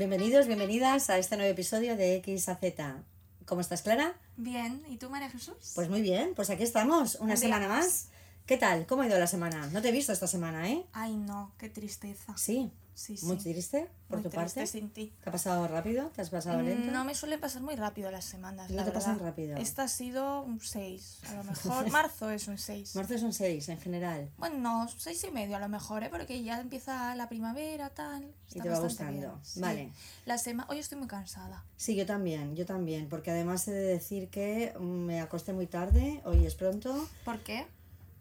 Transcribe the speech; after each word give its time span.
Bienvenidos, 0.00 0.46
bienvenidas 0.46 1.10
a 1.10 1.18
este 1.18 1.36
nuevo 1.36 1.52
episodio 1.52 1.94
de 1.94 2.16
X 2.16 2.48
a 2.48 2.56
Z. 2.56 3.02
¿Cómo 3.44 3.60
estás, 3.60 3.82
Clara? 3.82 4.14
Bien, 4.38 4.82
¿y 4.88 4.96
tú, 4.96 5.10
María 5.10 5.28
Jesús? 5.28 5.72
Pues 5.74 5.90
muy 5.90 6.00
bien, 6.00 6.32
pues 6.34 6.48
aquí 6.48 6.62
estamos, 6.62 7.16
una 7.16 7.36
semana 7.36 7.68
más. 7.68 7.84
más. 7.84 8.08
¿Qué 8.46 8.56
tal? 8.56 8.86
¿Cómo 8.86 9.02
ha 9.02 9.06
ido 9.06 9.18
la 9.18 9.26
semana? 9.26 9.66
No 9.66 9.82
te 9.82 9.90
he 9.90 9.92
visto 9.92 10.10
esta 10.10 10.26
semana, 10.26 10.70
¿eh? 10.70 10.86
Ay, 10.94 11.14
no, 11.18 11.52
qué 11.58 11.68
tristeza. 11.68 12.34
Sí. 12.38 12.72
Sí, 12.94 13.16
sí. 13.16 13.24
Muy 13.26 13.36
triste 13.36 13.88
por 14.08 14.18
Muy 14.18 14.24
tu 14.24 14.30
triste 14.30 14.60
parte. 14.60 14.66
sin 14.66 14.90
ti. 14.90 15.12
¿Te 15.22 15.28
ha 15.28 15.32
pasado 15.32 15.66
rápido? 15.68 16.08
¿Te 16.10 16.20
has 16.22 16.30
pasado 16.30 16.60
lento? 16.60 16.90
No 16.90 17.04
me 17.04 17.14
suelen 17.14 17.40
pasar 17.40 17.62
muy 17.62 17.74
rápido 17.76 18.10
las 18.10 18.24
semanas. 18.24 18.68
No 18.70 18.76
la 18.76 18.84
te 18.84 18.90
pasan 18.92 19.14
verdad. 19.14 19.30
rápido. 19.30 19.56
Esta 19.56 19.84
ha 19.84 19.88
sido 19.88 20.42
un 20.42 20.60
6. 20.60 21.18
A 21.28 21.34
lo 21.34 21.44
mejor 21.44 21.90
marzo 21.90 22.30
es 22.30 22.48
un 22.48 22.58
6. 22.58 22.96
Marzo 22.96 23.14
es 23.14 23.22
un 23.22 23.32
6 23.32 23.68
en 23.70 23.80
general. 23.80 24.30
Bueno, 24.36 24.58
no, 24.58 24.88
seis 24.98 25.24
y 25.24 25.30
medio 25.30 25.56
a 25.56 25.60
lo 25.60 25.68
mejor, 25.68 26.02
¿eh? 26.02 26.08
porque 26.10 26.42
ya 26.42 26.60
empieza 26.60 27.14
la 27.14 27.28
primavera, 27.28 27.90
tal. 27.90 28.24
Y 28.24 28.58
Está 28.58 28.62
te 28.62 28.68
va 28.68 28.80
gustando. 28.80 29.12
bien, 29.12 29.32
sí. 29.44 29.60
Vale. 29.60 29.92
La 30.26 30.36
sema... 30.38 30.66
Hoy 30.68 30.78
estoy 30.78 30.98
muy 30.98 31.08
cansada. 31.08 31.64
Sí, 31.76 31.94
yo 31.96 32.04
también, 32.06 32.54
yo 32.56 32.66
también, 32.66 33.08
porque 33.08 33.30
además 33.30 33.66
he 33.68 33.72
de 33.72 33.84
decir 33.84 34.28
que 34.28 34.74
mm, 34.78 34.82
me 34.82 35.20
acosté 35.20 35.52
muy 35.52 35.66
tarde, 35.66 36.20
hoy 36.24 36.44
es 36.46 36.54
pronto, 36.54 37.08
¿Por 37.24 37.38
qué? 37.40 37.66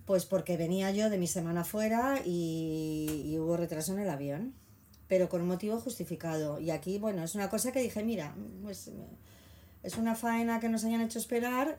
Pues 0.09 0.25
porque 0.25 0.57
venía 0.57 0.89
yo 0.89 1.11
de 1.11 1.19
mi 1.19 1.27
semana 1.27 1.63
fuera 1.63 2.19
y, 2.25 3.25
y 3.25 3.37
hubo 3.37 3.57
retraso 3.57 3.93
en 3.93 3.99
el 3.99 4.09
avión, 4.09 4.55
pero 5.07 5.29
con 5.29 5.39
un 5.41 5.47
motivo 5.47 5.79
justificado. 5.79 6.59
Y 6.59 6.71
aquí, 6.71 6.97
bueno, 6.97 7.23
es 7.23 7.35
una 7.35 7.47
cosa 7.47 7.71
que 7.71 7.79
dije, 7.79 8.03
mira, 8.03 8.33
pues 8.63 8.89
es 9.83 9.97
una 9.97 10.15
faena 10.15 10.59
que 10.59 10.67
nos 10.67 10.83
hayan 10.83 11.01
hecho 11.01 11.19
esperar, 11.19 11.77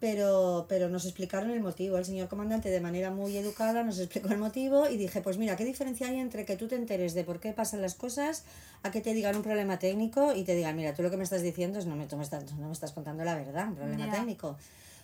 pero, 0.00 0.66
pero 0.68 0.90
nos 0.90 1.06
explicaron 1.06 1.48
el 1.50 1.60
motivo. 1.60 1.96
El 1.96 2.04
señor 2.04 2.28
comandante 2.28 2.68
de 2.68 2.78
manera 2.82 3.10
muy 3.10 3.34
educada 3.38 3.82
nos 3.84 3.98
explicó 3.98 4.28
el 4.28 4.36
motivo 4.36 4.90
y 4.90 4.98
dije, 4.98 5.22
pues 5.22 5.38
mira, 5.38 5.56
¿qué 5.56 5.64
diferencia 5.64 6.08
hay 6.08 6.18
entre 6.18 6.44
que 6.44 6.58
tú 6.58 6.68
te 6.68 6.74
enteres 6.74 7.14
de 7.14 7.24
por 7.24 7.40
qué 7.40 7.54
pasan 7.54 7.80
las 7.80 7.94
cosas 7.94 8.44
a 8.82 8.90
que 8.90 9.00
te 9.00 9.14
digan 9.14 9.34
un 9.34 9.42
problema 9.42 9.78
técnico 9.78 10.34
y 10.34 10.44
te 10.44 10.54
digan, 10.54 10.76
mira, 10.76 10.92
tú 10.92 11.02
lo 11.02 11.10
que 11.10 11.16
me 11.16 11.24
estás 11.24 11.40
diciendo 11.40 11.78
es 11.78 11.86
no 11.86 11.96
me, 11.96 12.04
tú 12.04 12.18
me 12.18 12.22
estás, 12.22 12.52
no 12.52 12.66
me 12.66 12.72
estás 12.74 12.92
contando 12.92 13.24
la 13.24 13.34
verdad, 13.34 13.68
un 13.68 13.76
problema 13.76 14.12
técnico? 14.12 14.58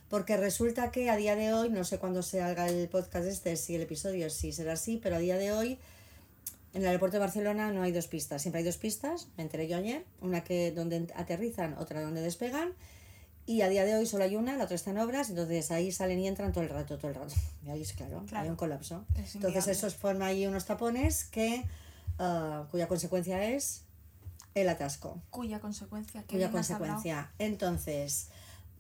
Porque 0.09 0.37
resulta 0.37 0.91
que 0.91 1.11
a 1.11 1.17
día 1.17 1.37
de 1.37 1.53
hoy, 1.53 1.69
no 1.70 1.84
sé 1.84 1.98
cuándo 1.98 2.23
se 2.23 2.41
haga 2.41 2.69
el 2.69 2.89
podcast 2.89 3.27
este, 3.27 3.56
si 3.56 3.75
el 3.75 3.83
episodio 3.83 4.31
sí 4.31 4.53
será 4.53 4.73
así, 4.75 4.98
pero 5.03 5.17
a 5.17 5.19
día 5.19 5.37
de 5.37 5.53
hoy 5.53 5.78
en 6.75 6.83
el 6.83 6.89
aeropuerto 6.89 7.17
de 7.17 7.20
Barcelona 7.20 7.73
no 7.73 7.83
hay 7.83 7.92
dos 7.92 8.06
pistas, 8.09 8.41
siempre 8.42 8.61
hay 8.61 8.65
dos 8.65 8.77
pistas, 8.78 9.28
me 9.37 9.42
enteré 9.42 9.69
yo 9.69 9.77
ayer, 9.77 10.05
una 10.20 10.45
que 10.45 10.70
donde 10.73 11.09
aterrizan, 11.15 11.75
otra 11.78 12.00
donde 12.03 12.20
despegan, 12.23 12.73
y 13.47 13.62
a 13.62 13.69
día 13.69 13.84
de 13.87 13.95
hoy 13.97 14.05
solo 14.06 14.25
hay 14.25 14.37
una, 14.37 14.56
la 14.56 14.65
otra 14.65 14.77
está 14.77 14.91
en 14.91 14.98
obras, 14.98 15.31
entonces 15.31 15.70
ahí 15.70 15.91
salen 15.92 16.19
y 16.20 16.28
entran 16.28 16.53
todo 16.53 16.62
el 16.65 16.70
rato, 16.70 16.98
todo 16.98 17.09
el 17.09 17.15
rato. 17.15 17.34
Y 17.67 17.70
ahí 17.70 17.83
es 17.83 17.93
claro, 17.95 18.22
Claro. 18.28 18.45
hay 18.45 18.50
un 18.50 18.56
colapso. 18.56 19.05
Es 19.12 19.34
entonces 19.34 19.65
inviable. 19.67 19.72
eso 19.72 19.91
forma 19.91 20.27
ahí 20.27 20.47
unos 20.47 20.65
tapones 20.67 21.25
que 21.25 21.65
ah, 22.19 22.67
cuya 22.70 22.87
consecuencia 22.89 23.43
es 23.50 23.83
el 24.55 24.69
atasco 24.69 25.20
Cuya 25.31 25.61
consecuencia. 25.61 26.22
qué 26.22 26.37
cuya 26.37 26.50
consecuencia. 26.50 27.31
Entonces, 27.39 28.28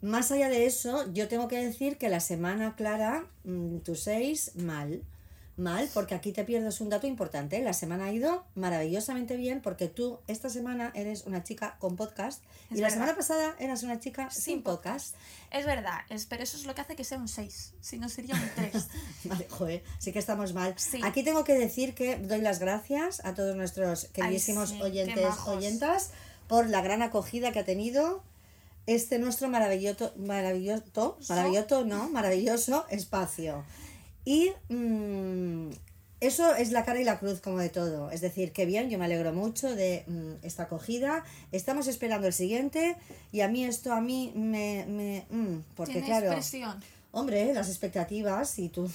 más 0.00 0.30
allá 0.30 0.48
de 0.48 0.66
eso, 0.66 1.12
yo 1.12 1.28
tengo 1.28 1.48
que 1.48 1.62
decir 1.62 1.98
que 1.98 2.08
la 2.08 2.20
semana 2.20 2.76
clara, 2.76 3.26
mm, 3.44 3.78
tu 3.78 3.94
6, 3.94 4.52
mal. 4.56 5.02
Mal, 5.56 5.90
porque 5.92 6.14
aquí 6.14 6.30
te 6.30 6.44
pierdes 6.44 6.80
un 6.80 6.88
dato 6.88 7.08
importante. 7.08 7.60
La 7.62 7.72
semana 7.72 8.04
ha 8.04 8.12
ido 8.12 8.44
maravillosamente 8.54 9.36
bien 9.36 9.60
porque 9.60 9.88
tú 9.88 10.20
esta 10.28 10.48
semana 10.48 10.92
eres 10.94 11.24
una 11.26 11.42
chica 11.42 11.76
con 11.80 11.96
podcast 11.96 12.44
y 12.70 12.76
la 12.76 12.90
semana 12.90 13.16
pasada 13.16 13.56
eras 13.58 13.82
una 13.82 13.98
chica 13.98 14.30
sin, 14.30 14.42
Sin 14.42 14.62
podcast. 14.62 15.16
Es 15.50 15.66
verdad, 15.66 15.98
es, 16.10 16.26
pero 16.26 16.44
eso 16.44 16.56
es 16.56 16.64
lo 16.64 16.76
que 16.76 16.82
hace 16.82 16.94
que 16.94 17.02
sea 17.02 17.18
un 17.18 17.26
6. 17.26 17.74
Si 17.80 17.98
no 17.98 18.08
sería 18.08 18.36
un 18.36 18.50
3. 18.54 18.86
Vale, 19.24 19.46
joder, 19.48 19.82
sí 19.98 20.12
que 20.12 20.20
estamos 20.20 20.52
mal. 20.54 20.74
Sí. 20.76 21.00
Aquí 21.02 21.24
tengo 21.24 21.42
que 21.42 21.54
decir 21.54 21.96
que 21.96 22.18
doy 22.18 22.40
las 22.40 22.60
gracias 22.60 23.24
a 23.24 23.34
todos 23.34 23.56
nuestros 23.56 24.04
queridísimos 24.12 24.68
sí, 24.68 24.76
qué 24.76 24.84
oyentes, 24.84 25.34
oyentas, 25.46 26.12
por 26.46 26.68
la 26.68 26.82
gran 26.82 27.02
acogida 27.02 27.50
que 27.50 27.58
ha 27.58 27.64
tenido 27.64 28.22
este 28.88 29.18
nuestro 29.18 29.50
maravilloso, 29.50 30.14
maravilloso, 30.16 31.18
maravilloso, 31.28 31.84
no, 31.84 32.08
maravilloso 32.08 32.86
espacio. 32.88 33.62
Y 34.24 34.50
mm, 34.70 35.68
eso 36.20 36.54
es 36.54 36.72
la 36.72 36.86
cara 36.86 36.98
y 36.98 37.04
la 37.04 37.18
cruz 37.18 37.40
como 37.40 37.58
de 37.58 37.68
todo. 37.68 38.10
Es 38.10 38.22
decir, 38.22 38.50
que 38.52 38.64
bien, 38.64 38.88
yo 38.88 38.98
me 38.98 39.04
alegro 39.04 39.34
mucho 39.34 39.76
de 39.76 40.04
mm, 40.06 40.42
esta 40.42 40.62
acogida. 40.62 41.22
Estamos 41.52 41.86
esperando 41.86 42.26
el 42.26 42.32
siguiente 42.32 42.96
y 43.30 43.42
a 43.42 43.48
mí 43.48 43.62
esto 43.62 43.92
a 43.92 44.00
mí 44.00 44.32
me... 44.34 44.86
me 44.88 45.26
mm, 45.28 45.64
porque 45.76 46.00
claro... 46.00 46.30
Hombre, 47.10 47.52
las 47.52 47.68
expectativas 47.68 48.58
y 48.58 48.70
tú. 48.70 48.90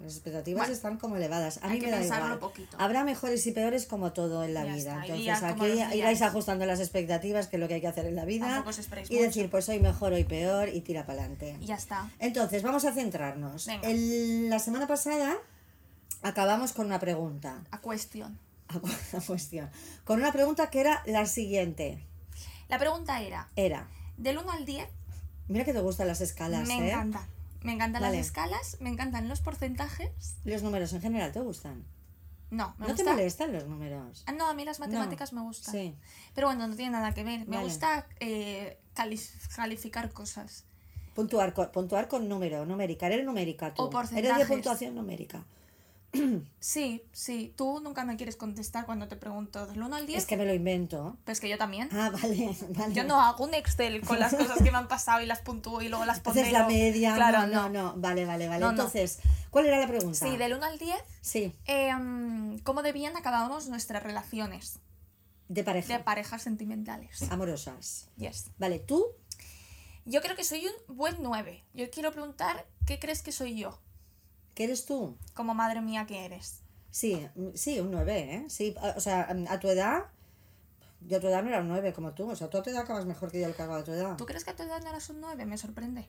Las 0.00 0.14
expectativas 0.14 0.60
Bueno, 0.62 0.72
están 0.72 0.96
como 0.96 1.16
elevadas. 1.16 1.58
A 1.62 1.66
hay 1.66 1.74
mí 1.74 1.80
que 1.80 1.86
me 1.90 1.92
da 1.92 2.02
igual. 2.04 2.38
poquito. 2.38 2.74
Habrá 2.80 3.04
mejores 3.04 3.46
y 3.46 3.52
peores 3.52 3.84
como 3.86 4.12
todo 4.14 4.42
en 4.44 4.54
la 4.54 4.64
Ya 4.64 4.74
vida. 4.74 5.02
Entonces 5.06 5.42
aquí 5.42 5.96
iráis 5.98 6.22
ajustando 6.22 6.64
las 6.64 6.80
expectativas, 6.80 7.48
que 7.48 7.56
es 7.56 7.60
lo 7.60 7.68
que 7.68 7.74
hay 7.74 7.80
que 7.82 7.88
hacer 7.88 8.06
en 8.06 8.16
la 8.16 8.24
vida. 8.24 8.64
Y 8.64 9.14
mucho. 9.14 9.22
decir, 9.22 9.50
pues 9.50 9.68
hoy 9.68 9.78
mejor, 9.78 10.14
hoy 10.14 10.24
peor, 10.24 10.70
y 10.70 10.80
tira 10.80 11.04
para 11.04 11.20
adelante. 11.20 11.56
Y 11.60 11.66
ya 11.66 11.74
está. 11.74 12.10
Entonces, 12.18 12.62
vamos 12.62 12.84
a 12.86 12.92
centrarnos. 12.92 13.68
El- 13.82 14.48
la 14.48 14.58
semana 14.58 14.86
pasada 14.86 15.36
acabamos 16.22 16.72
con 16.72 16.86
una 16.86 16.98
pregunta. 16.98 17.62
A 17.70 17.78
cuestión. 17.78 18.38
A 18.68 18.78
cu- 18.78 18.88
a 19.16 19.20
cuestión. 19.20 19.70
Con 20.04 20.20
una 20.20 20.32
pregunta 20.32 20.70
que 20.70 20.80
era 20.80 21.02
la 21.06 21.26
siguiente. 21.26 22.02
La 22.68 22.78
pregunta 22.78 23.20
era, 23.20 23.48
Era. 23.56 23.88
del 24.16 24.38
1 24.38 24.50
al 24.50 24.64
10, 24.64 24.88
Mira 25.48 25.64
que 25.64 25.72
te 25.72 25.80
gustan 25.80 26.06
las 26.06 26.20
escalas, 26.20 26.68
me 26.68 26.78
¿eh? 26.78 26.90
encantan. 26.92 27.26
Me 27.62 27.72
encantan 27.72 28.02
Vale. 28.02 28.16
las 28.16 28.26
escalas, 28.26 28.76
me 28.80 28.88
encantan 28.88 29.28
los 29.28 29.40
porcentajes. 29.40 30.36
Los 30.44 30.62
números 30.62 30.92
en 30.92 31.00
general 31.02 31.32
te 31.32 31.40
gustan. 31.40 31.84
No, 32.50 32.74
me 32.78 32.88
¿No 32.88 32.94
te 32.94 33.04
molestan 33.04 33.52
los 33.52 33.66
números? 33.66 34.24
Ah, 34.26 34.32
no, 34.32 34.48
a 34.48 34.54
mí 34.54 34.64
las 34.64 34.80
matemáticas 34.80 35.32
me 35.32 35.40
gustan. 35.42 35.72
Sí. 35.72 35.94
Pero 36.34 36.48
bueno, 36.48 36.66
no 36.66 36.74
tiene 36.74 36.90
nada 36.92 37.12
que 37.14 37.22
ver. 37.22 37.40
Me 37.46 37.56
Vale. 37.56 37.64
gusta 37.68 38.06
eh, 38.18 38.78
cali- 38.94 39.20
calificar 39.54 40.10
cosas. 40.10 40.64
Puntuar 41.14 41.52
con, 41.54 41.70
puntuar 41.70 42.08
con 42.08 42.28
número, 42.28 42.64
numérica. 42.66 43.06
Eres 43.06 43.24
numérica 43.24 43.72
tú. 43.74 43.82
O 43.82 43.86
Eres 43.86 43.92
porcentajes. 43.92 44.38
de 44.48 44.54
puntuación 44.54 44.94
numérica. 44.94 45.44
Sí, 46.58 47.02
sí. 47.12 47.54
Tú 47.56 47.80
nunca 47.80 48.04
me 48.04 48.16
quieres 48.16 48.34
contestar 48.36 48.84
cuando 48.84 49.06
te 49.06 49.16
pregunto 49.16 49.66
del 49.66 49.80
1 49.82 49.96
al 49.96 50.06
10. 50.06 50.18
Es 50.18 50.26
que 50.26 50.36
me 50.36 50.44
lo 50.44 50.52
invento. 50.52 51.16
Pues 51.24 51.40
que 51.40 51.48
yo 51.48 51.56
también. 51.56 51.88
Ah, 51.92 52.10
vale, 52.10 52.56
vale. 52.70 52.94
Yo 52.94 53.04
no 53.04 53.20
hago 53.20 53.44
un 53.44 53.54
Excel 53.54 54.00
con 54.00 54.18
las 54.18 54.34
cosas 54.34 54.58
que 54.62 54.70
me 54.72 54.78
han 54.78 54.88
pasado 54.88 55.20
y 55.22 55.26
las 55.26 55.40
puntúo 55.40 55.80
y 55.82 55.88
luego 55.88 56.04
las 56.04 56.18
Haces 56.24 56.24
pondero. 56.34 56.50
la 56.58 56.66
media. 56.66 57.14
Claro, 57.14 57.46
no, 57.46 57.68
no, 57.68 57.92
no. 57.92 57.94
Vale, 57.96 58.24
vale, 58.26 58.48
vale. 58.48 58.60
No. 58.60 58.70
Entonces, 58.70 59.20
¿cuál 59.50 59.66
era 59.66 59.78
la 59.78 59.86
pregunta? 59.86 60.18
Sí, 60.18 60.36
del 60.36 60.54
1 60.54 60.64
al 60.66 60.78
10, 60.78 60.96
Sí, 61.20 61.52
eh, 61.66 61.94
mm, 61.94 62.58
¿cómo 62.64 62.82
debían 62.82 63.16
acabamos 63.16 63.68
nuestras 63.68 64.02
relaciones 64.02 64.80
de 65.48 65.62
pareja. 65.64 65.96
de 65.96 66.02
parejas 66.02 66.42
sentimentales? 66.42 67.22
Amorosas. 67.30 68.08
Yes. 68.16 68.50
Vale, 68.58 68.80
tú, 68.80 69.04
Yo 70.06 70.22
creo 70.22 70.34
que 70.34 70.44
soy 70.44 70.66
un 70.66 70.96
buen 70.96 71.16
9. 71.20 71.62
Yo 71.74 71.88
quiero 71.90 72.10
preguntar, 72.10 72.66
¿qué 72.86 72.98
crees 72.98 73.22
que 73.22 73.30
soy 73.32 73.56
yo? 73.56 73.78
¿Qué 74.54 74.64
eres 74.64 74.84
tú? 74.86 75.16
Como 75.34 75.54
madre 75.54 75.80
mía 75.80 76.06
que 76.06 76.24
eres. 76.24 76.60
Sí, 76.90 77.26
mm, 77.36 77.48
sí, 77.54 77.78
un 77.80 77.90
9, 77.90 78.18
¿eh? 78.34 78.44
Sí, 78.48 78.74
o 78.96 79.00
sea, 79.00 79.28
mm, 79.34 79.46
a 79.48 79.60
tu 79.60 79.68
edad, 79.68 80.04
yo 81.06 81.18
a 81.18 81.20
tu 81.20 81.28
edad 81.28 81.42
no 81.42 81.48
era 81.50 81.60
un 81.60 81.68
9 81.68 81.92
como 81.92 82.12
tú. 82.12 82.28
O 82.30 82.36
sea, 82.36 82.48
tú 82.50 82.58
a 82.58 82.62
tu 82.62 82.70
edad 82.70 82.82
acabas 82.82 83.06
mejor 83.06 83.30
que 83.30 83.40
yo 83.40 83.54
que 83.54 83.62
hago 83.62 83.74
a 83.74 83.84
tu 83.84 83.92
edad. 83.92 84.16
¿Tú 84.16 84.26
crees 84.26 84.44
que 84.44 84.50
a 84.50 84.56
tu 84.56 84.62
edad 84.64 84.80
no 84.82 84.88
eras 84.90 85.08
un 85.10 85.20
9? 85.20 85.46
Me 85.46 85.56
sorprende. 85.56 86.06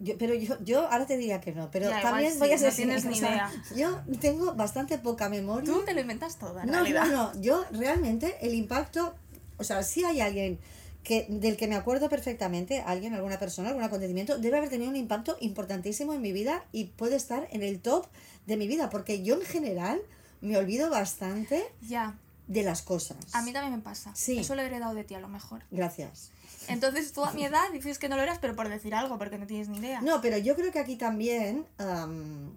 Yo- 0.00 0.16
pero 0.16 0.32
yo, 0.34 0.56
yo 0.64 0.88
ahora 0.90 1.04
te 1.06 1.18
diría 1.18 1.42
que 1.42 1.52
no, 1.52 1.70
pero 1.70 1.90
Ya, 1.90 2.00
también 2.00 2.38
voy 2.38 2.48
a 2.50 2.54
no 2.54 2.58
ser 2.58 2.74
tienes 2.74 3.02
sincera, 3.02 3.50
ni 3.50 3.60
o 3.60 3.64
sea, 3.64 3.76
Yo 3.76 4.18
tengo 4.18 4.54
bastante 4.54 4.96
poca 4.98 5.28
memoria. 5.28 5.70
Tú 5.70 5.84
te 5.84 5.92
lo 5.92 6.00
inventas 6.00 6.38
todo, 6.38 6.58
en 6.60 6.66
No, 6.68 6.72
realidad. 6.72 7.04
no, 7.06 7.34
no. 7.34 7.40
Yo 7.42 7.64
realmente 7.70 8.38
el 8.40 8.54
impacto, 8.54 9.14
o 9.58 9.64
sea, 9.64 9.82
si 9.82 10.02
hay 10.02 10.22
alguien 10.22 10.58
que 11.04 11.26
del 11.28 11.56
que 11.56 11.68
me 11.68 11.76
acuerdo 11.76 12.08
perfectamente, 12.08 12.80
alguien, 12.80 13.14
alguna 13.14 13.38
persona, 13.38 13.68
algún 13.68 13.84
acontecimiento, 13.84 14.38
debe 14.38 14.56
haber 14.56 14.70
tenido 14.70 14.90
un 14.90 14.96
impacto 14.96 15.36
importantísimo 15.40 16.14
en 16.14 16.22
mi 16.22 16.32
vida 16.32 16.64
y 16.72 16.86
puede 16.86 17.14
estar 17.16 17.46
en 17.52 17.62
el 17.62 17.78
top 17.80 18.06
de 18.46 18.56
mi 18.56 18.66
vida, 18.66 18.90
porque 18.90 19.22
yo 19.22 19.34
en 19.36 19.42
general 19.42 20.00
me 20.40 20.56
olvido 20.56 20.90
bastante 20.90 21.62
Ya, 21.82 22.18
de 22.48 22.62
las 22.62 22.82
cosas. 22.82 23.16
a 23.34 23.42
mí 23.42 23.52
también 23.52 23.76
me 23.76 23.82
pasa. 23.82 24.12
Sí. 24.16 24.38
Eso 24.38 24.54
lo 24.54 24.62
he 24.62 24.66
heredado 24.66 24.94
de 24.94 25.04
ti 25.04 25.14
a 25.14 25.20
lo 25.20 25.28
mejor. 25.28 25.62
Gracias. 25.70 26.30
Entonces 26.68 27.12
tú 27.12 27.22
a 27.24 27.32
mi 27.32 27.44
edad 27.44 27.70
dices 27.72 27.98
que 27.98 28.08
no 28.08 28.16
lo 28.16 28.22
eras, 28.22 28.38
pero 28.40 28.56
por 28.56 28.68
decir 28.70 28.94
algo, 28.94 29.18
porque 29.18 29.36
no 29.38 29.46
tienes 29.46 29.68
ni 29.68 29.78
idea. 29.78 30.00
No, 30.00 30.20
pero 30.22 30.38
yo 30.38 30.56
creo 30.56 30.72
que 30.72 30.78
aquí 30.78 30.96
también 30.96 31.66
am, 31.76 32.50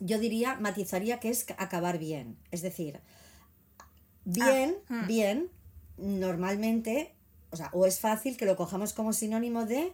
yo 0.00 0.18
diría, 0.18 0.56
matizaría 0.56 1.20
que 1.20 1.30
es 1.30 1.46
acabar 1.56 1.98
bien. 1.98 2.36
Es 2.50 2.62
decir, 2.62 3.00
bien, 4.24 4.76
Ah, 4.88 5.02
hmm. 5.02 5.06
bien, 5.06 5.48
normalmente, 5.98 7.14
o 7.50 7.56
sea, 7.56 7.70
o 7.72 7.86
es 7.86 8.00
fácil 8.00 8.36
que 8.36 8.46
lo 8.46 8.56
cojamos 8.56 8.92
como 8.92 9.12
sinónimo 9.12 9.64
de 9.66 9.92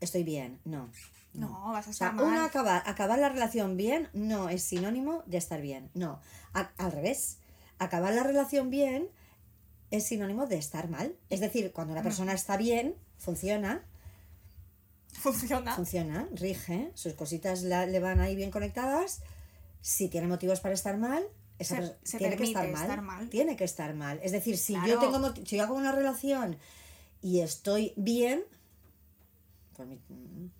estoy 0.00 0.24
bien. 0.24 0.60
No. 0.64 0.90
No, 1.32 1.72
vas 1.72 1.86
a 1.88 1.90
O 1.90 1.92
sea, 1.92 2.08
estar 2.08 2.14
mal. 2.14 2.24
una 2.26 2.44
acabar, 2.44 2.82
acabar 2.86 3.18
la 3.18 3.28
relación 3.28 3.76
bien 3.76 4.08
no 4.12 4.48
es 4.48 4.62
sinónimo 4.62 5.22
de 5.26 5.38
estar 5.38 5.60
bien. 5.60 5.90
No. 5.94 6.20
A- 6.52 6.70
al 6.78 6.92
revés. 6.92 7.38
Acabar 7.78 8.14
la 8.14 8.22
relación 8.22 8.70
bien 8.70 9.08
es 9.90 10.06
sinónimo 10.06 10.46
de 10.46 10.56
estar 10.58 10.88
mal. 10.88 11.16
Es 11.30 11.40
decir, 11.40 11.72
cuando 11.72 11.92
una 11.92 12.02
persona 12.02 12.32
está 12.34 12.56
bien, 12.56 12.94
funciona, 13.18 13.84
Funciona. 15.12 15.74
funciona, 15.74 16.28
rige, 16.34 16.90
sus 16.94 17.14
cositas 17.14 17.62
la- 17.62 17.86
le 17.86 17.98
van 18.00 18.20
ahí 18.20 18.36
bien 18.36 18.50
conectadas. 18.50 19.20
Si 19.80 20.08
tiene 20.08 20.26
motivos 20.26 20.60
para 20.60 20.74
estar 20.74 20.96
mal, 20.98 21.24
esa 21.58 21.76
Se- 22.02 22.18
tiene 22.18 22.36
que 22.36 22.44
estar 22.44 22.68
mal, 22.70 22.82
estar 22.82 23.02
mal. 23.02 23.28
Tiene 23.28 23.56
que 23.56 23.64
estar 23.64 23.94
mal. 23.94 24.20
Es 24.22 24.32
decir, 24.32 24.56
si 24.58 24.74
yo 24.86 24.98
tengo 24.98 25.34
si 25.44 25.56
yo 25.56 25.62
hago 25.64 25.74
una 25.74 25.92
relación 25.92 26.58
y 27.24 27.40
estoy 27.40 27.92
bien, 27.96 28.44
pues 29.76 29.88
mi- 29.88 30.50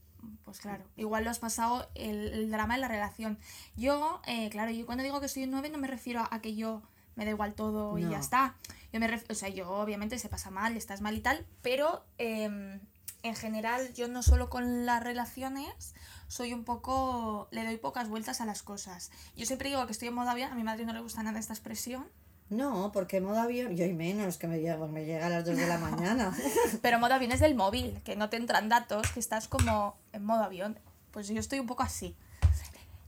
Pues 0.44 0.58
claro, 0.58 0.84
igual 0.96 1.24
lo 1.24 1.30
has 1.30 1.38
pasado 1.38 1.88
el, 1.94 2.32
el 2.32 2.50
drama 2.50 2.74
en 2.74 2.80
la 2.80 2.88
relación. 2.88 3.38
Yo, 3.76 4.20
eh, 4.26 4.48
claro, 4.50 4.70
yo 4.72 4.86
cuando 4.86 5.04
digo 5.04 5.20
que 5.20 5.28
soy 5.28 5.44
un 5.44 5.50
9 5.50 5.68
no 5.68 5.78
me 5.78 5.86
refiero 5.86 6.20
a, 6.20 6.28
a 6.34 6.40
que 6.40 6.54
yo 6.56 6.82
me 7.16 7.24
da 7.24 7.30
igual 7.30 7.54
todo 7.54 7.98
y 7.98 8.02
ya 8.10 8.18
está. 8.20 8.56
Yo 8.92 9.00
me 9.00 9.08
ref- 9.08 9.30
o 9.30 9.34
sea, 9.34 9.48
yo 9.50 9.70
obviamente 9.70 10.18
se 10.18 10.28
pasa 10.28 10.50
mal, 10.50 10.76
estás 10.76 11.00
mal 11.02 11.14
y 11.16 11.20
tal, 11.20 11.46
pero 11.62 12.04
em, 12.18 12.80
en 13.22 13.34
general 13.36 13.92
yo 13.94 14.08
no 14.08 14.22
solo 14.22 14.48
con 14.50 14.86
las 14.86 15.02
relaciones 15.02 15.94
soy 16.28 16.52
un 16.54 16.64
poco, 16.64 17.48
le 17.50 17.64
doy 17.64 17.76
pocas 17.76 18.08
vueltas 18.08 18.40
a 18.40 18.46
las 18.46 18.62
cosas. 18.62 19.10
Yo 19.36 19.44
siempre 19.46 19.68
digo 19.68 19.84
que 19.86 19.92
estoy 19.92 20.08
en 20.08 20.14
modo 20.14 20.30
avión, 20.30 20.50
a 20.50 20.54
mi 20.54 20.64
madre 20.64 20.84
no 20.86 20.92
le 20.94 21.00
gusta 21.00 21.22
nada 21.22 21.38
esta 21.38 21.52
expresión, 21.52 22.06
no, 22.50 22.90
porque 22.92 23.20
modo 23.20 23.40
avión, 23.40 23.76
yo 23.76 23.84
y 23.84 23.92
menos, 23.94 24.36
que 24.36 24.46
me 24.46 24.60
llega, 24.60 24.76
me 24.86 25.04
llega 25.04 25.26
a 25.26 25.30
las 25.30 25.44
2 25.44 25.56
de 25.56 25.66
la 25.66 25.78
mañana. 25.78 26.36
pero 26.82 26.98
modo 26.98 27.14
avión 27.14 27.32
es 27.32 27.40
del 27.40 27.54
móvil, 27.54 28.00
que 28.04 28.16
no 28.16 28.28
te 28.30 28.36
entran 28.36 28.68
datos, 28.68 29.10
que 29.12 29.20
estás 29.20 29.48
como 29.48 29.96
en 30.12 30.24
modo 30.24 30.42
avión. 30.44 30.78
Pues 31.10 31.28
yo 31.28 31.40
estoy 31.40 31.58
un 31.60 31.66
poco 31.66 31.82
así. 31.82 32.14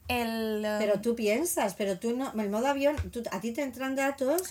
El, 0.08 0.64
em, 0.64 0.78
Pero 0.78 1.00
tú 1.00 1.14
piensas, 1.16 1.74
pero 1.74 1.98
tú 1.98 2.16
no, 2.16 2.32
el 2.40 2.50
modo 2.50 2.68
avión, 2.68 2.96
tú- 3.10 3.22
a 3.30 3.40
ti 3.40 3.52
te 3.52 3.62
entran 3.62 3.96
datos 3.96 4.42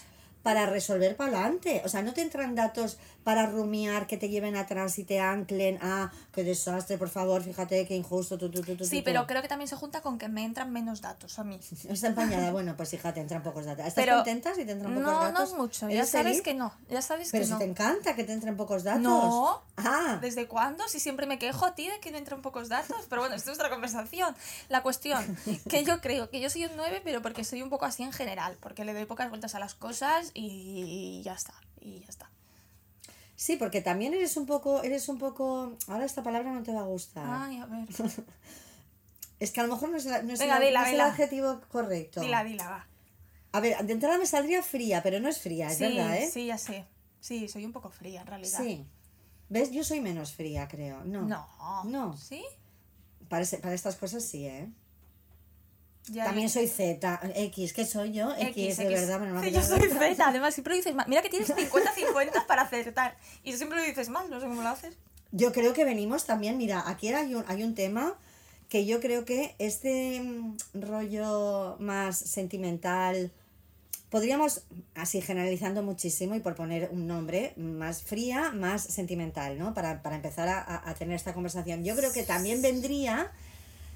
para 0.44 0.66
resolver 0.66 1.16
para 1.16 1.32
adelante. 1.40 1.82
O 1.86 1.90
sea, 1.90 2.02
no 2.02 2.14
te 2.14 2.22
entran 2.22 2.56
datos 2.56 2.98
para 3.26 3.48
rumiar, 3.48 4.06
que 4.06 4.18
te 4.18 4.30
lleven 4.30 4.56
atrás 4.56 5.00
y 5.00 5.04
te 5.04 5.20
anclen. 5.20 5.80
Ah, 5.82 6.12
qué 6.32 6.44
desastre, 6.44 7.00
por 7.00 7.10
favor, 7.10 7.42
fíjate 7.42 7.88
qué 7.88 7.96
injusto. 7.96 8.38
Tú, 8.38 8.52
tú, 8.52 8.62
tú, 8.62 8.76
tú, 8.76 8.86
Sí, 8.86 9.02
pero 9.02 9.26
creo 9.26 9.42
que 9.42 9.48
también 9.48 9.68
se 9.68 9.76
junta 9.76 10.02
con 10.02 10.20
que 10.20 10.28
me 10.30 10.46
entran 10.46 10.72
menos 10.72 11.02
datos 11.02 11.40
a 11.40 11.44
mí. 11.44 11.60
Está 11.90 12.06
empañada. 12.08 12.52
Bueno, 12.52 12.78
pues 12.78 12.94
hija, 12.94 13.16
te 13.16 13.22
entran 13.22 13.42
pocos 13.42 13.66
datos. 13.66 13.80
¿Estás 13.88 13.96
Pero 14.06 14.18
contenta 14.18 14.54
si 14.54 14.64
te 14.64 14.74
entran 14.74 14.94
pocos 14.94 15.12
no, 15.12 15.20
datos? 15.20 15.52
no 15.54 15.58
mucho. 15.58 15.90
Ya 15.90 15.96
¿Eres 15.96 16.10
sabes 16.10 16.28
feliz? 16.28 16.42
que 16.44 16.54
no. 16.54 16.72
Ya 16.88 17.02
sabes 17.02 17.30
Pero 17.32 17.42
que 17.42 17.46
si 17.48 17.52
no. 17.54 17.58
te 17.58 17.66
encanta 17.66 18.16
que 18.16 18.24
te 18.26 18.32
entren 18.34 18.56
pocos 18.58 18.84
datos. 18.84 19.02
No. 19.02 19.64
Ah, 19.78 20.20
¿Desde 20.22 20.48
cuándo? 20.48 20.88
Si 20.88 21.00
siempre 21.00 21.26
me 21.26 21.40
quejo 21.40 21.66
a 21.66 21.74
ti 21.74 21.88
de 21.90 22.00
que 22.00 22.12
me 22.12 22.20
entran 22.20 22.44
pocos 22.44 22.70
datos. 22.70 23.08
Pero 23.10 23.24
bueno, 23.24 23.36
esto 23.36 23.52
es 23.52 23.58
otra 23.58 23.72
conversación. 23.72 24.36
La 24.70 24.84
cuestión, 24.84 25.36
que 25.68 25.84
yo 25.84 26.00
creo 26.00 26.30
que 26.30 26.40
yo 26.40 26.52
soy 26.52 26.66
un 26.66 26.76
9, 26.76 27.02
pero 27.04 27.24
porque 27.24 27.44
soy 27.44 27.64
un 27.64 27.72
poco 27.72 27.86
así 27.86 28.04
en 28.04 28.14
general. 28.14 28.56
Porque 28.62 28.86
le 28.86 28.94
doy 28.94 29.06
pocas 29.06 29.30
vueltas 29.30 29.56
a 29.56 29.60
las 29.60 29.74
cosas 29.74 30.30
y 30.36 31.24
ya 31.24 31.34
está. 31.34 31.56
Y 31.82 32.02
ya 32.02 32.08
está. 32.10 32.30
Sí, 33.36 33.56
porque 33.58 33.82
también 33.82 34.14
eres 34.14 34.38
un 34.38 34.46
poco, 34.46 34.82
eres 34.84 35.08
un 35.10 35.18
poco. 35.18 35.74
Ahora 35.88 36.06
esta 36.06 36.24
palabra 36.24 36.52
no 36.52 36.64
te 36.64 36.74
va 36.74 36.82
a 36.82 36.86
gustar. 36.86 37.26
Ay, 37.28 37.58
a 37.60 37.66
ver. 37.66 37.88
Es 39.40 39.52
que 39.52 39.60
a 39.60 39.64
lo 39.64 39.74
mejor 39.74 39.90
no 39.90 39.98
es, 39.98 40.06
la- 40.06 40.22
no 40.24 40.32
es, 40.34 40.40
Venga, 40.40 40.60
la- 40.60 40.66
dila, 40.66 40.80
no 40.82 40.88
es 40.88 40.94
el 40.94 41.02
adjetivo 41.02 41.60
correcto. 41.70 42.22
Dila, 42.22 42.44
dila, 42.46 42.70
va. 42.70 42.88
A 43.52 43.60
ver, 43.60 43.78
de 43.86 43.92
entrada 43.94 44.18
me 44.18 44.26
saldría 44.26 44.64
fría, 44.64 45.04
pero 45.04 45.20
no 45.20 45.28
es 45.28 45.40
fría, 45.40 45.68
es 45.70 45.78
Sí, 45.78 45.84
verdad, 45.84 46.16
¿eh? 46.18 46.30
sí, 46.32 46.46
ya 46.46 46.58
sé. 46.58 46.86
Sí, 47.20 47.48
soy 47.50 47.66
un 47.66 47.74
poco 47.74 47.90
fría 47.90 48.22
en 48.22 48.28
realidad. 48.28 48.58
Sí. 48.58 48.86
¿Ves? 49.50 49.72
Yo 49.72 49.84
soy 49.84 50.00
menos 50.00 50.34
fría, 50.34 50.68
creo. 50.70 51.04
No. 51.04 51.24
No. 51.24 51.84
No. 51.84 52.18
¿Sí? 52.18 52.46
Para, 53.28 53.44
ese- 53.44 53.58
para 53.58 53.74
estas 53.74 53.96
cosas 53.98 54.24
sí, 54.24 54.46
¿eh? 54.48 54.70
Ya, 56.12 56.26
También 56.26 56.50
soy 56.50 56.68
Z, 56.68 57.20
X, 57.36 57.74
¿qué 57.74 57.84
soy 57.86 58.12
yo? 58.14 58.32
X, 58.38 58.78
de 58.78 58.86
verdad, 58.90 59.20
no 59.22 59.44
yo 59.44 59.62
soy. 59.64 59.80
Z, 59.90 60.28
además 60.28 60.54
siempre 60.54 60.74
lo 60.74 60.78
dices 60.78 60.94
mal. 60.94 61.08
Mira 61.10 61.22
que 61.24 61.30
tienes 61.30 61.50
50-50 61.50 62.46
para 62.46 62.62
acertar. 62.62 63.18
Y 63.44 63.54
siempre 63.54 63.80
lo 63.80 63.84
dices 63.84 64.10
mal, 64.10 64.30
no 64.30 64.40
sé 64.40 64.46
cómo 64.46 64.62
lo 64.62 64.70
haces. 64.70 64.96
Yo 65.32 65.52
creo 65.52 65.74
que 65.74 65.84
venimos 65.84 66.26
también, 66.26 66.58
mira, 66.58 66.84
aquí 66.88 67.10
hay 67.10 67.34
un, 67.34 67.44
hay 67.48 67.64
un 67.64 67.74
tema 67.76 68.16
que 68.70 68.86
yo 68.86 69.00
creo 69.00 69.26
que 69.26 69.56
este 69.58 70.22
mm, 70.22 70.58
rollo 70.76 71.76
más 71.80 72.18
sentimental, 72.18 73.32
podríamos, 74.10 74.62
así 74.94 75.22
generalizando 75.22 75.84
muchísimo 75.84 76.36
y 76.36 76.40
por 76.40 76.56
poner 76.56 76.90
un 76.92 77.08
nombre, 77.08 77.54
más 77.58 78.04
fría, 78.04 78.52
más 78.52 78.82
sentimental, 78.84 79.58
¿no? 79.58 79.74
Para, 79.74 80.02
para 80.02 80.16
empezar 80.16 80.48
a, 80.48 80.60
a- 80.62 80.90
a 80.90 80.94
tener 80.94 81.16
esta 81.16 81.34
conversación. 81.34 81.84
Yo 81.84 81.96
creo 81.96 82.14
que 82.14 82.24
también 82.24 82.62
vendría 82.62 83.32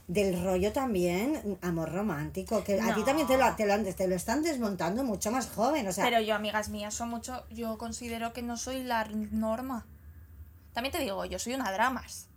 del 0.10 0.44
rollo 0.44 0.74
también 0.74 1.58
amor 1.62 1.92
romántico, 1.94 2.64
que 2.64 2.82
a 2.82 2.96
ti 2.96 3.04
también 3.04 3.28
te 3.28 3.38
lo, 3.38 3.56
te, 3.56 3.66
lo, 3.68 3.94
te 3.94 4.08
lo 4.08 4.16
están 4.16 4.42
desmontando 4.42 5.04
mucho 5.04 5.30
más 5.32 5.48
joven, 5.48 5.88
o 5.88 5.92
sea, 5.94 6.04
Pero 6.04 6.20
yo, 6.20 6.34
amigas 6.34 6.70
mías, 6.70 6.96
son 6.96 7.10
mucho. 7.10 7.46
Yo 7.52 7.78
considero 7.78 8.34
que 8.34 8.42
no 8.42 8.58
soy 8.58 8.84
la 8.84 9.06
norma. 9.06 9.86
También 10.74 10.92
te 10.92 11.00
digo, 11.00 11.24
yo 11.26 11.38
soy 11.38 11.54
una 11.54 11.72
dramas. 11.72 12.28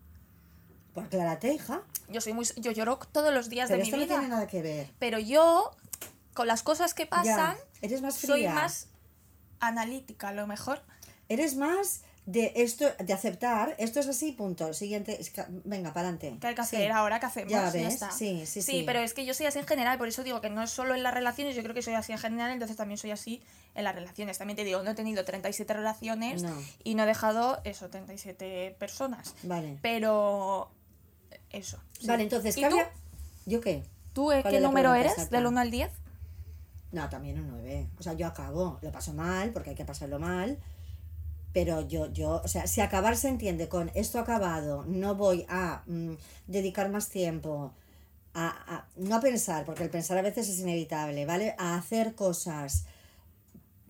pues 0.93 1.07
aclárate, 1.07 1.55
hija, 1.55 1.81
Yo 2.09 2.21
soy 2.21 2.35
muy. 2.35 2.47
Yo 2.57 2.73
lloro 2.73 2.99
todos 3.11 3.33
los 3.33 3.49
días 3.49 3.69
pero 3.71 3.79
de 3.79 3.83
mi 3.85 3.89
esto 3.89 3.97
no 3.97 4.05
vida. 4.05 4.15
tiene 4.19 4.29
nada 4.29 4.47
que 4.47 4.61
ver. 4.61 4.91
Pero 4.99 5.19
yo, 5.19 5.71
con 6.35 6.47
las 6.47 6.63
cosas 6.63 6.93
que 6.93 7.07
pasan, 7.07 7.57
Ya, 7.57 7.59
eres 7.81 8.03
más 8.03 8.15
soy 8.17 8.41
fría. 8.41 8.53
más 8.55 8.89
analítica, 9.61 10.29
a 10.29 10.33
lo 10.35 10.47
mejor. 10.47 10.83
Eres 11.31 11.57
más 11.57 12.03
de 12.25 12.53
esto, 12.57 12.87
de 13.05 13.13
aceptar, 13.13 13.75
esto 13.79 13.99
es 13.99 14.07
así, 14.07 14.31
punto. 14.33 14.73
Siguiente, 14.75 15.19
que- 15.35 15.45
venga, 15.65 15.93
para 15.93 16.09
adelante. 16.09 16.39
¿Qué 16.41 16.47
hay 16.47 16.55
que 16.55 16.61
hacer 16.61 16.93
ahora? 16.93 17.19
¿Qué 17.19 17.27
hacemos? 17.27 17.51
Ya 17.51 17.65
Ya 17.67 17.71
ves, 17.73 17.95
está. 17.95 18.13
sí, 18.13 18.47
sí, 18.47 18.63
sí. 18.63 18.85
pero 18.87 19.01
es 19.01 19.13
que 19.13 19.25
yo 19.27 19.35
soy 19.35 19.47
así 19.47 19.59
en 19.59 19.67
general, 19.67 19.99
por 19.99 20.07
eso 20.07 20.23
digo 20.23 20.41
que 20.41 20.49
no 20.49 20.63
es 20.63 20.71
solo 20.71 20.95
en 20.95 21.03
las 21.03 21.13
relaciones, 21.15 21.57
yo 21.57 21.63
creo 21.65 21.75
que 21.75 21.83
soy 21.83 21.95
así 21.95 22.13
en 22.13 22.19
general, 22.19 22.53
entonces 22.53 22.77
también 22.77 22.97
soy 22.99 23.11
así 23.11 23.43
en 23.75 23.83
las 23.85 23.95
relaciones. 23.95 24.39
También 24.39 24.57
te 24.57 24.63
digo, 24.65 24.83
no 24.85 24.93
he 24.93 24.95
tenido 24.95 25.25
37 25.25 25.73
relaciones 25.75 26.43
No. 26.45 26.55
y 26.85 26.95
no 26.95 27.03
he 27.03 27.07
dejado 27.07 27.61
eso, 27.65 27.89
37 27.91 28.77
personas. 28.79 29.35
Vale. 29.43 29.79
Pero 29.83 30.71
eso. 31.51 31.81
sí. 31.99 32.07
Vale, 32.07 32.23
entonces, 32.23 32.57
¿Y 32.57 32.61
¿Yo 33.47 33.61
qué? 33.61 33.83
¿Tú 34.13 34.31
eh, 34.31 34.43
¿Cuál 34.43 34.55
qué 34.55 34.61
número 34.61 34.95
eres? 34.95 35.13
exacta? 35.13 35.37
¿Del 35.39 35.47
1 35.47 35.59
al 35.61 35.71
10? 35.73 35.91
No, 36.93 37.09
también 37.09 37.41
un 37.41 37.49
9. 37.49 37.89
O 37.99 38.03
sea, 38.03 38.13
yo 38.13 38.27
acabo, 38.29 38.79
lo 38.83 38.93
paso 38.93 39.13
mal, 39.15 39.51
porque 39.51 39.71
hay 39.71 39.77
que 39.77 39.85
pasarlo 39.85 40.19
mal. 40.21 40.59
Pero 41.53 41.87
yo, 41.87 42.11
yo, 42.13 42.41
o 42.45 42.49
sea, 42.49 42.67
si 42.67 42.81
acabar 42.81 43.17
se 43.17 43.29
entiende 43.29 43.69
con 43.69 43.91
esto 43.95 44.19
acabado, 44.19 44.85
no 44.87 45.15
voy 45.15 45.45
a 45.49 45.83
mm, 45.87 46.13
dedicar 46.47 46.91
más 46.91 47.09
tiempo 47.11 47.73
a, 48.35 48.49
a- 48.77 48.87
no 48.97 49.17
a 49.17 49.21
pensar, 49.21 49.65
porque 49.67 49.83
el 49.85 49.91
pensar 49.91 50.17
a 50.19 50.23
veces 50.23 50.49
es 50.49 50.61
inevitable, 50.61 51.27
¿vale? 51.27 51.55
A 51.59 51.77
hacer 51.77 52.15
cosas 52.15 52.87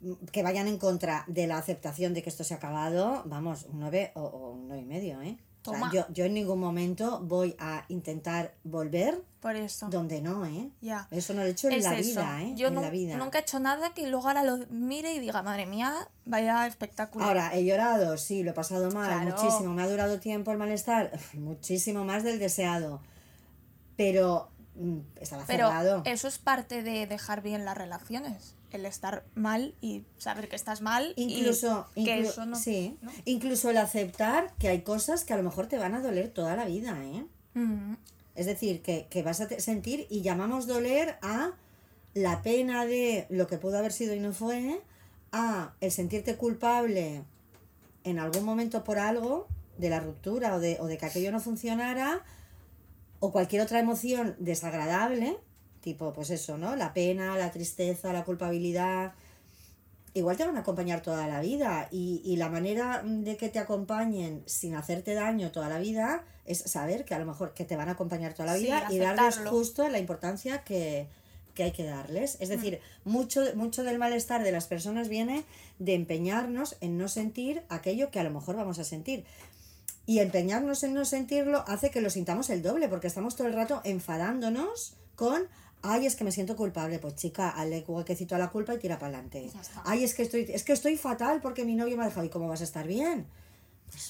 mm, 0.01 0.13
que 0.33 0.43
vayan 0.43 0.67
en 0.69 0.79
contra 0.79 1.25
de 1.29 1.47
la 1.47 1.59
aceptación 1.59 2.15
de 2.15 2.23
que 2.23 2.31
esto 2.31 2.45
se 2.45 2.55
ha 2.55 2.57
acabado, 2.59 3.23
vamos, 3.27 3.65
un 3.73 3.81
9 3.81 4.11
o, 4.15 4.23
o 4.23 4.51
un 4.53 4.67
9 4.69 4.83
y 4.83 4.87
medio, 4.87 5.23
¿eh? 5.23 5.37
O 5.65 5.71
sea, 5.71 5.79
Toma. 5.79 5.91
yo, 5.93 6.05
yo 6.13 6.25
en 6.25 6.35
ningún 6.35 6.59
momento 6.59 7.21
voy 7.23 7.55
a 7.59 7.85
intentar 7.89 8.53
volver 8.65 9.23
Por 9.41 9.55
eso. 9.55 9.89
donde 9.91 10.21
no, 10.21 10.45
¿eh? 10.45 10.71
Ya. 10.81 11.07
Eso 11.13 11.35
no 11.35 11.41
lo 11.43 11.47
he 11.47 11.51
hecho 11.51 11.69
en 11.69 11.75
Es 11.75 11.85
la 11.85 11.97
eso. 11.99 12.11
vida, 12.11 12.43
¿eh? 12.43 12.53
Yo 12.57 12.67
en 12.69 12.75
la 12.75 12.91
vida. 12.91 13.17
nunca 13.17 13.39
he 13.39 13.43
hecho 13.43 13.61
nada 13.61 13.95
que 13.95 14.07
luego 14.09 14.27
ahora 14.27 14.43
lo 14.43 14.59
mire 14.71 15.13
y 15.15 15.21
diga, 15.21 15.43
madre 15.43 15.67
mía, 15.67 16.09
vaya 16.25 16.67
espectáculo. 16.67 17.25
Ahora, 17.25 17.55
he 17.55 17.65
llorado, 17.65 18.19
sí, 18.19 18.43
lo 18.43 18.51
he 18.51 18.55
pasado 18.55 18.91
mal, 18.91 19.07
Claro. 19.23 19.37
muchísimo. 19.37 19.73
Me 19.73 19.83
ha 19.85 19.89
durado 19.89 20.19
tiempo 20.19 20.51
el 20.51 20.59
malestar, 20.59 21.13
muchísimo 21.35 22.05
más 22.05 22.25
del 22.25 22.39
deseado. 22.41 23.01
Pero 23.97 24.49
mm, 24.75 24.99
estaba 25.21 25.45
Pero 25.47 25.69
cerrado. 25.69 26.03
eso 26.07 26.27
es 26.29 26.39
parte 26.39 26.83
de 26.83 27.07
dejar 27.07 27.43
bien 27.43 27.65
las 27.65 27.77
relaciones. 27.77 28.57
El 28.73 28.87
estar 28.87 29.25
mal 29.35 29.75
y 29.81 30.05
saber 30.19 30.49
que 30.49 30.57
estás 30.57 30.81
mal. 30.81 31.13
y 31.17 31.39
Incluso, 31.39 31.87
que 31.95 32.01
inclu- 32.03 32.27
eso 32.29 32.47
no. 32.47 32.57
sí, 32.57 32.97
¿no? 33.03 33.11
incluso 33.25 33.71
el 33.71 33.77
aceptar 33.77 34.53
que 34.59 34.69
hay 34.69 34.81
cosas 34.83 35.25
que 35.25 35.33
a 35.35 35.37
lo 35.37 35.43
mejor 35.43 35.67
te 35.67 35.79
van 35.79 35.95
a 35.95 36.01
doler 36.01 36.31
toda 36.31 36.57
la 36.57 36.65
vida, 36.65 36.99
¿eh? 37.05 37.25
Es 38.35 38.47
decir, 38.47 38.81
que, 38.83 39.07
que 39.11 39.23
vas 39.23 39.41
a 39.43 39.49
sentir 39.61 40.07
y 40.09 40.23
llamamos 40.23 40.67
doler 40.67 41.17
a 41.21 41.53
la 42.15 42.43
pena 42.43 42.87
de 42.87 43.27
lo 43.29 43.47
que 43.47 43.59
pudo 43.59 43.77
haber 43.79 43.93
sido 43.93 44.15
y 44.15 44.21
no 44.21 44.33
fue, 44.33 44.81
a 45.33 45.75
el 45.81 45.91
sentirte 45.93 46.37
culpable 46.37 47.25
en 48.05 48.19
algún 48.19 48.45
momento 48.45 48.85
por 48.85 48.99
algo, 48.99 49.49
de 49.79 49.91
la 49.91 50.01
ruptura 50.01 50.55
o 50.55 50.61
de, 50.61 50.79
o 50.81 50.87
de 50.87 50.97
que 50.99 51.07
aquello 51.07 51.31
no 51.31 51.41
funcionara, 51.41 52.25
o 53.21 53.33
cualquier 53.33 53.63
otra 53.63 53.81
emoción 53.81 54.35
desagradable, 54.39 55.37
tipo, 55.83 56.13
pues 56.13 56.31
eso, 56.31 56.57
¿no? 56.57 56.77
La 56.77 56.95
pena, 56.95 57.37
la 57.37 57.51
tristeza, 57.51 58.13
la 58.13 58.25
culpabilidad, 58.25 59.13
igual 60.15 60.37
te 60.37 60.45
van 60.45 60.57
a 60.57 60.61
acompañar 60.61 61.03
toda 61.03 61.27
la 61.27 61.41
vida 61.41 61.89
y, 61.91 62.23
y 62.25 62.37
la 62.37 62.49
manera 62.49 63.03
de 63.05 63.37
que 63.37 63.49
te 63.49 63.59
acompañen 63.59 64.43
sin 64.47 64.75
hacerte 64.75 65.15
daño 65.15 65.53
toda 65.53 65.69
la 65.69 65.79
vida 65.79 66.25
es 66.45 66.59
saber 66.59 67.05
que 67.05 67.15
a 67.15 67.19
lo 67.19 67.27
mejor 67.27 67.55
que 67.55 67.65
te 67.65 67.77
van 67.77 67.89
a 67.89 67.93
acompañar 67.93 68.35
toda 68.35 68.53
la 68.53 68.57
Sí, 68.57 68.65
vida 68.65 68.87
y 68.91 68.99
darles 68.99 69.39
justo 69.39 69.89
la 69.89 69.99
importancia 69.99 70.65
que, 70.65 71.07
que 71.55 71.65
hay 71.65 71.73
que 71.73 71.85
darles. 71.85 72.37
Es 72.41 72.49
decir, 72.49 72.81
mucho, 73.05 73.43
mucho 73.55 73.85
del 73.85 73.99
malestar 73.99 74.43
de 74.43 74.53
las 74.53 74.67
personas 74.67 75.09
viene 75.09 75.45
de 75.79 75.95
empeñarnos 75.95 76.77
en 76.81 76.99
no 76.99 77.09
sentir 77.09 77.63
aquello 77.69 78.11
que 78.11 78.21
a 78.21 78.25
lo 78.25 78.31
mejor 78.31 78.57
vamos 78.57 78.79
a 78.79 78.85
sentir. 78.85 79.25
Y 80.05 80.19
empeñarnos 80.19 80.83
en 80.83 80.95
no 80.95 81.05
sentirlo 81.05 81.65
hace 81.69 81.91
que 81.91 82.01
lo 82.01 82.11
sintamos 82.11 82.51
el 82.51 82.63
doble, 82.63 82.89
porque 82.89 83.07
estamos 83.07 83.37
todo 83.37 83.47
el 83.47 83.55
rato 83.55 83.81
enfadándonos 83.85 84.95
con, 85.15 85.47
ay, 85.83 86.07
es 86.07 86.17
que 86.17 86.25
me 86.25 86.33
siento 86.33 86.57
culpable. 86.57 86.99
Pues 86.99 87.17
chica, 87.17 87.51
hazle 87.51 87.85
huequecito 87.87 88.35
a 88.35 88.39
la 88.39 88.51
culpa 88.51 88.75
y 88.75 88.79
tira 88.79 88.99
para 88.99 89.19
adelante. 89.19 89.51
Ay, 89.85 90.05
es 90.05 90.15
que 90.15 90.23
estoy, 90.23 90.47
es 90.49 90.65
que 90.65 90.73
estoy 90.73 90.97
fatal 90.97 91.41
porque 91.41 91.65
mi 91.65 91.75
novio 91.75 91.97
me 91.97 92.05
ha 92.05 92.07
dejado. 92.07 92.25
¿Y 92.27 92.31
cómo 92.31 92.49
vas 92.49 92.61
a 92.61 92.65
estar 92.65 92.87
bien? 92.87 93.27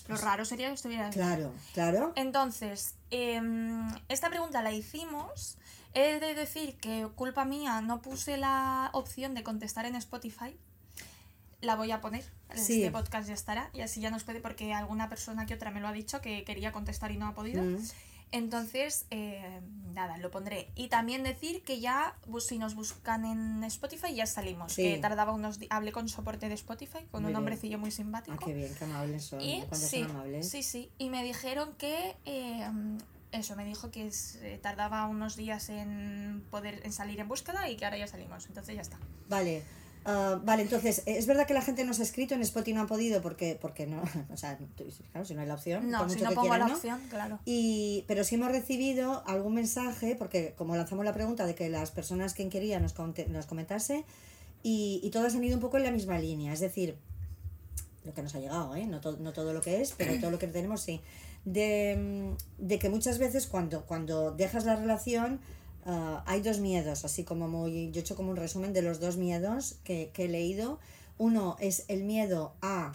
Lo 0.08 0.16
raro 0.16 0.44
sería 0.44 0.68
que 0.68 0.74
estuviera 0.74 1.10
bien. 1.10 1.12
Claro, 1.12 1.52
claro. 1.74 2.12
Entonces, 2.14 2.94
em, 3.10 3.88
esta 4.08 4.28
pregunta 4.28 4.62
la 4.62 4.72
hicimos. 4.72 5.56
He 5.94 6.20
de 6.20 6.34
decir 6.34 6.76
que 6.78 7.08
culpa 7.14 7.44
mía 7.44 7.80
no 7.82 8.00
puse 8.00 8.36
la 8.36 8.90
opción 8.94 9.34
de 9.34 9.42
contestar 9.42 9.84
en 9.84 9.96
Spotify. 9.96 10.56
La 11.60 11.76
voy 11.76 11.90
a 11.90 12.00
poner. 12.00 12.24
Sí. 12.54 12.82
Este 12.82 12.90
podcast 12.90 13.28
ya 13.28 13.34
estará. 13.34 13.70
Y 13.72 13.80
así 13.80 14.00
ya 14.00 14.10
nos 14.10 14.24
puede, 14.24 14.40
porque 14.40 14.72
alguna 14.72 15.08
persona 15.08 15.46
que 15.46 15.54
otra 15.54 15.70
me 15.70 15.80
lo 15.80 15.88
ha 15.88 15.92
dicho 15.92 16.20
que 16.20 16.44
quería 16.44 16.72
contestar 16.72 17.10
y 17.10 17.16
no 17.16 17.26
ha 17.26 17.34
podido. 17.34 17.62
Mm. 17.62 17.78
Entonces, 18.32 19.06
eh, 19.10 19.60
nada, 19.92 20.16
lo 20.16 20.30
pondré. 20.30 20.70
Y 20.74 20.88
también 20.88 21.22
decir 21.22 21.62
que 21.62 21.80
ya, 21.80 22.16
si 22.40 22.58
nos 22.58 22.74
buscan 22.74 23.24
en 23.24 23.62
Spotify, 23.64 24.14
ya 24.14 24.26
salimos. 24.26 24.72
Sí. 24.72 24.82
Que 24.82 24.98
tardaba 24.98 25.32
unos 25.32 25.58
días. 25.58 25.70
Hablé 25.70 25.92
con 25.92 26.08
soporte 26.08 26.48
de 26.48 26.54
Spotify, 26.54 27.00
con 27.10 27.22
Muy 27.22 27.30
un 27.30 27.36
hombrecillo 27.36 27.78
muy 27.78 27.90
simpático. 27.90 28.36
Ah, 28.40 28.44
qué 28.44 28.54
bien, 28.54 28.74
qué 28.74 28.84
amables 28.84 29.24
son. 29.24 29.40
Y 29.40 29.62
sí, 29.72 30.00
son 30.00 30.10
amables. 30.10 30.48
sí, 30.48 30.62
sí. 30.62 30.90
Y 30.98 31.10
me 31.10 31.22
dijeron 31.22 31.74
que 31.76 32.16
eh, 32.24 32.66
eso, 33.32 33.54
me 33.54 33.64
dijo 33.64 33.90
que 33.90 34.10
eh, 34.42 34.58
tardaba 34.62 35.06
unos 35.06 35.36
días 35.36 35.68
en 35.68 36.42
poder 36.50 36.80
en 36.84 36.92
salir 36.92 37.20
en 37.20 37.28
búsqueda 37.28 37.68
y 37.68 37.76
que 37.76 37.84
ahora 37.84 37.98
ya 37.98 38.06
salimos. 38.06 38.46
Entonces 38.46 38.74
ya 38.74 38.82
está. 38.82 38.98
Vale. 39.28 39.62
Ah, 40.04 40.40
vale, 40.44 40.62
entonces, 40.62 41.00
eh, 41.06 41.16
es 41.18 41.26
verdad 41.26 41.46
que 41.46 41.54
la 41.54 41.62
gente 41.62 41.84
nos 41.84 42.00
ha 42.00 42.02
escrito 42.02 42.34
en 42.34 42.42
Spotify 42.42 42.74
no 42.74 42.82
ha 42.82 42.86
podido 42.86 43.20
porque, 43.22 43.58
porque 43.60 43.86
no, 43.86 44.02
o 44.32 44.36
sea, 44.36 44.58
claro, 45.12 45.24
si 45.26 45.34
no 45.34 45.40
hay 45.42 45.46
la 45.46 45.54
opción, 45.54 45.90
No, 45.90 46.08
si 46.08 46.20
no 46.20 46.28
pongo 46.30 46.42
quieran, 46.42 46.60
la 46.60 46.66
¿no? 46.68 46.74
opción, 46.74 47.00
claro. 47.10 47.38
Y, 47.44 48.04
pero 48.08 48.24
sí 48.24 48.34
hemos 48.36 48.50
recibido 48.50 49.22
algún 49.26 49.54
mensaje, 49.54 50.16
porque 50.16 50.54
como 50.56 50.76
lanzamos 50.76 51.04
la 51.04 51.12
pregunta 51.12 51.46
de 51.46 51.54
que 51.54 51.68
las 51.68 51.90
personas 51.90 52.34
que 52.34 52.48
querían 52.48 52.82
nos, 52.82 52.94
nos 53.28 53.46
comentase, 53.46 54.04
y, 54.62 55.00
y 55.02 55.10
todas 55.10 55.34
han 55.34 55.42
ido 55.44 55.56
un 55.56 55.60
poco 55.60 55.76
en 55.76 55.84
la 55.84 55.90
misma 55.90 56.18
línea, 56.18 56.52
es 56.52 56.60
decir, 56.60 56.96
lo 58.04 58.12
que 58.14 58.22
nos 58.22 58.34
ha 58.34 58.40
llegado, 58.40 58.74
¿eh? 58.76 58.86
no, 58.86 59.00
to- 59.00 59.16
no 59.18 59.32
todo 59.32 59.52
lo 59.52 59.60
que 59.60 59.80
es, 59.80 59.92
pero 59.96 60.18
todo 60.20 60.30
lo 60.30 60.38
que 60.38 60.46
tenemos 60.48 60.80
sí, 60.82 61.00
de, 61.44 62.34
de 62.58 62.78
que 62.78 62.88
muchas 62.88 63.18
veces 63.18 63.46
cuando, 63.46 63.82
cuando 63.86 64.30
dejas 64.32 64.64
la 64.64 64.76
relación 64.76 65.40
ah, 65.84 66.22
hay 66.26 66.40
dos 66.40 66.58
miedos, 66.60 67.04
así 67.04 67.24
como 67.24 67.48
muy, 67.48 67.90
yo 67.92 67.98
he 68.00 68.02
hecho 68.02 68.16
como 68.16 68.30
un 68.30 68.36
resumen 68.36 68.72
de 68.72 68.82
los 68.82 69.00
dos 69.00 69.16
miedos 69.16 69.76
que, 69.84 70.10
que 70.12 70.24
he 70.24 70.28
leído. 70.28 70.78
Uno 71.18 71.56
es 71.60 71.84
el 71.88 72.04
miedo 72.04 72.54
a 72.62 72.92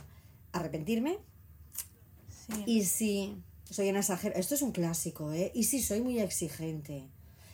arrepentirme, 0.51 1.19
Sí. 2.47 2.63
y 2.65 2.83
si 2.85 3.35
soy 3.69 3.89
una 3.89 3.99
exagerada, 3.99 4.39
esto 4.39 4.55
es 4.55 4.61
un 4.61 4.71
clásico, 4.71 5.33
¿eh? 5.33 5.51
Y 5.53 5.63
si 5.65 5.81
soy 5.81 5.99
muy 6.01 6.19
exigente, 6.19 7.03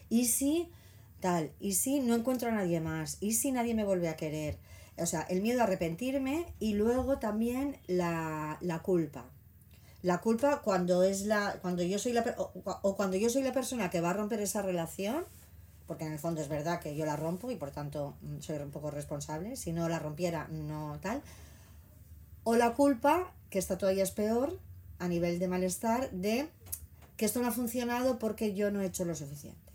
y 0.09 0.25
si 0.25 0.69
tal, 1.19 1.51
y 1.59 1.73
si 1.73 1.99
no 1.99 2.13
encuentro 2.15 2.49
a 2.49 2.51
nadie 2.51 2.79
más, 2.79 3.17
y 3.19 3.33
si 3.33 3.51
nadie 3.51 3.73
me 3.73 3.85
vuelve 3.85 4.09
a 4.09 4.15
querer. 4.17 4.57
O 4.97 5.05
sea, 5.07 5.21
el 5.23 5.41
miedo 5.41 5.61
a 5.61 5.63
arrepentirme 5.63 6.45
y 6.59 6.73
luego 6.73 7.17
también 7.17 7.77
la, 7.87 8.57
la 8.61 8.83
culpa. 8.83 9.25
La 10.03 10.19
culpa 10.19 10.61
cuando 10.61 11.01
es 11.03 11.25
la 11.25 11.57
cuando 11.61 11.81
yo 11.81 11.97
soy 11.97 12.13
la 12.13 12.23
o, 12.37 12.51
o 12.81 12.95
cuando 12.95 13.17
yo 13.17 13.29
soy 13.29 13.41
la 13.41 13.53
persona 13.53 13.89
que 13.89 14.01
va 14.01 14.11
a 14.11 14.13
romper 14.13 14.41
esa 14.41 14.61
relación, 14.61 15.25
porque 15.87 16.05
en 16.05 16.11
el 16.11 16.19
fondo 16.19 16.41
es 16.41 16.49
verdad 16.49 16.79
que 16.79 16.95
yo 16.95 17.05
la 17.05 17.15
rompo 17.15 17.51
y 17.51 17.55
por 17.55 17.71
tanto 17.71 18.15
mm, 18.21 18.39
soy 18.41 18.57
un 18.57 18.71
poco 18.71 18.91
responsable, 18.91 19.55
si 19.55 19.71
no 19.71 19.89
la 19.89 19.99
rompiera 19.99 20.47
no 20.49 20.99
tal. 21.01 21.21
O 22.43 22.55
la 22.55 22.73
culpa, 22.73 23.31
que 23.49 23.59
esta 23.59 23.77
todavía 23.77 24.03
es 24.03 24.11
peor, 24.11 24.59
a 24.99 25.07
nivel 25.07 25.39
de 25.39 25.47
malestar, 25.47 26.11
de 26.11 26.49
que 27.15 27.25
esto 27.25 27.41
no 27.41 27.47
ha 27.47 27.51
funcionado 27.51 28.19
porque 28.19 28.53
yo 28.53 28.71
no 28.71 28.81
he 28.81 28.85
hecho 28.85 29.05
lo 29.05 29.15
suficiente. 29.15 29.71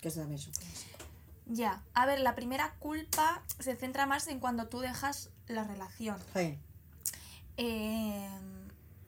Que 0.00 0.08
eso 0.08 0.20
también 0.20 0.40
es 0.40 0.48
un. 0.48 1.54
Ya. 1.54 1.82
A 1.94 2.06
ver, 2.06 2.20
la 2.20 2.34
primera 2.34 2.74
culpa 2.80 3.42
se 3.60 3.76
centra 3.76 4.06
más 4.06 4.26
en 4.26 4.40
cuando 4.40 4.66
tú 4.66 4.80
dejas 4.80 5.30
la 5.46 5.64
relación. 5.64 6.18
Sí, 6.34 6.58
Eh, 7.58 8.28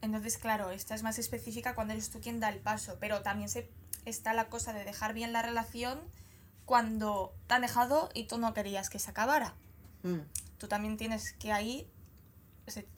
entonces, 0.03 0.39
claro, 0.39 0.71
esta 0.71 0.95
es 0.95 1.03
más 1.03 1.19
específica 1.19 1.75
cuando 1.75 1.93
eres 1.95 2.11
tú 2.11 2.21
quien 2.21 2.41
da 2.41 2.49
el 2.49 2.59
paso, 2.61 2.97
pero 3.01 3.23
también 3.23 3.49
se, 3.49 3.69
está 4.05 4.33
la 4.35 4.49
cosa 4.49 4.73
de 4.73 4.85
dejar 4.85 5.13
bien 5.15 5.33
la 5.33 5.43
relación 5.43 5.99
cuando 6.65 7.33
te 7.47 7.55
han 7.55 7.63
dejado 7.63 8.11
y 8.15 8.25
tú 8.25 8.39
no 8.39 8.55
querías 8.55 8.91
que 8.91 8.99
se 8.99 9.11
acabara. 9.11 9.55
Mm, 10.03 10.19
Tú 10.59 10.67
también 10.69 10.97
tienes 10.97 11.33
que 11.35 11.53
ahí, 11.53 11.89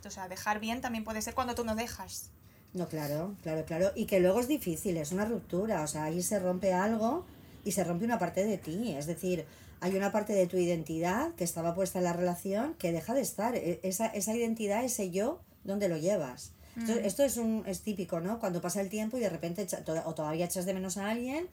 o 0.05 0.11
sea, 0.11 0.29
dejar 0.29 0.61
bien 0.61 0.81
también 0.81 1.05
puede 1.05 1.21
ser 1.23 1.35
cuando 1.35 1.55
tú 1.55 1.65
no 1.65 1.75
dejas. 1.75 2.31
No, 2.73 2.89
claro, 2.89 3.35
claro, 3.43 3.65
claro. 3.65 3.93
Y 3.95 4.07
que 4.07 4.21
luego 4.21 4.41
es 4.41 4.49
difícil, 4.49 4.97
es 4.97 5.13
una 5.13 5.25
ruptura. 5.27 5.83
O 5.83 5.87
sea, 5.87 6.05
ahí 6.05 6.23
se 6.23 6.39
rompe 6.39 6.73
algo 6.73 7.27
y 7.65 7.73
se 7.73 7.85
rompe 7.85 8.05
una 8.07 8.19
parte 8.19 8.45
de 8.45 8.57
ti. 8.59 8.93
Es 8.97 9.07
decir, 9.07 9.45
hay 9.81 9.95
una 9.97 10.11
parte 10.13 10.33
de 10.33 10.47
tu 10.47 10.57
identidad 10.57 11.35
que 11.35 11.45
estaba 11.45 11.75
puesta 11.75 11.99
en 11.99 12.05
la 12.05 12.13
relación 12.13 12.75
que 12.75 12.93
deja 12.93 13.13
de 13.13 13.21
estar. 13.21 13.55
E- 13.57 13.81
Esa, 13.83 14.07
esa 14.07 14.35
identidad, 14.35 14.83
ese 14.85 15.11
yo, 15.11 15.41
¿dónde 15.65 15.89
lo 15.89 15.97
llevas? 15.99 16.53
Esto, 16.79 16.93
esto 16.93 17.25
es, 17.25 17.37
un, 17.37 17.65
es 17.67 17.81
típico, 17.83 18.21
¿no? 18.21 18.39
Cuando 18.39 18.61
pasa 18.61 18.81
el 18.81 18.89
tiempo 18.89 19.17
y 19.17 19.21
de 19.21 19.29
repente 19.29 19.63
echa- 19.67 19.85
to- 19.85 20.03
o 20.05 20.15
todavía 20.15 20.45
echas 20.47 20.67
de 20.67 20.75
menos 20.75 20.97
a 20.97 21.11
alguien, 21.11 21.49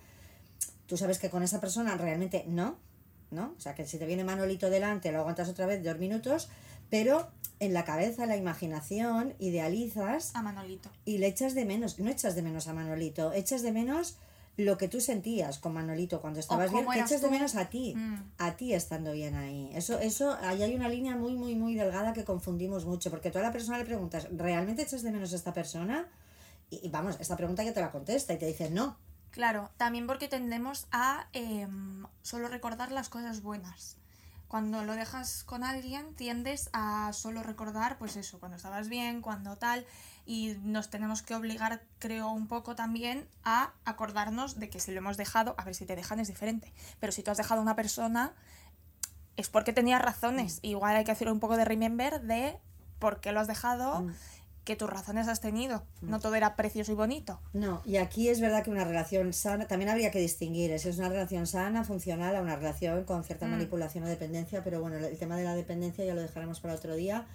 tú 0.86 0.96
sabes 0.98 1.20
que 1.20 1.30
con 1.30 1.44
esa 1.44 1.60
persona 1.60 1.98
realmente 1.98 2.46
no, 2.48 2.78
¿no? 3.32 3.54
O 3.58 3.60
sea, 3.60 3.76
que 3.76 3.86
si 3.86 3.98
te 3.98 4.06
viene 4.06 4.24
Manolito 4.24 4.70
delante, 4.70 5.12
lo 5.12 5.20
aguantas 5.20 5.50
otra 5.50 5.66
vez 5.66 5.84
dos 5.84 5.98
minutos, 5.98 6.50
pero 6.90 7.28
en 7.60 7.74
la 7.74 7.84
cabeza, 7.84 8.24
en 8.24 8.30
la 8.30 8.38
imaginación, 8.38 9.34
idealizas 9.40 10.36
A 10.36 10.42
Manolito. 10.44 10.90
y 11.04 11.18
le 11.18 11.28
echas 11.28 11.56
de 11.56 11.66
menos, 11.66 12.00
no 12.00 12.10
echas 12.10 12.36
de 12.36 12.42
menos 12.44 12.68
a 12.68 12.74
Manolito, 12.74 13.34
echas 13.34 13.64
de 13.64 13.72
menos 13.72 14.18
lo 14.58 14.78
que 14.78 14.88
tú 14.88 15.00
sentías 15.00 15.60
con 15.60 15.74
Manolito 15.74 16.20
cuando 16.20 16.40
estabas 16.40 16.72
bien, 16.72 16.84
eras 16.92 17.12
echas 17.12 17.22
de 17.22 17.30
menos 17.30 17.56
a 17.56 17.70
ti, 17.70 17.94
Mm. 17.96 18.32
a 18.40 18.58
ti 18.58 18.74
estando 18.74 19.12
bien 19.14 19.36
ahí. 19.36 19.70
Eso, 19.74 20.00
eso, 20.00 20.36
ahí 20.42 20.64
hay 20.64 20.76
una 20.76 20.90
línea 20.90 21.16
muy, 21.16 21.36
muy, 21.36 21.54
muy 21.56 21.76
delgada 21.76 22.12
que 22.14 22.26
confundimos 22.26 22.86
mucho, 22.86 23.12
porque 23.12 23.30
tú 23.30 23.38
a 23.38 23.44
la 23.44 23.52
persona 23.52 23.78
le 23.78 23.86
preguntas, 23.86 24.28
¿realmente 24.32 24.82
echas 24.82 25.04
de 25.04 25.12
menos 25.12 25.32
a 25.32 25.36
esta 25.36 25.54
persona? 25.54 26.08
Y, 26.72 26.86
y 26.86 26.90
vamos, 26.90 27.18
esta 27.20 27.38
pregunta 27.38 27.64
ya 27.64 27.74
te 27.74 27.82
la 27.82 27.92
contesta 27.92 28.34
y 28.34 28.38
te 28.40 28.48
dice 28.48 28.72
no. 28.72 28.98
Claro, 29.30 29.70
también 29.78 30.08
porque 30.08 30.28
tendemos 30.28 30.88
a 30.92 31.28
em, 31.34 32.06
solo 32.24 32.48
recordar 32.48 32.92
las 32.92 33.10
cosas 33.10 33.44
buenas. 33.44 33.98
Cuando 34.48 34.84
lo 34.84 34.94
dejas 34.94 35.44
con 35.44 35.64
alguien 35.64 36.16
tiendes 36.16 36.70
a 36.74 37.12
solo 37.14 37.44
recordar, 37.44 37.98
pues 37.98 38.16
eso, 38.16 38.40
cuando 38.40 38.56
estabas 38.58 38.88
bien, 38.88 39.22
cuando 39.22 39.58
tal, 39.58 39.86
y 40.26 40.56
nos 40.64 40.90
tenemos 40.90 41.22
que 41.22 41.36
obligar, 41.36 41.84
creo, 42.00 42.30
un 42.30 42.48
poco 42.48 42.76
también 42.76 43.28
a 43.44 43.74
acordarnos 43.86 44.60
de 44.60 44.70
que 44.70 44.80
si 44.80 44.92
lo 44.92 45.00
hemos 45.00 45.18
dejado, 45.18 45.56
a 45.58 45.64
ver 45.66 45.76
si 45.76 45.86
te 45.86 45.96
dejan 45.96 46.20
es 46.20 46.28
diferente, 46.28 46.74
pero 47.00 47.12
si 47.12 47.24
tú 47.24 47.32
has 47.32 47.38
dejado 47.38 47.60
a 47.60 47.64
una 47.64 47.76
persona 47.76 48.34
es 49.36 49.50
porque 49.50 49.72
tenías 49.74 50.02
razones. 50.02 50.60
Igual 50.64 50.96
hay 50.96 51.04
que 51.04 51.12
hacer 51.12 51.30
un 51.32 51.40
poco 51.40 51.58
de 51.58 51.66
remember 51.66 52.22
de 52.22 52.58
por 53.00 53.20
qué 53.22 53.32
lo 53.32 53.40
has 53.40 53.48
dejado, 53.48 54.02
Mm. 54.02 54.14
Que 54.68 54.76
tus 54.76 54.90
razones 54.90 55.30
has 55.30 55.40
tenido. 55.40 55.84
No 56.02 56.20
todo 56.20 56.36
era 56.36 56.58
precioso 56.58 56.92
y 56.92 56.96
bonito. 56.96 57.40
No, 57.54 57.82
y 57.86 57.96
aquí 57.96 58.28
es 58.28 58.42
verdad 58.42 58.64
que 58.66 58.70
una 58.70 58.84
relación 58.84 59.32
sana, 59.32 59.66
también 59.66 59.90
habría 59.90 60.12
que 60.12 60.20
distinguir 60.20 60.78
si 60.78 60.90
es 60.90 60.98
una 60.98 61.08
relación 61.08 61.48
sana, 61.48 61.86
funcional, 61.86 62.36
a 62.36 62.42
una 62.42 62.58
relación 62.58 63.06
con 63.06 63.24
cierta 63.24 63.48
Mm. 63.48 63.52
manipulación 63.52 64.04
o 64.04 64.08
dependencia, 64.08 64.66
pero 64.66 64.82
bueno, 64.82 64.98
el 64.98 65.18
tema 65.18 65.38
de 65.38 65.46
la 65.46 65.56
dependencia 65.56 66.04
ya 66.04 66.14
lo 66.14 66.22
dejaremos 66.22 66.60
para 66.60 66.74
otro 66.74 66.96
día. 66.96 67.26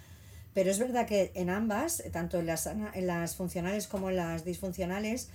Pero 0.53 0.69
es 0.69 0.77
verdad 0.77 1.07
que 1.07 1.31
en 1.33 1.49
ambas, 1.49 2.03
tanto 2.11 2.37
en 2.37 2.45
las, 2.45 2.67
en 2.67 3.07
las 3.07 3.35
funcionales 3.35 3.87
como 3.87 4.11
en 4.11 4.17
las 4.17 4.45
disfuncionales, 4.45 5.29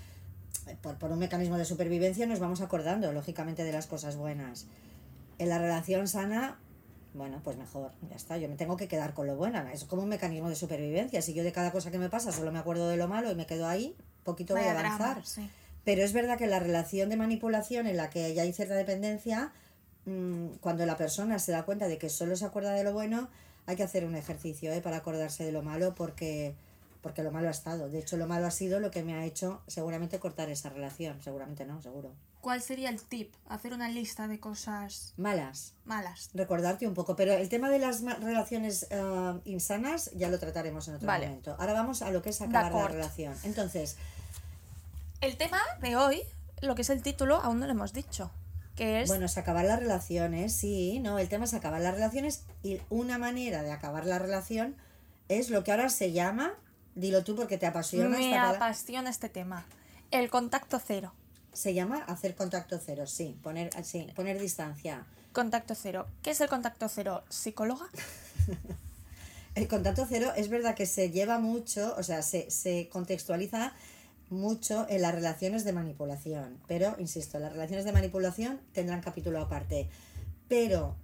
por, 0.80 0.94
por 0.98 1.10
un 1.10 1.18
mecanismo 1.18 1.58
de 1.58 1.64
supervivencia 1.64 2.26
nos 2.26 2.38
vamos 2.38 2.60
acordando, 2.60 3.12
lógicamente, 3.12 3.64
de 3.64 3.72
las 3.72 3.88
cosas 3.88 4.14
buenas. 4.14 4.66
En 5.38 5.48
la 5.48 5.58
relación 5.58 6.06
sana, 6.06 6.58
bueno, 7.14 7.40
pues 7.42 7.56
mejor, 7.56 7.92
ya 8.08 8.16
está, 8.16 8.36
yo 8.38 8.48
me 8.48 8.56
tengo 8.56 8.76
que 8.76 8.88
quedar 8.88 9.14
con 9.14 9.26
lo 9.26 9.36
bueno, 9.36 9.60
es 9.72 9.84
como 9.84 10.02
un 10.02 10.08
mecanismo 10.08 10.48
de 10.48 10.54
supervivencia, 10.54 11.22
si 11.22 11.34
yo 11.34 11.42
de 11.42 11.52
cada 11.52 11.72
cosa 11.72 11.90
que 11.90 11.98
me 11.98 12.08
pasa 12.10 12.32
solo 12.32 12.52
me 12.52 12.58
acuerdo 12.58 12.88
de 12.88 12.96
lo 12.96 13.08
malo 13.08 13.30
y 13.30 13.34
me 13.34 13.46
quedo 13.46 13.66
ahí, 13.66 13.96
poquito 14.24 14.54
voy 14.54 14.64
a 14.64 14.74
Vaya 14.74 14.80
avanzar. 14.80 15.08
drama, 15.08 15.24
sí. 15.26 15.50
Pero 15.84 16.02
es 16.02 16.12
verdad 16.12 16.36
que 16.36 16.46
la 16.46 16.58
relación 16.60 17.08
de 17.08 17.16
manipulación 17.16 17.86
en 17.86 17.96
la 17.96 18.10
que 18.10 18.34
ya 18.34 18.42
hay 18.42 18.52
cierta 18.52 18.74
dependencia, 18.74 19.52
mm, 20.04 20.56
cuando 20.60 20.84
la 20.84 20.96
persona 20.96 21.38
se 21.38 21.52
da 21.52 21.64
cuenta 21.64 21.88
de 21.88 21.98
que 21.98 22.10
solo 22.10 22.36
se 22.36 22.44
acuerda 22.44 22.72
de 22.72 22.84
lo 22.84 22.92
bueno, 22.92 23.28
hay 23.66 23.76
que 23.76 23.82
hacer 23.82 24.04
un 24.04 24.14
ejercicio 24.14 24.72
¿eh? 24.72 24.80
para 24.80 24.98
acordarse 24.98 25.44
de 25.44 25.52
lo 25.52 25.62
malo 25.62 25.94
porque, 25.94 26.54
porque 27.00 27.22
lo 27.22 27.30
malo 27.30 27.48
ha 27.48 27.52
estado. 27.52 27.88
De 27.88 27.98
hecho, 27.98 28.16
lo 28.16 28.26
malo 28.26 28.46
ha 28.46 28.50
sido 28.50 28.80
lo 28.80 28.90
que 28.90 29.02
me 29.02 29.14
ha 29.14 29.24
hecho 29.24 29.62
seguramente 29.66 30.18
cortar 30.18 30.50
esa 30.50 30.68
relación. 30.70 31.20
Seguramente 31.22 31.64
no, 31.64 31.80
seguro. 31.82 32.12
¿Cuál 32.48 32.62
sería 32.62 32.88
el 32.88 33.02
tip? 33.02 33.34
Hacer 33.50 33.74
una 33.74 33.90
lista 33.90 34.26
de 34.26 34.40
cosas 34.40 35.12
Malas. 35.18 35.74
malas. 35.84 36.30
Recordarte 36.32 36.88
un 36.88 36.94
poco. 36.94 37.14
Pero 37.14 37.34
el 37.34 37.50
tema 37.50 37.68
de 37.68 37.78
las 37.78 38.00
relaciones 38.00 38.86
eh, 38.88 39.40
insanas 39.44 40.10
ya 40.14 40.30
lo 40.30 40.38
trataremos 40.38 40.88
en 40.88 40.94
otro 40.94 41.06
Vale. 41.06 41.26
momento. 41.26 41.56
Ahora 41.58 41.74
vamos 41.74 42.00
a 42.00 42.10
lo 42.10 42.22
que 42.22 42.30
es 42.30 42.40
acabar 42.40 42.72
la 42.72 42.88
relación. 42.88 43.34
Entonces, 43.42 43.96
El 45.20 45.36
tema 45.36 45.60
de 45.82 45.96
hoy, 45.96 46.22
lo 46.62 46.74
que 46.74 46.80
es 46.80 46.88
el 46.88 47.02
título, 47.02 47.36
aún 47.36 47.60
no 47.60 47.66
lo 47.66 47.72
hemos 47.72 47.92
dicho. 47.92 48.30
Que 48.76 49.02
es 49.02 49.08
Bueno, 49.08 49.26
es 49.26 49.36
acabar 49.36 49.66
las 49.66 49.80
relaciones, 49.80 50.54
sí, 50.54 51.00
no, 51.00 51.18
el 51.18 51.28
tema 51.28 51.44
es 51.44 51.52
acabar 51.52 51.82
las 51.82 51.92
relaciones 51.92 52.44
y 52.62 52.80
una 52.88 53.18
manera 53.18 53.62
de 53.62 53.72
acabar 53.72 54.06
la 54.06 54.18
relación 54.18 54.74
es 55.28 55.50
lo 55.50 55.64
que 55.64 55.72
ahora 55.72 55.90
se 55.90 56.12
llama, 56.12 56.54
dilo 56.94 57.24
tú 57.24 57.36
porque 57.36 57.58
te 57.58 57.66
apasiona 57.66 58.08
me 58.08 58.30
esta 58.30 58.48
apasiona 58.48 59.10
este 59.10 59.28
tema. 59.28 59.66
El 60.10 60.30
contacto 60.30 60.80
cero. 60.82 61.12
Se 61.58 61.74
llama 61.74 62.04
hacer 62.06 62.36
contacto 62.36 62.78
cero, 62.78 63.08
sí, 63.08 63.36
poner, 63.42 63.70
sí, 63.82 64.06
poner 64.14 64.40
distancia. 64.40 65.04
Contacto 65.32 65.74
cero. 65.74 66.06
¿Qué 66.22 66.30
es 66.30 66.40
el 66.40 66.48
contacto 66.48 66.88
cero? 66.88 67.24
¿Psicóloga? 67.28 67.86
el 69.56 69.66
contacto 69.66 70.06
cero 70.08 70.30
es 70.36 70.50
verdad 70.50 70.76
que 70.76 70.86
se 70.86 71.10
lleva 71.10 71.40
mucho, 71.40 71.96
o 71.98 72.04
sea, 72.04 72.22
se, 72.22 72.48
se 72.52 72.88
contextualiza 72.88 73.72
mucho 74.30 74.86
en 74.88 75.02
las 75.02 75.12
relaciones 75.12 75.64
de 75.64 75.72
manipulación. 75.72 76.60
Pero, 76.68 76.94
insisto, 77.00 77.40
las 77.40 77.52
relaciones 77.52 77.84
de 77.84 77.90
manipulación 77.90 78.60
tendrán 78.72 79.00
capítulo 79.00 79.40
aparte. 79.40 79.88
Pero 80.46 80.94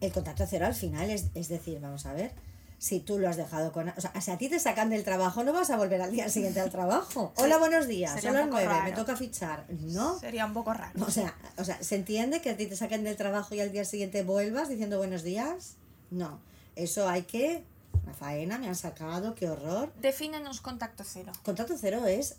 el 0.00 0.10
contacto 0.10 0.44
cero 0.44 0.66
al 0.66 0.74
final 0.74 1.08
es, 1.10 1.26
es 1.34 1.46
decir, 1.46 1.78
vamos 1.78 2.04
a 2.06 2.14
ver, 2.14 2.32
si 2.80 2.98
tú 2.98 3.18
lo 3.18 3.28
has 3.28 3.36
dejado 3.36 3.72
con... 3.72 3.90
O 3.90 4.00
sea, 4.00 4.18
si 4.22 4.30
a 4.30 4.38
ti 4.38 4.48
te 4.48 4.58
sacan 4.58 4.88
del 4.88 5.04
trabajo, 5.04 5.44
no 5.44 5.52
vas 5.52 5.68
a 5.68 5.76
volver 5.76 6.00
al 6.00 6.10
día 6.10 6.30
siguiente 6.30 6.60
al 6.60 6.70
trabajo. 6.70 7.30
Hola, 7.36 7.58
buenos 7.58 7.86
días, 7.86 8.14
Sería 8.14 8.30
son 8.30 8.40
las 8.40 8.48
nueve, 8.48 8.74
me 8.84 8.92
toca 8.92 9.16
fichar. 9.16 9.66
No. 9.68 10.18
Sería 10.18 10.46
un 10.46 10.54
poco 10.54 10.72
raro. 10.72 10.98
O 11.04 11.10
sea, 11.10 11.34
o 11.58 11.64
sea, 11.64 11.80
¿se 11.82 11.96
entiende 11.96 12.40
que 12.40 12.48
a 12.48 12.56
ti 12.56 12.66
te 12.66 12.74
saquen 12.76 13.04
del 13.04 13.18
trabajo 13.18 13.54
y 13.54 13.60
al 13.60 13.70
día 13.70 13.84
siguiente 13.84 14.22
vuelvas 14.22 14.70
diciendo 14.70 14.96
buenos 14.96 15.22
días? 15.22 15.74
No. 16.10 16.40
Eso 16.74 17.06
hay 17.06 17.24
que... 17.24 17.64
Una 18.02 18.14
faena, 18.14 18.56
me 18.56 18.66
han 18.66 18.76
sacado, 18.76 19.34
qué 19.34 19.50
horror. 19.50 19.92
Defínenos 20.00 20.62
contacto 20.62 21.04
cero. 21.04 21.32
Contacto 21.42 21.74
cero 21.78 22.06
es... 22.06 22.36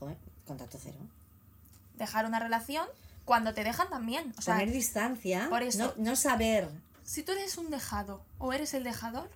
Joder, 0.00 0.16
contacto 0.46 0.78
cero. 0.82 0.96
Dejar 1.98 2.24
una 2.24 2.38
relación 2.40 2.86
cuando 3.26 3.52
te 3.52 3.62
dejan 3.62 3.90
también. 3.90 4.32
O 4.38 4.40
sea, 4.40 4.54
Poner 4.54 4.72
distancia, 4.72 5.48
por 5.50 5.62
eso- 5.62 5.92
no, 5.98 6.10
no 6.10 6.16
saber 6.16 6.70
si 7.04 7.22
tú 7.22 7.32
eres 7.32 7.58
un 7.58 7.68
dejado 7.70 8.22
o 8.38 8.54
eres 8.54 8.72
el 8.72 8.84
dejador, 8.84 9.28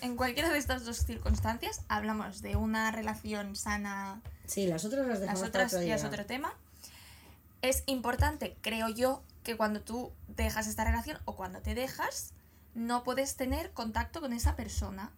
en 0.00 0.16
cualquiera 0.16 0.50
de 0.50 0.58
estas 0.58 0.84
dos 0.84 0.98
circunstancias 0.98 1.82
hablamos 1.88 2.42
de 2.42 2.56
una 2.56 2.90
relación 2.90 3.56
sana, 3.56 4.20
Sí, 4.46 4.66
las 4.66 4.84
otras 4.84 5.06
las 5.06 5.20
dejamos 5.20 5.40
las 5.42 5.50
para 5.50 5.64
otras 5.64 5.74
otro 5.74 5.86
ya 5.86 5.94
es 5.96 6.02
día. 6.02 6.08
otro 6.10 6.26
tema. 6.26 6.54
Es 7.62 7.82
importante, 7.86 8.56
creo 8.60 8.88
yo, 8.88 9.22
que 9.42 9.56
cuando 9.56 9.80
tú 9.80 10.12
dejas 10.28 10.66
esta 10.66 10.84
relación 10.84 11.18
o 11.24 11.34
cuando 11.36 11.60
te 11.62 11.74
dejas, 11.74 12.32
no 12.74 13.02
puedes 13.04 13.36
tener 13.36 13.72
contacto 13.72 14.20
con 14.20 14.32
esa 14.32 14.54
persona. 14.56 15.10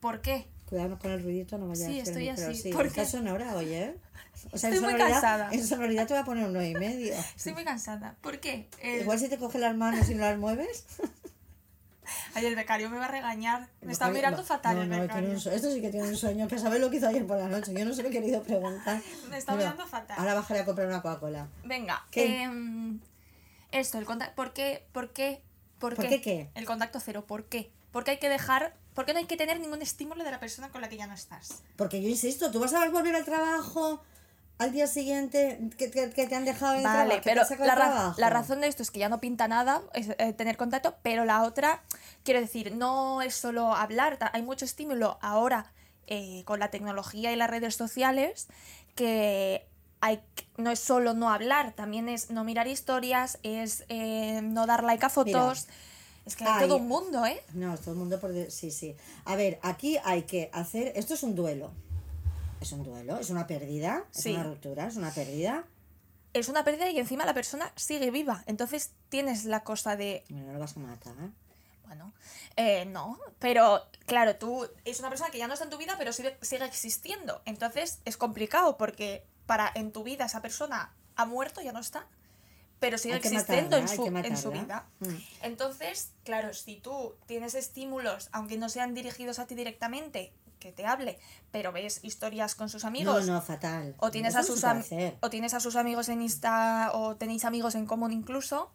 ¿Por 0.00 0.20
qué? 0.20 0.48
Cuidado 0.66 0.98
con 0.98 1.10
el 1.10 1.22
ruidito, 1.22 1.58
no 1.58 1.68
vaya 1.68 1.86
Sí, 1.86 2.00
a 2.00 2.04
ser 2.04 2.12
estoy 2.14 2.28
así, 2.30 2.54
Sí, 2.62 2.72
¿por 2.72 2.90
qué? 2.90 3.04
sonora, 3.06 3.54
oye. 3.56 3.96
O 4.52 4.58
sea, 4.58 4.70
Estoy 4.70 4.84
en 4.84 4.90
muy 4.90 4.98
cansada. 5.00 5.48
En 5.52 5.66
sonoridad 5.66 6.06
te 6.06 6.14
voy 6.14 6.22
a 6.22 6.24
poner 6.24 6.44
un 6.46 6.52
9 6.52 6.68
y 6.70 6.74
medio. 6.74 7.14
Estoy 7.36 7.52
muy 7.52 7.64
cansada. 7.64 8.16
¿Por 8.20 8.40
qué? 8.40 8.68
El, 8.82 9.02
Igual 9.02 9.18
si 9.18 9.28
te 9.28 9.38
coge 9.38 9.58
las 9.58 9.76
manos 9.76 10.08
y 10.08 10.14
no 10.14 10.22
las 10.22 10.38
mueves. 10.38 10.84
Ay, 12.34 12.46
el 12.46 12.56
becario 12.56 12.90
me 12.90 12.98
va 12.98 13.04
a 13.06 13.08
regañar. 13.08 13.68
Me 13.82 13.92
está 13.92 14.08
mirando 14.08 14.38
va- 14.42 14.44
fatal 14.46 14.76
no, 14.76 14.82
el 14.82 15.00
becario. 15.02 15.32
Esto 15.34 15.70
sí 15.72 15.80
que 15.80 15.90
tiene 15.90 16.08
un 16.08 16.16
sueño, 16.16 16.48
que 16.48 16.58
sabe 16.58 16.78
lo 16.78 16.90
que 16.90 16.96
hizo 16.96 17.08
ayer 17.08 17.26
por 17.26 17.38
la 17.38 17.48
noche. 17.48 17.72
Yo 17.72 17.84
no 17.84 17.92
se 17.94 18.02
lo 18.02 18.08
he 18.08 18.12
querido 18.12 18.42
preguntar. 18.42 19.00
Me 19.30 19.38
está 19.38 19.52
Mira, 19.52 19.70
mirando 19.70 19.86
fatal. 19.86 20.16
Ahora 20.18 20.34
bajaré 20.34 20.60
a 20.60 20.64
comprar 20.64 20.86
una 20.86 21.02
Coca-Cola. 21.02 21.48
Venga, 21.64 22.04
¿Qué? 22.10 22.42
em, 22.42 23.00
esto, 23.72 23.98
el 23.98 24.04
contacto. 24.04 24.34
¿Por 24.34 24.52
qué? 24.52 24.86
¿Por 24.92 25.12
qué? 25.12 25.42
¿Por, 25.78 25.94
¿Por 25.96 26.08
qué 26.08 26.20
qué? 26.20 26.50
El 26.54 26.64
contacto 26.66 27.00
cero, 27.00 27.24
¿por 27.26 27.44
qué? 27.44 27.70
Porque 27.92 28.12
hay 28.12 28.18
que 28.18 28.28
dejar. 28.28 28.74
¿Por 28.94 29.04
qué 29.06 29.12
no 29.12 29.18
hay 29.18 29.26
que 29.26 29.36
tener 29.36 29.58
ningún 29.58 29.82
estímulo 29.82 30.22
de 30.22 30.30
la 30.30 30.38
persona 30.38 30.68
con 30.70 30.80
la 30.80 30.88
que 30.88 30.96
ya 30.96 31.06
no 31.08 31.14
estás? 31.14 31.62
Porque 31.76 32.00
yo 32.00 32.08
insisto, 32.08 32.50
tú 32.52 32.60
vas 32.60 32.72
a 32.74 32.88
volver 32.90 33.14
al 33.16 33.24
trabajo 33.24 34.00
al 34.58 34.72
día 34.72 34.86
siguiente 34.86 35.58
que, 35.76 35.90
que- 35.90 36.10
que 36.10 36.26
te 36.26 36.34
han 36.34 36.44
dejado 36.44 36.74
en 36.74 36.78
el 36.80 36.84
Vale, 36.84 37.20
trabajo. 37.20 37.48
que 37.48 37.54
te 37.56 37.56
pero 37.56 37.66
la, 37.66 37.74
trabajo. 37.74 38.14
la 38.20 38.30
razón 38.30 38.60
de 38.60 38.68
esto 38.68 38.82
es 38.82 38.90
que 38.90 39.00
ya 39.00 39.08
no 39.08 39.20
pinta 39.20 39.48
nada 39.48 39.82
es, 39.94 40.08
eh, 40.18 40.32
tener 40.32 40.56
contacto, 40.56 40.94
pero 41.02 41.24
la 41.24 41.42
otra, 41.42 41.82
quiero 42.22 42.40
decir, 42.40 42.74
no 42.74 43.20
es 43.22 43.34
solo 43.34 43.74
hablar, 43.74 44.18
hay 44.32 44.42
mucho 44.42 44.64
estímulo 44.64 45.18
ahora 45.22 45.72
eh, 46.06 46.42
con 46.44 46.60
la 46.60 46.70
tecnología 46.70 47.32
y 47.32 47.36
las 47.36 47.50
redes 47.50 47.74
sociales 47.76 48.46
que 48.94 49.66
hay, 50.00 50.20
no 50.56 50.70
es 50.70 50.78
solo 50.78 51.14
no 51.14 51.30
hablar, 51.30 51.72
también 51.72 52.08
es 52.08 52.30
no 52.30 52.44
mirar 52.44 52.66
historias, 52.68 53.38
es 53.42 53.84
eh, 53.88 54.40
no 54.42 54.66
dar 54.66 54.84
like 54.84 55.04
a 55.04 55.08
fotos. 55.08 55.66
es 56.26 56.36
que 56.36 56.44
hay 56.44 56.52
Ay. 56.62 56.68
todo 56.68 56.76
un 56.76 56.86
mundo, 56.88 57.24
¿eh? 57.26 57.42
No, 57.54 57.76
todo 57.78 57.92
el 57.92 57.96
mundo 57.96 58.20
por... 58.20 58.32
de- 58.32 58.50
Sí, 58.50 58.70
sí. 58.70 58.94
A 59.24 59.34
ver, 59.34 59.58
aquí 59.62 59.96
hay 60.04 60.22
que 60.24 60.50
hacer... 60.52 60.92
Esto 60.94 61.14
es 61.14 61.22
un 61.22 61.34
duelo. 61.34 61.72
Es 62.64 62.72
un 62.72 62.82
duelo, 62.82 63.18
es 63.18 63.28
una 63.28 63.46
pérdida, 63.46 64.06
es 64.10 64.22
Sí. 64.22 64.32
una 64.32 64.44
ruptura, 64.44 64.86
es 64.86 64.96
una 64.96 65.10
pérdida. 65.10 65.66
Es 66.32 66.48
una 66.48 66.64
pérdida 66.64 66.88
y 66.88 66.98
encima 66.98 67.26
la 67.26 67.34
persona 67.34 67.70
sigue 67.76 68.10
viva. 68.10 68.42
Entonces 68.46 68.92
tienes 69.10 69.44
la 69.44 69.62
cosa 69.64 69.96
de, 69.96 70.24
Bueno, 70.30 70.46
no 70.46 70.52
lo 70.54 70.60
vas 70.60 70.74
a 70.74 70.80
matar, 70.80 71.12
¿eh? 71.20 71.30
Bueno, 71.86 72.14
eh, 72.56 72.86
no, 72.86 73.18
pero 73.38 73.82
claro, 74.06 74.36
tú 74.36 74.66
es 74.86 74.98
una 75.00 75.10
persona 75.10 75.28
que 75.30 75.36
ya 75.36 75.46
no 75.46 75.52
está 75.52 75.64
en 75.66 75.70
tu 75.72 75.76
vida, 75.76 75.96
pero 75.98 76.14
sigue, 76.14 76.38
sigue 76.40 76.64
existiendo. 76.64 77.42
Entonces 77.44 78.00
es 78.06 78.16
complicado 78.16 78.78
porque 78.78 79.26
para 79.44 79.70
en 79.74 79.92
tu 79.92 80.02
vida 80.02 80.24
esa 80.24 80.40
persona 80.40 80.90
ha 81.16 81.26
muerto, 81.26 81.60
ya 81.60 81.72
no 81.72 81.80
está, 81.80 82.06
pero 82.80 82.96
sigue 82.96 83.16
existiendo 83.16 83.76
en, 83.76 83.84
matarla, 83.84 84.22
su, 84.22 84.26
en 84.26 84.36
su 84.38 84.50
vida. 84.52 84.86
Mm. 85.00 85.16
Entonces, 85.42 86.12
claro, 86.24 86.54
si 86.54 86.76
tú 86.76 87.14
tienes 87.26 87.54
estímulos, 87.54 88.30
aunque 88.32 88.56
no 88.56 88.70
sean 88.70 88.94
dirigidos 88.94 89.38
a 89.38 89.46
ti 89.46 89.54
directamente, 89.54 90.32
que 90.64 90.72
te 90.72 90.86
hable, 90.86 91.18
pero 91.52 91.72
ves 91.72 92.00
historias 92.02 92.54
con 92.54 92.70
sus 92.70 92.84
No, 92.84 92.88
amigos, 92.88 93.26
no, 93.26 93.42
fatal. 93.42 93.94
o 93.98 94.10
tienes 94.10 94.30
Eso 94.30 94.38
a 94.38 94.40
no 94.40 94.46
sus 94.46 94.64
am- 94.64 94.82
o 95.20 95.28
tienes 95.28 95.52
a 95.52 95.60
sus 95.60 95.76
amigos 95.76 96.08
en 96.08 96.22
Insta 96.22 96.90
o 96.94 97.16
tenéis 97.16 97.44
amigos 97.44 97.74
en 97.74 97.84
común 97.84 98.12
incluso, 98.12 98.70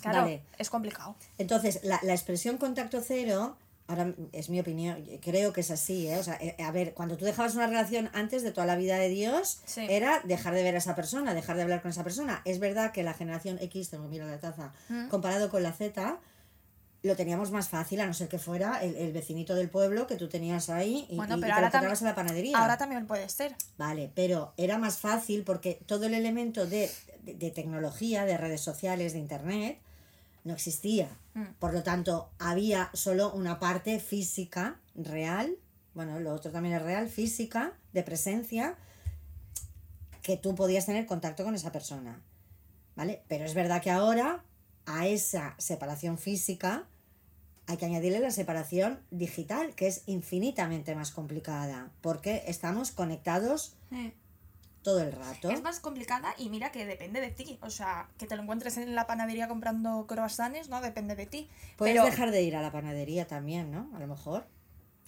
claro, 0.00 0.20
Vale. 0.22 0.42
es 0.58 0.70
complicado. 0.70 1.16
Entonces, 1.38 1.80
la, 1.82 1.98
la 2.04 2.12
expresión 2.12 2.58
contacto 2.58 3.00
cero, 3.04 3.56
ahora 3.88 4.14
es 4.30 4.50
mi 4.50 4.60
opinión, 4.60 5.04
creo 5.20 5.52
que 5.52 5.62
es 5.62 5.72
así, 5.72 6.06
¿eh? 6.06 6.18
O 6.18 6.22
sea, 6.22 6.34
eh, 6.40 6.54
a 6.62 6.70
ver, 6.70 6.94
cuando 6.94 7.16
tú 7.16 7.24
dejabas 7.24 7.56
una 7.56 7.66
relación 7.66 8.08
antes 8.12 8.44
de 8.44 8.52
toda 8.52 8.64
la 8.68 8.76
vida 8.76 8.96
de 8.98 9.08
Dios, 9.08 9.62
Sí. 9.64 9.84
era 9.90 10.20
dejar 10.22 10.54
de 10.54 10.62
ver 10.62 10.76
a 10.76 10.78
esa 10.78 10.94
persona, 10.94 11.34
dejar 11.34 11.56
de 11.56 11.62
hablar 11.62 11.82
con 11.82 11.90
esa 11.90 12.04
persona. 12.04 12.40
Es 12.44 12.60
verdad 12.60 12.92
que 12.92 13.02
la 13.02 13.14
generación 13.14 13.58
X, 13.60 13.90
tengo 13.90 14.06
mirar 14.06 14.28
la 14.28 14.38
taza, 14.38 14.72
Mm. 14.88 15.08
comparado 15.08 15.50
con 15.50 15.64
la 15.64 15.72
Z, 15.72 16.18
lo 17.02 17.16
teníamos 17.16 17.50
más 17.50 17.68
fácil, 17.68 18.00
a 18.00 18.06
no 18.06 18.14
ser 18.14 18.28
que 18.28 18.38
fuera 18.38 18.82
el, 18.82 18.94
el 18.94 19.12
vecinito 19.12 19.54
del 19.56 19.68
pueblo 19.68 20.06
que 20.06 20.16
tú 20.16 20.28
tenías 20.28 20.70
ahí 20.70 21.06
y, 21.10 21.16
Bueno, 21.16 21.34
y- 21.34 21.38
y 21.38 21.40
pero 21.42 21.48
te 21.50 21.54
ahora 21.54 21.66
lo 21.66 21.72
también- 21.72 21.96
en 21.98 22.04
la 22.04 22.14
panadería. 22.14 22.58
Ahora 22.58 22.78
también 22.78 23.06
puede 23.06 23.28
ser. 23.28 23.56
Vale, 23.76 24.10
pero 24.14 24.52
era 24.56 24.78
más 24.78 24.98
fácil 24.98 25.42
porque 25.42 25.80
todo 25.86 26.06
el 26.06 26.14
elemento 26.14 26.66
de, 26.66 26.90
de- 27.22 27.34
de 27.34 27.50
tecnología, 27.50 28.24
de 28.24 28.36
redes 28.36 28.60
sociales, 28.60 29.14
de 29.14 29.18
internet, 29.18 29.78
no 30.44 30.52
existía. 30.54 31.08
Mm. 31.34 31.44
Por 31.58 31.72
lo 31.74 31.82
tanto, 31.82 32.30
había 32.38 32.90
solo 32.94 33.32
una 33.32 33.58
parte 33.58 33.98
física, 33.98 34.78
real, 34.94 35.56
bueno, 35.94 36.20
lo 36.20 36.32
otro 36.32 36.52
también 36.52 36.76
es 36.76 36.82
real, 36.82 37.08
física, 37.08 37.72
de 37.92 38.02
presencia, 38.04 38.76
que 40.22 40.36
tú 40.36 40.54
podías 40.54 40.86
tener 40.86 41.04
contacto 41.06 41.42
con 41.44 41.54
esa 41.54 41.72
persona. 41.72 42.20
¿Vale? 42.94 43.22
Pero 43.26 43.44
es 43.44 43.54
verdad 43.54 43.82
que 43.82 43.90
ahora, 43.90 44.44
a 44.86 45.06
esa 45.06 45.54
separación 45.58 46.18
física, 46.18 46.84
hay 47.66 47.76
que 47.76 47.86
añadirle 47.86 48.20
la 48.20 48.30
separación 48.30 49.00
digital, 49.10 49.74
que 49.74 49.86
es 49.86 50.02
infinitamente 50.06 50.94
más 50.94 51.10
complicada, 51.10 51.90
porque 52.00 52.44
estamos 52.46 52.90
conectados 52.90 53.74
todo 54.82 55.00
el 55.00 55.12
rato. 55.12 55.50
Es 55.50 55.62
más 55.62 55.80
complicada 55.80 56.34
y 56.36 56.48
mira 56.48 56.72
que 56.72 56.84
depende 56.84 57.20
de 57.20 57.30
ti. 57.30 57.58
O 57.62 57.70
sea, 57.70 58.08
que 58.18 58.26
te 58.26 58.36
lo 58.36 58.42
encuentres 58.42 58.76
en 58.76 58.94
la 58.94 59.06
panadería 59.06 59.48
comprando 59.48 60.06
croissants, 60.06 60.68
no 60.68 60.80
depende 60.80 61.14
de 61.14 61.26
ti. 61.26 61.48
Puedes 61.76 61.94
pero, 61.94 62.04
dejar 62.04 62.30
de 62.32 62.42
ir 62.42 62.56
a 62.56 62.62
la 62.62 62.72
panadería 62.72 63.26
también, 63.26 63.70
¿no? 63.70 63.90
A 63.94 64.00
lo 64.00 64.06
mejor. 64.06 64.46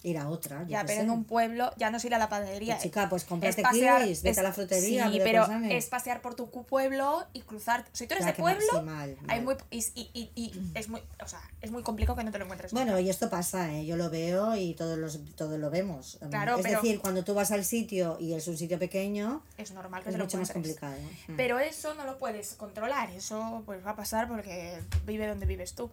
Ir 0.03 0.19
a 0.19 0.29
otra, 0.29 0.63
ya, 0.67 0.81
pero 0.85 0.99
sé. 0.99 1.03
en 1.05 1.09
un 1.09 1.23
pueblo 1.23 1.71
ya 1.77 1.89
no 1.89 1.97
es 1.97 2.05
ir 2.05 2.13
a 2.13 2.19
la 2.19 2.29
panadería. 2.29 2.75
Pues, 2.75 2.83
chica, 2.83 3.09
pues 3.09 3.23
pasear, 3.23 4.03
kiwis, 4.03 4.21
vete 4.21 4.29
es- 4.29 4.37
a 4.37 4.43
la 4.43 4.53
frutería, 4.53 5.09
Sí, 5.09 5.19
pero 5.23 5.47
es 5.67 5.87
pasear 5.87 6.21
por 6.21 6.35
tu 6.35 6.47
pueblo 6.51 7.25
y 7.33 7.41
cruzar. 7.41 7.85
Si 7.91 8.05
tú 8.05 8.13
eres 8.13 8.23
Ya, 8.27 8.33
de 8.33 8.41
mal, 8.43 8.55
pueblo, 8.57 8.79
sí, 8.79 8.85
mal, 8.85 9.17
hay 9.27 9.41
mal. 9.41 9.45
muy 9.45 9.55
y, 9.71 9.79
y, 9.95 10.09
y- 10.13 10.31
y 10.35 10.71
es 10.75 10.89
muy, 10.89 11.01
o 11.23 11.27
sea, 11.27 11.39
es 11.61 11.71
muy 11.71 11.81
complicado 11.81 12.15
que 12.15 12.23
no 12.23 12.31
te 12.31 12.37
lo 12.37 12.43
encuentres. 12.43 12.71
Bueno, 12.71 12.99
y 12.99 13.09
esto 13.09 13.31
pasa, 13.31 13.73
¿eh? 13.73 13.85
yo 13.87 13.95
lo 13.97 14.11
veo 14.11 14.55
y 14.55 14.75
todos, 14.75 14.99
los, 14.99 15.19
todos 15.35 15.57
lo 15.57 15.71
vemos. 15.71 16.19
Claro, 16.29 16.57
es 16.57 16.61
pero- 16.63 16.81
decir, 16.81 16.99
cuando 16.99 17.23
tú 17.23 17.33
vas 17.33 17.49
al 17.49 17.65
sitio 17.65 18.17
y 18.19 18.33
es 18.35 18.47
un 18.47 18.57
sitio 18.57 18.77
pequeño, 18.77 19.41
es 19.57 19.71
normal 19.71 20.03
que 20.03 20.09
es 20.09 20.13
te 20.13 20.19
lo 20.19 20.25
mucho 20.25 20.37
más 20.37 20.51
complicado. 20.51 20.95
Mm. 21.29 21.35
Pero 21.35 21.57
eso 21.57 21.95
no 21.95 22.05
lo 22.05 22.19
puedes 22.19 22.53
controlar, 22.53 23.09
eso 23.09 23.63
pues 23.65 23.83
va 23.83 23.91
a 23.91 23.95
pasar 23.95 24.27
porque 24.27 24.79
vive 25.07 25.25
donde 25.25 25.47
vives 25.47 25.73
tú. 25.73 25.89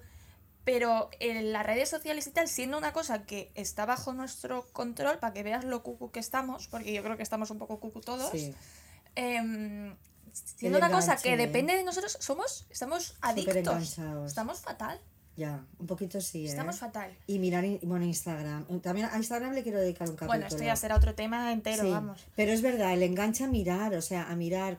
Pero 0.65 1.11
en 1.19 1.53
las 1.53 1.67
redes 1.67 1.89
sociales 1.89 2.27
y 2.27 2.31
tal, 2.31 2.47
siendo 2.49 2.79
una 2.79 2.93
cosa 2.93 3.25
que 3.25 3.51
está 3.55 3.85
bajo 3.85 4.13
nuestro 4.13 4.69
control, 4.73 5.19
para 5.19 5.33
que 5.33 5.43
veas 5.43 5.65
lo 5.65 5.83
cucu 5.83 6.11
que 6.11 6.21
estamos, 6.21 6.69
porque 6.69 6.93
yo 6.93 7.03
creo 7.03 7.17
que 7.17 7.23
estamos 7.25 7.51
un 7.51 7.59
poco 7.59 7.81
cucu 7.81 8.01
todos, 8.01 8.31
Sí, 8.31 8.55
em, 9.17 9.91
El 9.91 9.97
siendo 10.33 10.79
una 10.79 10.91
cosa 10.91 11.17
que 11.17 11.35
¿eh? 11.35 11.37
depende 11.37 11.77
de 11.77 11.83
nosotros, 11.83 12.17
somos, 12.21 12.67
estamos 12.71 13.17
adictos. 13.21 13.99
Estamos 14.25 14.61
fatal, 14.61 15.01
Ya, 15.37 15.65
un 15.79 15.87
poquito 15.87 16.21
sí, 16.21 16.47
¿eh? 16.47 16.51
estamos 16.51 16.79
fatal. 16.79 17.11
Y 17.27 17.39
mirar, 17.39 17.65
bueno, 17.83 18.05
Instagram. 18.05 18.81
También 18.81 19.09
a 19.11 19.17
Instagram 19.17 19.55
le 19.55 19.63
quiero 19.63 19.81
dedicar 19.81 20.09
un 20.09 20.15
capítulo. 20.15 20.29
Bueno, 20.29 20.47
esto 20.47 20.63
ya 20.63 20.77
será 20.77 20.95
otro 20.95 21.15
tema 21.15 21.53
entero, 21.53 21.83
Sí, 21.83 21.91
vamos. 21.91 22.25
Pero 22.37 22.53
es 22.53 22.63
verdad, 22.63 22.93
el 22.93 23.03
engancha 23.03 23.47
a 23.47 23.49
mirar, 23.49 23.95
o 23.95 24.03
sea, 24.03 24.31
a 24.31 24.37
mirar. 24.37 24.79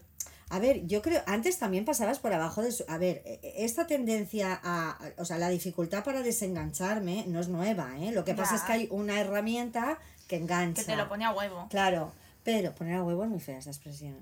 A 0.53 0.59
ver, 0.59 0.85
yo 0.85 1.01
creo, 1.01 1.21
antes 1.25 1.57
también 1.57 1.83
pasabas 1.83 2.19
por 2.19 2.31
abajo 2.31 2.61
de 2.61 2.71
su... 2.71 2.85
A 2.87 2.97
ver, 2.99 3.23
e- 3.25 3.39
e- 3.41 3.65
esta 3.65 3.87
tendencia 3.87 4.59
a... 4.63 4.99
O 5.17 5.25
sea, 5.25 5.37
la 5.39 5.49
dificultad 5.49 6.03
para 6.03 6.21
desengancharme 6.21 7.25
no 7.27 7.39
es 7.39 7.47
nueva, 7.47 7.97
¿eh? 7.99 8.11
Lo 8.11 8.23
que 8.23 8.35
pasa 8.35 8.51
Ya. 8.51 8.57
es 8.57 8.63
que 8.63 8.71
hay 8.73 8.87
una 8.91 9.19
herramienta 9.19 9.97
que 10.27 10.35
engancha. 10.37 10.81
Que 10.83 10.87
te 10.87 10.95
lo 10.95 11.09
pone 11.09 11.25
a 11.25 11.31
huevo. 11.31 11.67
Claro, 11.69 12.11
pero 12.43 12.73
poner 12.75 12.95
a 12.97 13.03
huevo 13.03 13.23
es 13.23 13.29
muy 13.29 13.39
fea 13.39 13.57
esa 13.57 13.71
expresión. 13.71 14.15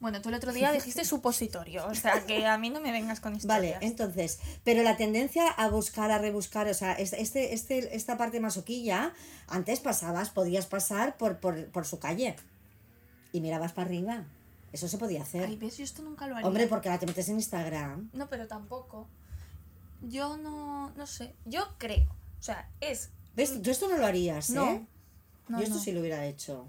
Bueno, 0.00 0.20
tú 0.22 0.30
el 0.30 0.34
otro 0.36 0.52
día 0.52 0.72
dijiste 0.72 1.04
supositorio, 1.14 1.86
o 1.86 1.94
sea 1.94 2.24
que 2.26 2.46
a 2.46 2.56
mí 2.58 2.70
no 2.70 2.80
me 2.80 2.90
vengas 2.90 3.20
con 3.20 3.36
historias. 3.36 3.74
Vale, 3.74 3.86
entonces, 3.86 4.40
pero 4.64 4.82
la 4.82 4.96
tendencia 4.96 5.46
a 5.50 5.68
buscar, 5.68 6.10
a 6.10 6.18
rebuscar, 6.18 6.66
o 6.68 6.74
sea, 6.74 6.94
es- 6.94 7.12
este, 7.12 7.52
este, 7.54 7.94
esta 7.94 8.16
parte 8.16 8.40
masoquilla, 8.40 9.12
antes 9.46 9.78
pasabas, 9.78 10.30
podías 10.30 10.66
pasar 10.66 11.16
por, 11.16 11.38
por, 11.38 11.66
por 11.70 11.86
su 11.86 11.98
calle 12.00 12.34
y 13.32 13.40
mirabas 13.40 13.72
para 13.72 13.86
arriba. 13.88 14.24
Eso 14.72 14.86
se 14.88 14.98
podía 14.98 15.22
hacer. 15.22 15.44
Ay, 15.46 15.56
ves, 15.56 15.76
yo 15.78 15.84
esto 15.84 16.02
nunca 16.02 16.26
lo 16.26 16.36
haría. 16.36 16.46
Hombre, 16.46 16.66
porque 16.66 16.88
ahora 16.88 17.00
te 17.00 17.06
metes 17.06 17.28
en 17.28 17.36
Instagram. 17.36 18.10
No, 18.12 18.28
pero 18.28 18.46
tampoco. 18.46 19.08
Yo 20.02 20.36
no, 20.36 20.90
no 20.90 21.06
sé. 21.06 21.34
Yo 21.44 21.74
creo. 21.78 22.08
O 22.38 22.42
sea, 22.42 22.68
es. 22.80 23.10
¿Ves? 23.34 23.60
Tú 23.62 23.70
esto 23.70 23.88
no 23.88 23.96
lo 23.98 24.06
harías, 24.06 24.50
¿eh? 24.50 24.54
No. 24.54 24.86
No, 25.48 25.58
Yo 25.58 25.64
esto 25.64 25.76
no. 25.76 25.80
sí 25.82 25.92
lo 25.92 26.00
hubiera 26.00 26.24
hecho. 26.26 26.66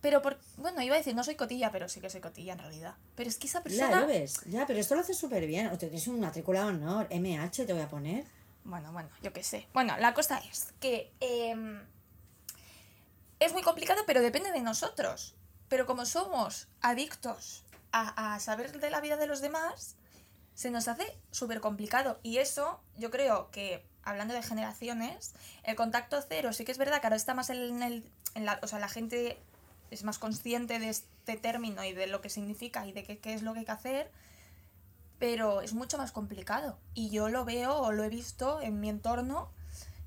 Pero 0.00 0.20
por. 0.22 0.38
Bueno, 0.56 0.80
iba 0.82 0.94
a 0.94 0.98
decir, 0.98 1.14
no 1.14 1.22
soy 1.22 1.36
cotilla, 1.36 1.70
pero 1.70 1.88
sí 1.88 2.00
que 2.00 2.08
soy 2.10 2.20
cotilla 2.20 2.54
en 2.54 2.58
realidad. 2.58 2.94
Pero 3.14 3.28
es 3.28 3.36
que 3.38 3.46
esa 3.46 3.58
Ya, 3.60 3.62
persona. 3.64 4.00
lo 4.00 4.06
ves. 4.06 4.40
Ya, 4.46 4.66
pero 4.66 4.80
esto 4.80 4.94
lo 4.94 5.02
haces 5.02 5.16
súper 5.18 5.46
bien. 5.46 5.66
O 5.68 5.72
te 5.78 5.86
tienes 5.86 6.06
un 6.08 6.18
matriculado 6.20 6.68
honor. 6.68 7.06
MH 7.10 7.66
te 7.66 7.72
voy 7.72 7.82
a 7.82 7.88
poner. 7.88 8.24
Bueno, 8.64 8.92
bueno, 8.92 9.10
yo 9.22 9.32
qué 9.32 9.42
sé. 9.44 9.66
Bueno, 9.74 9.96
la 9.98 10.14
cosa 10.14 10.38
es 10.38 10.72
que 10.80 11.12
em, 11.20 11.80
es 13.40 13.52
muy 13.52 13.62
complicado, 13.62 14.02
pero 14.06 14.22
depende 14.22 14.50
de 14.52 14.60
nosotros. 14.62 15.34
Pero 15.72 15.86
como 15.86 16.04
somos 16.04 16.68
adictos 16.82 17.64
a, 17.92 18.34
a 18.34 18.40
saber 18.40 18.78
de 18.78 18.90
la 18.90 19.00
vida 19.00 19.16
de 19.16 19.26
los 19.26 19.40
demás, 19.40 19.96
se 20.52 20.70
nos 20.70 20.86
hace 20.86 21.18
súper 21.30 21.62
complicado. 21.62 22.20
Y 22.22 22.36
eso, 22.36 22.78
yo 22.98 23.10
creo 23.10 23.50
que, 23.50 23.82
hablando 24.02 24.34
de 24.34 24.42
generaciones, 24.42 25.32
el 25.62 25.74
contacto 25.74 26.20
cero, 26.28 26.52
sí 26.52 26.66
que 26.66 26.72
es 26.72 26.76
verdad 26.76 27.00
que 27.00 27.06
ahora 27.06 27.16
está 27.16 27.32
más 27.32 27.48
en 27.48 27.82
el... 27.82 28.04
En 28.34 28.44
la, 28.44 28.60
o 28.62 28.66
sea, 28.66 28.80
la 28.80 28.88
gente 28.90 29.38
es 29.90 30.04
más 30.04 30.18
consciente 30.18 30.78
de 30.78 30.90
este 30.90 31.38
término 31.38 31.82
y 31.84 31.94
de 31.94 32.06
lo 32.06 32.20
que 32.20 32.28
significa 32.28 32.86
y 32.86 32.92
de 32.92 33.02
qué, 33.02 33.18
qué 33.18 33.32
es 33.32 33.40
lo 33.40 33.54
que 33.54 33.60
hay 33.60 33.64
que 33.64 33.72
hacer, 33.72 34.10
pero 35.18 35.62
es 35.62 35.72
mucho 35.72 35.96
más 35.96 36.12
complicado. 36.12 36.76
Y 36.92 37.08
yo 37.08 37.30
lo 37.30 37.46
veo 37.46 37.78
o 37.78 37.92
lo 37.92 38.04
he 38.04 38.10
visto 38.10 38.60
en 38.60 38.78
mi 38.78 38.90
entorno 38.90 39.50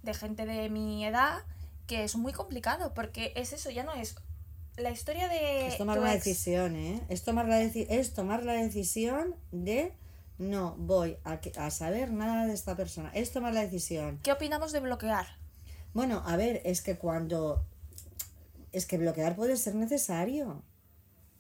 de 0.04 0.14
gente 0.14 0.46
de 0.46 0.70
mi 0.70 1.08
edad 1.08 1.42
que 1.88 2.04
es 2.04 2.16
muy 2.18 2.34
complicado, 2.34 2.94
porque 2.94 3.34
es 3.36 3.52
eso, 3.52 3.72
ya 3.72 3.84
no 3.84 3.94
es 3.94 4.16
la 4.78 4.92
historia 4.92 5.28
de... 5.30 5.68
Es 5.68 5.78
tomar 5.78 6.00
una 6.00 6.14
ex. 6.14 6.24
decisión, 6.26 6.76
¿eh? 6.76 7.02
Es 7.10 7.24
tomar 7.24 7.48
la, 7.48 7.62
deci- 7.62 7.88
es 7.90 8.14
tomar 8.14 8.44
la 8.44 8.54
decisión 8.54 9.36
de 9.52 9.94
no 10.38 10.76
voy 10.78 11.18
a, 11.24 11.40
que- 11.40 11.54
a 11.58 11.72
saber 11.72 12.12
nada 12.12 12.46
de 12.46 12.54
esta 12.54 12.76
persona. 12.76 13.10
Es 13.14 13.32
tomar 13.32 13.54
la 13.54 13.62
decisión. 13.62 14.20
¿Qué 14.24 14.32
opinamos 14.32 14.72
de 14.72 14.82
bloquear? 14.82 15.26
Bueno, 15.94 16.24
a 16.26 16.36
ver, 16.38 16.62
es 16.66 16.82
que 16.82 16.98
cuando... 16.98 17.66
Es 18.74 18.86
que 18.86 18.98
bloquear 18.98 19.36
puede 19.36 19.56
ser 19.56 19.76
necesario. 19.76 20.62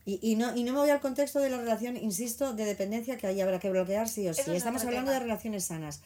Y, 0.06 0.19
y, 0.21 0.36
no, 0.36 0.56
y 0.56 0.63
no 0.63 0.71
me 0.74 0.80
voy 0.80 0.89
al 0.91 1.02
contexto 1.02 1.39
de 1.39 1.50
la 1.50 1.58
relación, 1.58 1.98
insisto, 1.98 2.54
de 2.54 2.63
dependencia 2.63 3.17
que 3.17 3.28
ahí 3.28 3.41
habrá 3.41 3.60
que 3.60 3.69
bloquear 3.69 4.08
sí 4.08 4.28
o 4.30 4.34
sí. 4.34 4.41
Eso 4.41 4.54
Estamos 4.54 4.84
hablando 4.84 5.10
tema. 5.12 5.19
de 5.19 5.26
relaciones 5.26 5.65
sanas. 5.65 6.02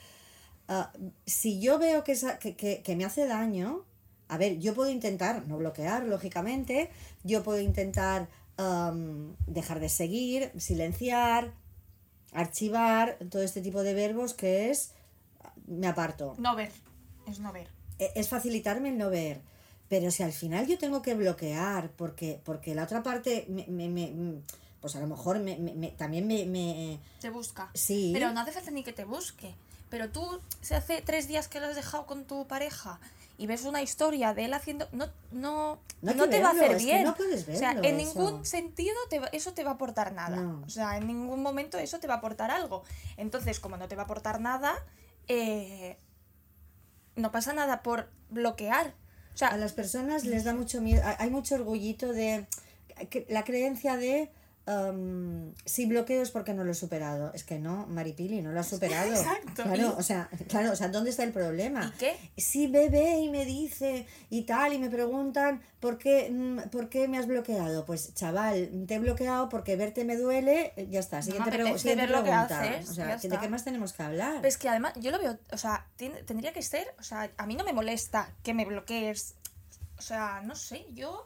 Ah, 0.68 0.92
si 1.26 1.60
yo 1.60 1.78
veo 1.78 2.04
que, 2.04 2.14
esa, 2.14 2.40
que, 2.40 2.56
que, 2.56 2.82
que 2.82 2.96
me 2.96 3.04
hace 3.06 3.28
daño, 3.28 3.86
a 4.30 4.38
ver, 4.38 4.60
yo 4.60 4.74
puedo 4.74 4.90
intentar 4.90 5.46
no 5.48 5.58
bloquear, 5.58 6.04
lógicamente, 6.06 6.90
yo 7.24 7.44
puedo 7.44 7.60
intentar 7.60 8.30
am, 8.58 9.36
dejar 9.48 9.80
de 9.82 9.90
seguir, 9.90 10.52
silenciar, 10.58 11.52
archivar, 12.32 13.18
todo 13.30 13.42
este 13.44 13.62
tipo 13.62 13.84
de 13.84 13.94
verbos 13.94 14.34
que 14.34 14.70
es 14.70 14.92
me 15.68 15.88
aparto. 15.88 16.36
No 16.38 16.56
ver. 16.56 16.72
Es 17.28 17.40
no 17.40 17.52
ver. 17.52 17.68
E- 18.00 18.12
es 18.16 18.30
facilitarme 18.30 18.90
el 18.90 18.98
no 18.98 19.10
ver. 19.10 19.42
Pero 19.88 20.12
si 20.12 20.22
al 20.24 20.32
final 20.34 20.68
yo 20.68 20.78
tengo 20.78 21.02
que 21.02 21.16
bloquear 21.16 21.90
porque, 21.92 22.40
porque 22.44 22.76
la 22.76 22.84
otra 22.84 23.02
parte 23.02 23.46
me, 23.50 23.66
me- 23.68 23.90
me- 23.90 24.42
pues 24.80 24.96
a 24.96 25.00
lo 25.00 25.08
mejor 25.08 25.40
me, 25.40 25.56
también 25.98 26.28
me, 26.28 26.46
me- 26.46 27.00
Te 27.20 27.30
busca. 27.30 27.70
Sí. 27.74 28.12
Pero 28.14 28.32
no 28.32 28.40
hace 28.42 28.52
falta 28.52 28.72
ni 28.72 28.84
que 28.84 28.94
te 28.94 29.06
busque. 29.06 29.56
Pero 29.90 30.10
tú, 30.10 30.40
si 30.62 30.76
hace 30.76 31.02
tres 31.02 31.28
días 31.28 31.48
que 31.48 31.60
lo 31.60 31.66
has 31.66 31.76
dejado 31.76 32.06
con 32.06 32.26
tu 32.26 32.48
pareja 32.48 33.00
y 33.40 33.48
ves 33.48 33.64
una 33.64 33.82
historia 33.82 34.34
de 34.34 34.46
él 34.46 34.54
haciendo. 34.54 34.88
No, 34.92 35.08
no, 35.32 35.80
No 36.02 36.30
te 36.30 36.42
va 36.42 36.50
a 36.50 36.54
verlo, 36.54 36.66
hacer 36.66 36.72
es 36.78 36.84
bien. 36.84 37.04
no 37.06 37.16
puedes 37.16 37.48
o 37.48 37.56
sea, 37.56 37.74
verlo, 37.74 37.90
en 37.90 38.00
eso. 38.00 38.20
ningún 38.20 38.46
sentido 38.46 38.96
te 39.10 39.20
va- 39.20 39.30
eso 39.32 39.54
te 39.54 39.64
va 39.64 39.72
a 39.72 39.74
aportar 39.76 40.12
nada. 40.12 40.58
O 40.66 40.70
sea, 40.70 40.98
en 40.98 41.08
ningún 41.08 41.42
momento 41.42 41.78
eso 41.78 42.00
te 42.00 42.08
va 42.08 42.16
a 42.16 42.18
aportar 42.18 42.52
algo. 42.52 42.84
Entonces, 43.18 43.60
como 43.62 43.78
no 43.78 43.88
te 43.88 43.96
va 43.96 44.02
a 44.04 44.06
aportar 44.06 44.42
nada, 44.42 44.76
eh, 45.30 45.98
no 47.16 47.32
pasa 47.32 47.54
nada 47.54 47.82
por 47.82 48.10
bloquear. 48.30 48.94
O 49.34 49.38
sea, 49.38 49.50
a 49.50 49.58
las 49.58 49.72
personas 49.74 50.26
les 50.26 50.44
da 50.44 50.54
mucho 50.54 50.82
miedo, 50.82 51.02
hay- 51.18 51.30
mucho 51.30 51.56
orgullito 51.56 52.12
de 52.12 52.46
la 53.30 53.44
creencia 53.46 53.96
de 53.96 54.30
si 55.66 55.86
bloqueo 55.86 56.22
es 56.22 56.32
porque 56.32 56.54
no 56.54 56.64
lo 56.64 56.72
he 56.72 56.76
superado. 56.76 57.32
Es 57.34 57.44
que 57.44 57.60
no, 57.60 57.88
Maripili, 57.88 58.42
no 58.42 58.52
lo 58.52 58.60
has 58.60 58.68
superado. 58.68 59.10
Exacto. 59.10 59.64
Claro, 59.64 59.96
¿Y? 59.98 60.00
o 60.00 60.04
sea, 60.04 60.30
claro, 60.48 60.72
o 60.72 60.76
sea, 60.76 60.90
¿dónde 60.90 61.10
está 61.10 61.24
el 61.24 61.32
problema? 61.32 61.92
¿Y 61.96 61.98
qué? 61.98 62.18
Si 62.38 62.68
bebé 62.68 63.20
y 63.20 63.30
me 63.30 63.46
dice 63.46 64.06
y 64.30 64.44
tal, 64.44 64.74
y 64.74 64.80
me 64.80 64.90
preguntan 64.90 65.62
¿por 65.80 65.98
qué, 65.98 66.30
mm, 66.30 66.70
¿por 66.70 66.90
qué 66.90 67.08
me 67.08 67.18
has 67.18 67.28
bloqueado? 67.28 67.86
Pues 67.86 68.14
chaval, 68.14 68.86
te 68.88 68.96
he 68.96 69.00
bloqueado 69.00 69.50
porque 69.50 69.76
verte 69.76 70.06
me 70.06 70.18
duele, 70.18 70.74
eh, 70.76 70.88
ya 70.90 71.00
está. 71.00 71.22
Siguiente, 71.22 71.50
apetece 71.50 71.80
siguiente 71.80 72.06
que 72.06 72.12
pregunta. 72.12 72.62
haces, 72.62 72.90
o 72.90 72.94
sea, 72.94 73.18
¿de 73.18 73.38
qué 73.38 73.50
más 73.50 73.64
tenemos 73.64 73.94
que 73.94 74.04
hablar? 74.04 74.36
Pero 74.36 74.48
es 74.48 74.58
que 74.58 74.70
además, 74.70 74.94
yo 74.98 75.12
lo 75.12 75.20
veo, 75.20 75.38
o 75.52 75.58
sea, 75.58 75.88
tendría 75.98 76.54
que 76.54 76.62
ser, 76.62 76.94
o 77.00 77.04
sea, 77.04 77.32
a 77.38 77.46
mí 77.46 77.56
no 77.56 77.64
me 77.64 77.74
molesta 77.74 78.34
que 78.44 78.54
me 78.54 78.66
bloquees. 78.66 79.36
O 79.98 80.02
sea, 80.02 80.42
no 80.44 80.56
sé, 80.56 80.86
yo 80.94 81.26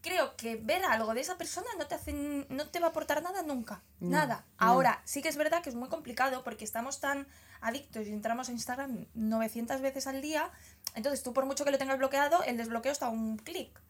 creo 0.00 0.36
que 0.36 0.56
ver 0.56 0.84
algo 0.84 1.14
de 1.14 1.20
esa 1.20 1.38
persona 1.38 1.66
no 1.78 1.86
te 1.86 1.94
hace, 1.94 2.12
no 2.12 2.66
te 2.68 2.80
va 2.80 2.86
a 2.86 2.90
aportar 2.90 3.22
nada 3.22 3.42
nunca. 3.42 3.82
No, 4.00 4.10
nada. 4.10 4.44
no. 4.60 4.66
Ahora, 4.66 5.02
sí 5.04 5.22
que 5.22 5.28
es 5.28 5.36
verdad 5.36 5.62
que 5.62 5.70
es 5.70 5.74
muy 5.74 5.88
complicado 5.88 6.44
porque 6.44 6.64
estamos 6.64 7.00
tan 7.00 7.26
adictos 7.60 8.06
y 8.06 8.12
entramos 8.12 8.48
a 8.48 8.52
Instagram 8.52 9.06
900 9.14 9.80
veces 9.80 10.06
al 10.06 10.22
día. 10.22 10.50
Entonces, 10.94 11.22
tú 11.22 11.32
por 11.32 11.46
mucho 11.46 11.64
que 11.64 11.70
lo 11.70 11.78
tengas 11.78 11.98
bloqueado, 11.98 12.42
el 12.44 12.56
desbloqueo 12.56 12.92
está 12.92 13.06
a 13.06 13.10
un 13.10 13.36
clic. 13.38 13.80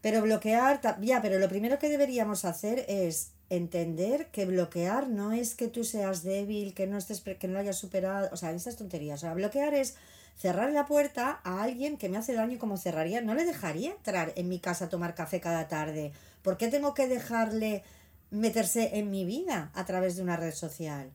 Pero 0.00 0.22
bloquear, 0.22 0.80
ya, 1.00 1.20
pero 1.20 1.38
lo 1.38 1.48
primero 1.48 1.78
que 1.78 1.88
deberíamos 1.88 2.44
hacer 2.44 2.86
es 2.88 3.32
entender 3.50 4.30
que 4.30 4.46
bloquear 4.46 5.08
no 5.08 5.32
es 5.32 5.54
que 5.54 5.68
tú 5.68 5.84
seas 5.84 6.22
débil, 6.22 6.72
que 6.72 6.86
no 6.86 6.96
estés 6.96 7.20
que 7.20 7.48
no 7.48 7.54
lo 7.54 7.60
hayas 7.60 7.76
superado, 7.76 8.30
o 8.32 8.36
sea, 8.36 8.52
esas 8.52 8.76
tonterías. 8.76 9.20
O 9.20 9.26
sea, 9.26 9.34
bloquear 9.34 9.74
es 9.74 9.96
cerrar 10.36 10.70
la 10.72 10.86
puerta 10.86 11.40
a 11.44 11.62
alguien 11.62 11.96
que 11.96 12.08
me 12.08 12.18
hace 12.18 12.34
daño 12.34 12.58
como 12.58 12.76
cerraría, 12.76 13.20
no 13.20 13.34
le 13.34 13.44
dejaría 13.44 13.90
entrar 13.90 14.32
en 14.36 14.48
mi 14.48 14.58
casa 14.58 14.86
a 14.86 14.88
tomar 14.88 15.14
café 15.14 15.40
cada 15.40 15.68
tarde. 15.68 16.12
¿Por 16.42 16.56
qué 16.56 16.68
tengo 16.68 16.94
que 16.94 17.08
dejarle 17.08 17.84
meterse 18.30 18.98
en 18.98 19.10
mi 19.10 19.24
vida 19.24 19.70
a 19.74 19.84
través 19.84 20.16
de 20.16 20.22
una 20.22 20.36
red 20.36 20.54
social? 20.54 21.10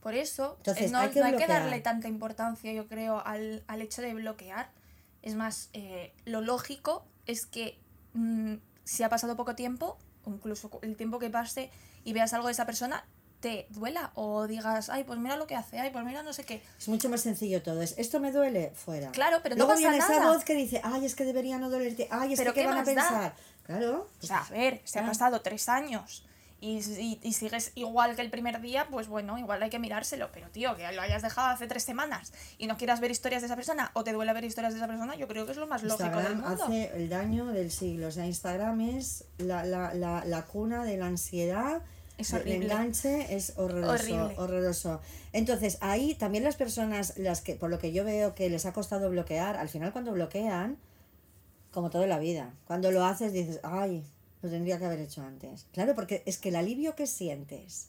Por 0.00 0.14
eso, 0.14 0.56
Entonces, 0.58 0.88
eh, 0.88 0.92
no, 0.92 0.98
hay 0.98 1.10
que 1.10 1.20
no 1.20 1.26
hay 1.26 1.36
que 1.36 1.46
darle 1.46 1.80
tanta 1.80 2.08
importancia, 2.08 2.72
yo 2.72 2.88
creo, 2.88 3.24
al, 3.24 3.62
al 3.68 3.82
hecho 3.82 4.02
de 4.02 4.14
bloquear. 4.14 4.70
Es 5.22 5.36
más, 5.36 5.70
eh, 5.74 6.12
lo 6.24 6.40
lógico 6.40 7.04
es 7.26 7.46
que 7.46 7.78
mm, 8.14 8.54
si 8.82 9.04
ha 9.04 9.08
pasado 9.08 9.36
poco 9.36 9.54
tiempo, 9.54 9.98
o 10.24 10.30
incluso 10.30 10.80
el 10.82 10.96
tiempo 10.96 11.20
que 11.20 11.30
pase, 11.30 11.70
y 12.04 12.12
veas 12.14 12.32
algo 12.32 12.48
de 12.48 12.52
esa 12.52 12.66
persona, 12.66 13.04
te 13.42 13.66
duela 13.70 14.12
o 14.14 14.46
digas, 14.46 14.88
ay, 14.88 15.04
pues 15.04 15.18
mira 15.18 15.36
lo 15.36 15.46
que 15.46 15.54
hace, 15.56 15.78
ay, 15.78 15.90
pues 15.90 16.02
mira 16.04 16.22
no 16.22 16.32
sé 16.32 16.44
qué. 16.44 16.62
Es 16.78 16.88
mucho 16.88 17.10
más 17.10 17.20
sencillo 17.20 17.60
todo. 17.62 17.82
Es, 17.82 17.94
esto 17.98 18.20
me 18.20 18.32
duele, 18.32 18.70
fuera. 18.74 19.10
Claro, 19.10 19.40
pero 19.42 19.56
no 19.56 19.66
Luego 19.66 19.72
pasa 19.72 19.80
viene 19.90 19.98
esa 19.98 20.18
nada. 20.20 20.32
voz 20.32 20.44
que 20.44 20.54
dice, 20.54 20.80
ay, 20.84 21.04
es 21.04 21.14
que 21.14 21.24
debería 21.24 21.58
no 21.58 21.68
dolerte, 21.68 22.08
ay, 22.10 22.32
es 22.32 22.38
Pero 22.38 22.54
que 22.54 22.60
qué 22.60 22.62
¿qué 22.62 22.66
van 22.68 22.78
a 22.78 22.80
más 22.84 22.86
da? 22.86 22.94
pensar. 22.94 23.34
Claro. 23.66 24.08
O 24.22 24.26
sea, 24.26 24.38
a 24.38 24.50
ver, 24.50 24.80
se 24.84 24.98
ha 24.98 25.02
Ah. 25.02 25.06
pasado 25.06 25.40
tres 25.42 25.68
años 25.68 26.24
y, 26.60 26.78
y- 26.78 27.18
y 27.22 27.32
sigues 27.32 27.72
igual 27.74 28.14
que 28.14 28.22
el 28.22 28.30
primer 28.30 28.60
día, 28.60 28.86
pues 28.88 29.08
bueno, 29.08 29.36
igual 29.38 29.60
hay 29.62 29.70
que 29.70 29.80
mirárselo. 29.80 30.30
Pero 30.32 30.48
tío, 30.50 30.76
que 30.76 30.90
lo 30.92 31.02
hayas 31.02 31.22
dejado 31.22 31.48
hace 31.48 31.66
tres 31.66 31.82
semanas 31.82 32.32
y 32.58 32.68
no 32.68 32.76
quieras 32.76 33.00
ver 33.00 33.10
historias 33.10 33.42
de 33.42 33.46
esa 33.46 33.56
persona 33.56 33.90
o 33.94 34.04
te 34.04 34.12
duele 34.12 34.32
ver 34.32 34.44
historias 34.44 34.72
de 34.72 34.78
esa 34.78 34.86
persona, 34.86 35.16
yo 35.16 35.26
creo 35.26 35.44
que 35.46 35.50
es 35.52 35.58
lo 35.58 35.66
más 35.66 35.82
lógico 35.82 36.04
del 36.04 36.14
Instagram 36.14 36.40
mundo. 36.48 36.64
hace 36.64 36.92
el 36.94 37.08
daño 37.08 37.46
del 37.46 37.72
siglo. 37.72 38.06
O 38.06 38.10
sea, 38.12 38.24
Instagram 38.26 38.80
es 38.96 39.24
la, 39.38 39.64
la, 39.64 39.92
la, 39.94 40.24
la 40.24 40.42
cuna 40.46 40.84
de 40.84 40.96
la 40.96 41.06
ansiedad. 41.06 41.82
Es 42.18 42.32
horrible. 42.32 42.66
enganche 42.66 43.34
es 43.34 43.54
horroroso, 43.56 43.92
Horrible. 43.92 44.34
horroroso. 44.38 45.00
Entonces, 45.32 45.78
ahí 45.80 46.14
también 46.14 46.44
las 46.44 46.56
personas, 46.56 47.16
las 47.18 47.40
que, 47.40 47.56
por 47.56 47.70
lo 47.70 47.78
que 47.78 47.92
yo 47.92 48.04
veo 48.04 48.34
que 48.34 48.48
les 48.50 48.64
ha 48.66 48.72
costado 48.72 49.10
bloquear, 49.10 49.56
al 49.56 49.68
final 49.68 49.92
cuando 49.92 50.12
bloquean, 50.12 50.76
como 51.72 51.90
toda 51.90 52.06
la 52.06 52.18
vida, 52.18 52.52
cuando 52.66 52.90
lo 52.92 53.04
haces 53.04 53.32
dices, 53.32 53.58
ay, 53.62 54.04
lo 54.42 54.50
tendría 54.50 54.78
que 54.78 54.84
haber 54.84 55.00
hecho 55.00 55.22
antes. 55.22 55.66
Claro, 55.72 55.94
porque 55.94 56.22
es 56.26 56.38
que 56.38 56.50
el 56.50 56.56
alivio 56.56 56.94
que 56.94 57.06
sientes 57.06 57.88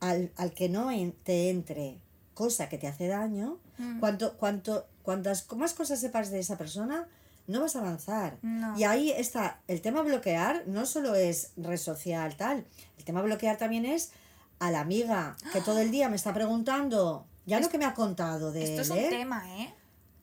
al, 0.00 0.30
al 0.36 0.52
que 0.52 0.68
no 0.68 0.90
en- 0.90 1.12
te 1.12 1.50
entre 1.50 1.98
cosa 2.34 2.68
que 2.68 2.78
te 2.78 2.86
hace 2.86 3.06
daño, 3.08 3.58
Mm. 3.78 3.98
cuanto, 4.00 4.36
cuanto, 4.36 4.86
cuantas 5.02 5.50
más 5.56 5.72
cosas 5.74 6.00
sepas 6.00 6.30
de 6.30 6.38
esa 6.38 6.56
persona, 6.58 7.08
no 7.50 7.60
vas 7.60 7.76
a 7.76 7.80
avanzar. 7.80 8.38
No. 8.42 8.78
Y 8.78 8.84
ahí 8.84 9.10
está, 9.10 9.60
el 9.68 9.80
tema 9.82 10.02
bloquear 10.02 10.64
no 10.66 10.86
solo 10.86 11.14
es 11.14 11.52
red 11.56 11.76
social, 11.76 12.36
tal, 12.36 12.64
el 12.98 13.04
tema 13.04 13.20
bloquear 13.22 13.56
también 13.58 13.84
es 13.84 14.12
a 14.58 14.70
la 14.70 14.80
amiga 14.80 15.36
que 15.52 15.60
todo 15.60 15.80
el 15.80 15.90
día 15.90 16.08
me 16.08 16.16
está 16.16 16.32
preguntando, 16.34 17.26
ya 17.46 17.60
no 17.60 17.68
que 17.68 17.78
me 17.78 17.84
ha 17.86 17.94
contado 17.94 18.52
de 18.52 18.62
Esto 18.64 18.82
es 18.82 18.90
un 18.90 19.08
tema, 19.10 19.44
¿eh? 19.58 19.74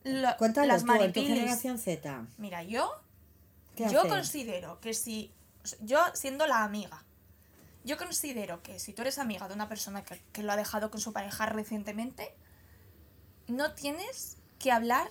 Lo- 0.03 0.37
Cuéntalo 0.37 0.67
las 0.67 0.83
tú, 0.85 0.93
en 0.93 1.11
tu 1.13 1.21
generación 1.21 1.77
Z. 1.79 2.25
Mira, 2.37 2.63
yo, 2.63 2.89
¿Qué 3.75 3.89
yo 3.89 3.99
hace? 4.01 4.09
considero 4.09 4.79
que 4.79 4.93
si. 4.93 5.31
Yo 5.81 5.99
siendo 6.13 6.47
la 6.47 6.63
amiga 6.63 7.03
Yo 7.83 7.97
considero 7.97 8.61
que 8.63 8.79
si 8.79 8.93
tú 8.93 9.01
eres 9.01 9.17
amiga 9.17 9.47
de 9.49 9.53
una 9.53 9.67
persona 9.67 10.03
que, 10.05 10.21
que 10.31 10.43
lo 10.43 10.51
ha 10.53 10.55
dejado 10.55 10.89
con 10.91 11.01
su 11.01 11.11
pareja 11.11 11.45
recientemente, 11.47 12.33
no 13.47 13.73
tienes 13.73 14.37
que 14.59 14.71
hablar. 14.71 15.09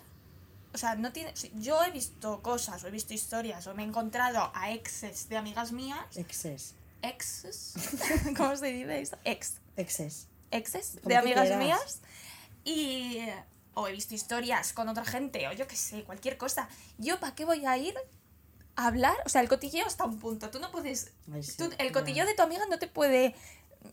O 0.76 0.78
sea, 0.78 0.94
no 0.94 1.10
tienes. 1.10 1.50
Yo 1.54 1.82
he 1.84 1.90
visto 1.90 2.42
cosas, 2.42 2.84
o 2.84 2.88
he 2.88 2.90
visto 2.90 3.14
historias, 3.14 3.66
o 3.66 3.74
me 3.74 3.82
he 3.82 3.86
encontrado 3.86 4.50
a 4.54 4.72
exes 4.72 5.26
de 5.30 5.38
amigas 5.38 5.72
mías. 5.72 6.04
Exes. 6.18 6.74
Exes. 7.00 7.72
¿Cómo 8.36 8.54
se 8.58 8.66
dice 8.66 9.00
esto? 9.00 9.16
Ex. 9.24 9.54
Exes. 9.78 10.26
Exes 10.50 11.00
de 11.02 11.16
amigas 11.16 11.46
quieras. 11.46 11.64
mías. 11.64 12.00
Y. 12.64 13.20
O 13.72 13.88
he 13.88 13.92
visto 13.92 14.14
historias 14.14 14.74
con 14.74 14.86
otra 14.90 15.06
gente, 15.06 15.48
o 15.48 15.52
yo 15.54 15.66
qué 15.66 15.76
sé, 15.76 16.04
cualquier 16.04 16.36
cosa. 16.36 16.68
¿Yo 16.98 17.18
para 17.20 17.34
qué 17.34 17.46
voy 17.46 17.64
a 17.64 17.78
ir 17.78 17.94
a 18.74 18.86
hablar? 18.86 19.16
O 19.24 19.30
sea, 19.30 19.40
el 19.40 19.48
cotilleo 19.48 19.86
hasta 19.86 20.04
un 20.04 20.18
punto. 20.18 20.50
Tú 20.50 20.60
no 20.60 20.70
puedes. 20.70 21.12
Ay, 21.32 21.42
sí, 21.42 21.56
tú- 21.56 21.70
el 21.78 21.90
cotilleo 21.90 22.26
de 22.26 22.34
tu 22.34 22.42
amiga 22.42 22.66
no 22.68 22.78
te 22.78 22.86
puede. 22.86 23.34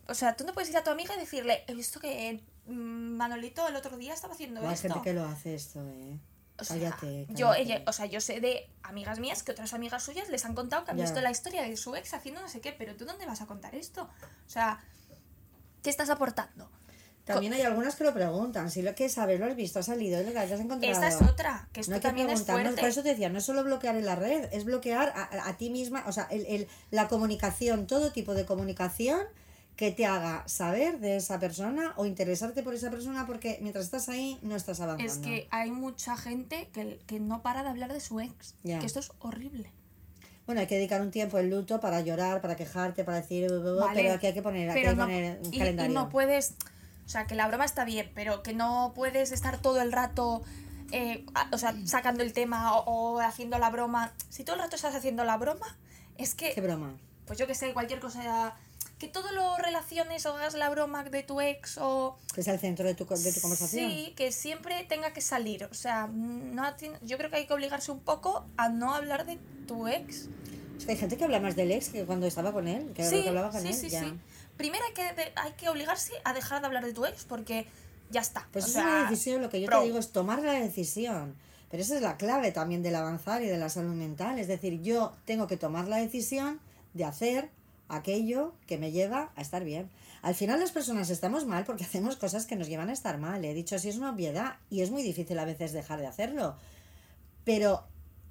O 0.08 0.14
sea, 0.14 0.36
tú 0.36 0.44
no 0.44 0.52
puedes 0.52 0.68
ir 0.68 0.76
a 0.76 0.84
tu 0.84 0.90
amiga 0.90 1.14
y 1.16 1.18
decirle, 1.20 1.64
he 1.66 1.74
visto 1.74 1.98
que 1.98 2.42
mm, 2.66 3.16
Manolito 3.16 3.66
el 3.68 3.76
otro 3.76 3.96
día 3.96 4.12
estaba 4.12 4.34
haciendo 4.34 4.60
Hay 4.66 4.74
esto. 4.74 4.88
gente 4.88 5.00
que 5.02 5.14
lo 5.14 5.24
hace 5.24 5.54
esto, 5.54 5.80
¿eh? 5.80 6.18
O 6.58 6.64
sea, 6.64 6.76
cállate, 6.76 7.26
Yo, 7.30 7.52
ella- 7.54 7.82
o 7.86 7.92
sea, 7.92 8.06
yo 8.06 8.20
sé 8.20 8.40
de 8.40 8.70
amigas 8.82 9.18
mías 9.18 9.42
que 9.42 9.50
otras 9.52 9.74
amigas 9.74 10.02
suyas 10.04 10.28
les 10.28 10.44
han 10.44 10.54
contado 10.54 10.84
que 10.84 10.92
han 10.92 10.96
Ya. 10.98 11.04
visto 11.04 11.20
la 11.20 11.30
historia 11.32 11.62
de 11.62 11.76
su 11.76 11.96
ex 11.96 12.14
haciendo 12.14 12.40
no 12.40 12.48
sé 12.48 12.60
qué, 12.60 12.72
pero 12.72 12.94
tú 12.94 13.04
dónde 13.04 13.26
vas 13.26 13.40
a 13.40 13.46
contar 13.46 13.74
esto? 13.74 14.02
O 14.02 14.48
sea, 14.50 14.78
¿qué 15.82 15.90
estás 15.90 16.10
aportando? 16.10 16.70
También 17.24 17.54
hay 17.54 17.62
algunas 17.62 17.96
que 17.96 18.04
lo 18.04 18.12
preguntan. 18.12 18.70
Si 18.70 18.82
lo 18.82 18.94
que 18.94 19.08
sabes, 19.08 19.40
lo 19.40 19.46
has 19.46 19.56
visto, 19.56 19.78
ha 19.78 19.82
salido, 19.82 20.22
lo 20.22 20.30
que 20.30 20.38
has 20.38 20.50
encontrado. 20.60 20.92
Esta 20.92 21.08
es 21.08 21.22
otra, 21.22 21.68
que 21.72 21.80
esto 21.80 21.92
No 21.92 22.00
también 22.00 22.28
es 22.28 22.40
no, 22.46 22.52
fuerte. 22.52 22.78
por 22.80 22.88
eso 22.88 23.02
te 23.02 23.08
decía, 23.08 23.30
no 23.30 23.38
es 23.38 23.44
solo 23.44 23.64
bloquear 23.64 23.96
en 23.96 24.04
la 24.04 24.14
red, 24.14 24.46
es 24.52 24.64
bloquear 24.64 25.08
a, 25.16 25.22
a- 25.24 25.48
a 25.48 25.56
ti 25.56 25.70
misma, 25.70 26.04
o 26.06 26.12
sea, 26.12 26.24
el, 26.30 26.44
el- 26.46 26.68
la 26.90 27.08
comunicación, 27.08 27.86
todo 27.86 28.12
tipo 28.12 28.34
de 28.34 28.44
comunicación 28.44 29.22
que 29.76 29.90
te 29.90 30.06
haga 30.06 30.46
saber 30.46 31.00
de 31.00 31.16
esa 31.16 31.40
persona 31.40 31.94
o 31.96 32.06
interesarte 32.06 32.62
por 32.62 32.74
esa 32.74 32.90
persona 32.90 33.26
porque 33.26 33.58
mientras 33.60 33.84
estás 33.86 34.08
ahí 34.08 34.38
no 34.42 34.54
estás 34.54 34.80
avanzando. 34.80 35.12
Es 35.12 35.18
que 35.18 35.48
hay 35.50 35.70
mucha 35.72 36.16
gente 36.16 36.68
que, 36.72 37.00
que 37.06 37.18
no 37.18 37.42
para 37.42 37.62
de 37.64 37.70
hablar 37.70 37.92
de 37.92 38.00
su 38.00 38.20
ex. 38.20 38.54
Que 38.62 38.86
esto 38.86 39.00
es 39.00 39.10
horrible. 39.18 39.72
Bueno, 40.46 40.60
hay 40.60 40.66
que 40.66 40.76
dedicar 40.76 41.00
un 41.00 41.10
tiempo 41.10 41.38
en 41.38 41.50
luto 41.50 41.80
para 41.80 42.00
llorar, 42.02 42.40
para 42.40 42.54
quejarte, 42.54 43.02
para 43.02 43.20
decir, 43.20 43.50
Vale, 43.50 43.92
pero 44.02 44.14
aquí 44.14 44.26
hay 44.26 44.34
que 44.34 44.42
poner, 44.42 44.70
aquí 44.70 44.80
hay 44.80 44.84
que 44.84 44.94
no- 44.94 45.04
poner 45.04 45.38
un 45.42 45.52
y- 45.52 45.56
y 45.56 45.58
calendario. 45.58 45.92
no 45.94 46.08
puedes, 46.10 46.54
o 47.06 47.08
sea, 47.08 47.26
que 47.26 47.34
la 47.34 47.48
broma 47.48 47.64
está 47.64 47.84
bien, 47.86 48.10
pero 48.14 48.42
que 48.42 48.52
no 48.52 48.92
puedes 48.94 49.32
estar 49.32 49.58
todo 49.58 49.80
el 49.80 49.90
rato, 49.90 50.42
eh, 50.92 51.24
o 51.50 51.56
sea, 51.58 51.74
sacando 51.86 52.22
el 52.22 52.34
tema 52.34 52.76
o, 52.76 53.14
o 53.14 53.20
haciendo 53.20 53.58
la 53.58 53.70
broma. 53.70 54.12
Si 54.28 54.44
todo 54.44 54.56
el 54.56 54.62
rato 54.62 54.76
estás 54.76 54.94
haciendo 54.94 55.24
la 55.24 55.38
broma, 55.38 55.78
es 56.18 56.34
que 56.34 56.52
Qué 56.52 56.60
broma. 56.60 56.94
pues 57.26 57.38
yo 57.38 57.46
que 57.46 57.54
sé, 57.54 57.72
cualquier 57.72 58.00
cosa, 58.00 58.54
que 58.98 59.08
todo 59.08 59.32
lo 59.32 59.56
relaciones 59.56 60.24
o 60.26 60.34
hagas 60.34 60.54
la 60.54 60.70
broma 60.70 61.04
de 61.04 61.22
tu 61.22 61.40
ex 61.40 61.78
o... 61.78 62.16
Que 62.34 62.40
es 62.42 62.48
el 62.48 62.58
centro 62.58 62.86
de 62.86 62.94
tu, 62.94 63.04
de 63.06 63.32
tu 63.32 63.40
conversación. 63.40 63.90
Sí, 63.90 64.12
que 64.16 64.30
siempre 64.32 64.84
tenga 64.88 65.12
que 65.12 65.20
salir. 65.20 65.64
O 65.64 65.74
sea, 65.74 66.06
no, 66.06 66.62
yo 67.02 67.18
creo 67.18 67.30
que 67.30 67.36
hay 67.38 67.46
que 67.46 67.52
obligarse 67.54 67.90
un 67.92 68.00
poco 68.00 68.46
a 68.56 68.68
no 68.68 68.94
hablar 68.94 69.26
de 69.26 69.38
tu 69.66 69.88
ex. 69.88 70.28
Es 70.78 70.84
que 70.86 70.92
hay 70.92 70.98
gente 70.98 71.16
que 71.16 71.24
habla 71.24 71.40
más 71.40 71.56
del 71.56 71.70
ex 71.72 71.88
que 71.88 72.04
cuando 72.04 72.26
estaba 72.26 72.52
con 72.52 72.68
él, 72.68 72.92
que 72.94 73.04
Sí, 73.04 73.22
que 73.22 73.28
hablaba 73.28 73.50
con 73.50 73.62
sí, 73.62 73.68
él. 73.68 73.74
sí, 73.74 73.88
ya. 73.88 74.00
sí. 74.04 74.12
Primero 74.56 74.84
hay 74.86 74.92
que, 74.92 75.32
hay 75.36 75.52
que 75.52 75.68
obligarse 75.68 76.12
a 76.24 76.32
dejar 76.32 76.60
de 76.60 76.66
hablar 76.66 76.84
de 76.84 76.92
tu 76.92 77.04
ex 77.04 77.24
porque 77.24 77.66
ya 78.10 78.20
está. 78.20 78.46
Pues 78.52 78.64
O 78.64 78.68
es 78.68 78.72
sea, 78.74 78.82
una 78.84 79.10
decisión, 79.10 79.42
lo 79.42 79.48
que 79.50 79.60
yo 79.60 79.66
pro. 79.66 79.80
te 79.80 79.86
digo 79.86 79.98
es 79.98 80.12
tomar 80.12 80.40
la 80.42 80.52
decisión. 80.52 81.34
Pero 81.70 81.82
esa 81.82 81.96
es 81.96 82.02
la 82.02 82.16
clave 82.16 82.52
también 82.52 82.84
del 82.84 82.94
avanzar 82.94 83.42
y 83.42 83.46
de 83.46 83.58
la 83.58 83.68
salud 83.68 83.94
mental. 83.94 84.38
Es 84.38 84.46
decir, 84.46 84.80
yo 84.82 85.12
tengo 85.24 85.48
que 85.48 85.56
tomar 85.56 85.88
la 85.88 85.96
decisión 85.96 86.60
de 86.92 87.04
hacer 87.04 87.50
aquello 87.88 88.54
que 88.66 88.78
me 88.78 88.92
lleva 88.92 89.32
a 89.36 89.42
estar 89.42 89.64
bien. 89.64 89.90
Al 90.22 90.34
final 90.34 90.60
las 90.60 90.72
personas 90.72 91.10
estamos 91.10 91.46
mal 91.46 91.64
porque 91.64 91.84
hacemos 91.84 92.16
cosas 92.16 92.46
que 92.46 92.56
nos 92.56 92.68
llevan 92.68 92.90
a 92.90 92.94
estar 92.94 93.18
mal. 93.18 93.44
He 93.44 93.54
dicho 93.54 93.76
así 93.76 93.88
es 93.88 93.96
una 93.96 94.10
obviedad 94.10 94.56
y 94.70 94.82
es 94.82 94.90
muy 94.90 95.02
difícil 95.02 95.38
a 95.38 95.44
veces 95.44 95.72
dejar 95.72 96.00
de 96.00 96.06
hacerlo. 96.06 96.56
Pero 97.44 97.84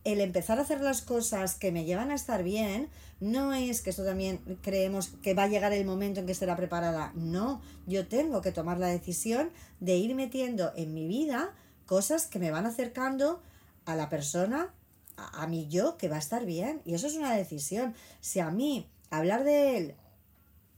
el 0.03 0.19
empezar 0.19 0.59
a 0.59 0.63
hacer 0.63 0.81
las 0.81 1.01
cosas 1.01 1.55
que 1.55 1.71
me 1.71 1.85
llevan 1.85 2.11
a 2.11 2.15
estar 2.15 2.43
bien 2.43 2.89
no 3.19 3.53
es 3.53 3.81
que 3.81 3.91
esto 3.91 4.03
también 4.03 4.39
creemos 4.61 5.09
que 5.21 5.33
va 5.33 5.43
a 5.43 5.47
llegar 5.47 5.71
el 5.71 5.85
momento 5.85 6.19
en 6.19 6.25
que 6.25 6.33
estará 6.33 6.57
preparada. 6.57 7.13
No, 7.15 7.61
yo 7.85 8.07
tengo 8.07 8.41
que 8.41 8.51
tomar 8.51 8.79
la 8.79 8.87
decisión 8.87 9.51
de 9.79 9.95
ir 9.95 10.13
metiendo 10.15 10.73
en 10.75 10.93
mi 10.93 11.07
vida 11.07 11.53
cosas 11.85 12.27
que 12.27 12.39
me 12.39 12.51
van 12.51 12.65
acercando 12.65 13.41
a 13.85 13.95
la 13.95 14.09
persona, 14.09 14.73
a, 15.15 15.43
a 15.43 15.47
mi 15.47 15.67
yo, 15.67 15.95
que 15.97 16.09
va 16.09 16.17
a 16.17 16.19
estar 16.19 16.45
bien. 16.45 16.81
Y 16.83 16.95
eso 16.95 17.07
es 17.07 17.15
una 17.15 17.33
decisión. 17.33 17.93
Si 18.19 18.39
a 18.39 18.49
mí 18.49 18.89
hablar 19.17 19.43
de 19.43 19.77
él 19.77 19.95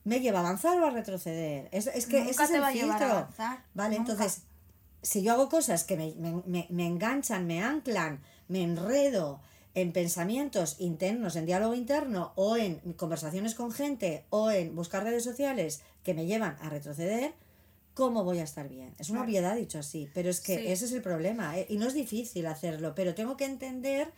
me 0.04 0.19
lleva 0.19 0.39
a 0.39 0.41
avanzar 0.41 0.80
o 0.80 0.86
a 0.86 0.89
retroceder. 0.91 1.67
Es, 1.71 1.88
es 1.88 2.06
que 2.06 2.19
Nunca 2.19 2.32
ese 2.32 2.43
es 2.43 2.50
el 2.52 2.65
filtro. 2.65 3.06
avanzar, 3.06 3.63
Vale, 3.74 3.98
nunca. 3.98 4.12
entonces, 4.13 4.43
si 5.02 5.24
yo 5.24 5.34
hago 5.34 5.50
cosas 5.50 5.84
que 5.84 5.98
me, 5.98 6.13
me- 6.15 6.43
me- 6.45 6.67
me 6.69 6.86
enganchan, 6.86 7.48
me 7.48 7.63
anclan, 7.63 8.21
me 8.48 8.62
enredo 8.63 9.39
en 9.74 9.91
pensamientos 9.91 10.76
internos, 10.80 11.36
en 11.36 11.45
diálogo 11.45 11.74
interno, 11.74 12.32
o 12.36 12.56
en 12.56 12.76
conversaciones 12.93 13.56
con 13.56 13.71
gente, 13.71 14.26
o 14.30 14.52
en 14.52 14.76
buscar 14.76 15.04
redes 15.04 15.24
sociales 15.24 15.82
que 16.04 16.13
me 16.13 16.26
llevan 16.26 16.56
a 16.62 16.69
retroceder, 16.69 17.34
¿cómo 17.93 18.24
voy 18.24 18.39
a 18.39 18.43
estar 18.43 18.69
bien? 18.69 18.93
Es 19.00 19.10
una 19.10 19.21
obviedad 19.24 19.56
dicho 19.56 19.80
así, 19.80 20.10
pero 20.13 20.30
es 20.30 20.39
que 20.39 20.56
Sí. 20.58 20.67
ese 20.67 20.86
es 20.86 20.91
el 20.93 21.02
problema, 21.02 21.58
¿eh? 21.58 21.65
y 21.69 21.78
no 21.78 21.88
es 21.88 21.93
difícil 21.93 22.45
hacerlo, 22.45 22.93
pero 22.95 23.15
tengo 23.15 23.36
que 23.38 23.45
entender 23.45 24.12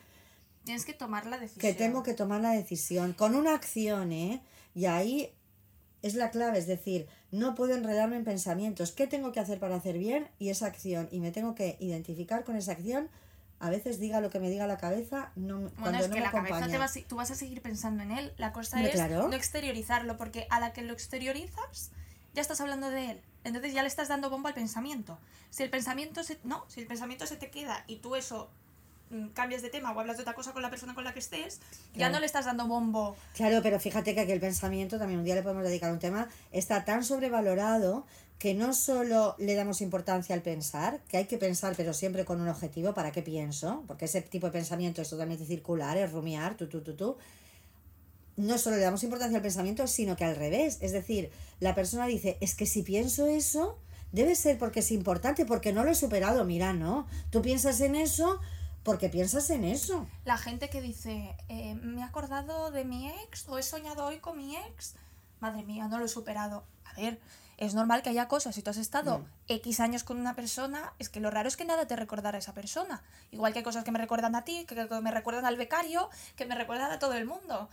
Tienes 0.67 0.85
que 0.85 0.93
tomar 0.93 1.25
la 1.25 1.37
decisión. 1.37 1.61
que 1.61 1.73
tengo 1.73 2.03
que 2.03 2.13
tomar 2.13 2.41
la 2.41 2.51
decisión 2.51 3.13
con 3.13 3.35
una 3.35 3.55
acción, 3.55 4.11
¿eh? 4.11 4.41
Y 4.75 4.85
ahí 4.85 5.33
es 6.03 6.13
la 6.13 6.29
clave, 6.29 6.59
es 6.59 6.67
decir, 6.67 7.07
no 7.31 7.55
puedo 7.55 7.73
enredarme 7.75 8.15
en 8.17 8.23
pensamientos. 8.23 8.91
¿Qué 8.91 9.07
tengo 9.07 9.31
que 9.31 9.39
hacer 9.39 9.59
para 9.59 9.75
hacer 9.75 9.97
bien? 9.97 10.29
Y 10.39 10.49
esa 10.49 10.67
acción. 10.67 11.09
Y 11.11 11.19
me 11.19 11.31
tengo 11.31 11.55
que 11.55 11.75
identificar 11.79 12.43
con 12.43 12.55
esa 12.55 12.73
acción. 12.73 13.09
A 13.59 13.71
veces 13.71 13.99
diga 13.99 14.21
lo 14.21 14.29
que 14.29 14.39
me 14.39 14.51
diga 14.51 14.67
la 14.67 14.77
cabeza, 14.77 15.31
no, 15.35 15.55
Bueno, 15.57 15.71
cuando 15.79 15.97
es 16.03 16.09
no 16.09 16.13
que 16.13 16.19
me 16.19 16.25
la 16.25 16.31
cabeza 16.31 16.55
acompaña. 16.57 16.71
te 16.71 16.77
va 16.77 16.85
a, 16.85 16.87
se- 16.89 17.01
tú 17.01 17.15
vas 17.15 17.31
a 17.31 17.35
seguir 17.35 17.61
pensando 17.63 18.03
en 18.03 18.11
él. 18.11 18.33
La 18.37 18.53
cosa 18.53 18.79
es 18.83 18.91
claro. 18.91 19.27
no 19.27 19.33
exteriorizarlo, 19.35 20.15
porque 20.17 20.45
a 20.51 20.59
la 20.59 20.73
que 20.73 20.83
lo 20.83 20.93
exteriorizas, 20.93 21.89
ya 22.35 22.41
estás 22.41 22.61
hablando 22.61 22.91
de 22.91 23.11
él. 23.11 23.21
Entonces 23.43 23.73
ya 23.73 23.81
le 23.81 23.87
estás 23.87 24.09
dando 24.09 24.29
bomba 24.29 24.49
al 24.49 24.53
pensamiento. 24.55 25.17
Si 25.49 25.63
el 25.63 25.71
pensamiento 25.71 26.23
se, 26.23 26.37
no, 26.43 26.65
si 26.67 26.81
el 26.81 26.87
pensamiento 26.87 27.25
se 27.25 27.35
te 27.37 27.49
queda 27.49 27.83
y 27.87 27.95
tú 27.95 28.15
eso 28.15 28.51
cambias 29.33 29.61
de 29.61 29.69
tema 29.69 29.91
o 29.91 29.99
hablas 29.99 30.17
de 30.17 30.23
otra 30.23 30.33
cosa 30.33 30.53
con 30.53 30.61
la 30.61 30.69
persona 30.69 30.93
con 30.93 31.03
la 31.03 31.13
que 31.13 31.19
estés, 31.19 31.59
ya 31.95 32.09
no 32.09 32.19
le 32.19 32.25
estás 32.25 32.45
dando 32.45 32.67
bombo. 32.67 33.15
Claro, 33.35 33.61
pero 33.63 33.79
fíjate 33.79 34.13
que 34.13 34.21
aquí 34.21 34.31
el 34.31 34.39
pensamiento, 34.39 34.97
también 34.97 35.19
un 35.19 35.25
día 35.25 35.35
le 35.35 35.43
podemos 35.43 35.63
dedicar 35.63 35.91
un 35.91 35.99
tema, 35.99 36.27
está 36.51 36.85
tan 36.85 37.03
sobrevalorado 37.03 38.05
que 38.39 38.53
no 38.53 38.73
solo 38.73 39.35
le 39.39 39.55
damos 39.55 39.81
importancia 39.81 40.35
al 40.35 40.41
pensar, 40.41 40.99
que 41.09 41.17
hay 41.17 41.25
que 41.25 41.37
pensar 41.37 41.73
pero 41.75 41.93
siempre 41.93 42.25
con 42.25 42.39
un 42.39 42.47
objetivo, 42.47 42.93
¿para 42.93 43.11
qué 43.11 43.21
pienso? 43.21 43.83
Porque 43.87 44.05
ese 44.05 44.21
tipo 44.21 44.47
de 44.47 44.53
pensamiento 44.53 45.01
es 45.01 45.09
totalmente 45.09 45.45
circular, 45.45 45.97
es 45.97 46.11
rumiar, 46.11 46.55
tú, 46.55 46.67
tú, 46.67 46.81
tú, 46.81 46.95
tú. 46.95 47.17
No 48.35 48.59
solo 48.59 48.75
le 48.75 48.83
damos 48.83 49.03
importancia 49.03 49.35
al 49.35 49.41
pensamiento, 49.41 49.87
sino 49.87 50.15
que 50.15 50.23
al 50.23 50.35
revés. 50.35 50.77
Es 50.81 50.91
decir, 50.91 51.31
la 51.59 51.73
persona 51.73 52.05
dice, 52.05 52.37
es 52.39 52.53
que 52.53 52.67
si 52.67 52.83
pienso 52.83 53.25
eso, 53.25 53.79
debe 54.11 54.35
ser 54.35 54.59
porque 54.59 54.81
es 54.81 54.91
importante, 54.91 55.43
porque 55.43 55.73
no 55.73 55.83
lo 55.83 55.89
he 55.89 55.95
superado. 55.95 56.45
Mira, 56.45 56.71
no. 56.73 57.07
Tú 57.31 57.41
piensas 57.41 57.81
en 57.81 57.95
eso 57.95 58.39
porque 58.87 59.09
piensas 59.09 59.49
en 59.49 59.65
eso. 59.65 60.07
La 60.23 60.37
gente 60.37 60.69
que 60.69 60.81
dice, 60.81 61.35
eh, 61.49 61.75
me 61.75 61.99
he 61.99 62.03
acordado 62.05 62.71
de 62.71 62.85
mi 62.85 63.09
ex 63.09 63.45
o 63.49 63.57
he 63.57 63.63
soñado 63.63 64.05
hoy 64.05 64.19
con 64.19 64.37
mi 64.37 64.55
ex, 64.55 64.95
madre 65.41 65.63
mía, 65.63 65.89
no 65.89 65.99
lo 65.99 66.05
he 66.05 66.07
superado. 66.07 66.63
A 66.85 66.93
ver, 66.93 67.19
es 67.57 67.73
normal 67.73 68.01
que 68.01 68.11
haya 68.11 68.29
cosas. 68.29 68.55
Si 68.55 68.61
tú 68.61 68.69
has 68.69 68.77
estado 68.77 69.19
Mm. 69.19 69.25
X 69.49 69.81
años 69.81 70.05
con 70.05 70.17
una 70.17 70.35
persona, 70.35 70.93
es 70.99 71.09
que 71.09 71.19
lo 71.19 71.29
raro 71.29 71.49
es 71.49 71.57
que 71.57 71.65
nada 71.65 71.85
te 71.85 71.97
recordará 71.97 72.37
a 72.37 72.39
esa 72.39 72.53
persona. 72.53 73.03
Igual 73.31 73.51
que 73.51 73.59
hay 73.59 73.63
cosas 73.63 73.83
que 73.83 73.91
me 73.91 73.99
recuerdan 73.99 74.35
a 74.35 74.45
ti, 74.45 74.65
que, 74.65 74.87
que 74.87 75.01
me 75.01 75.11
recuerdan 75.11 75.45
al 75.45 75.57
becario, 75.57 76.09
que 76.37 76.45
me 76.45 76.55
recuerdan 76.55 76.89
a 76.89 76.97
todo 76.97 77.11
el 77.11 77.25
mundo. 77.25 77.69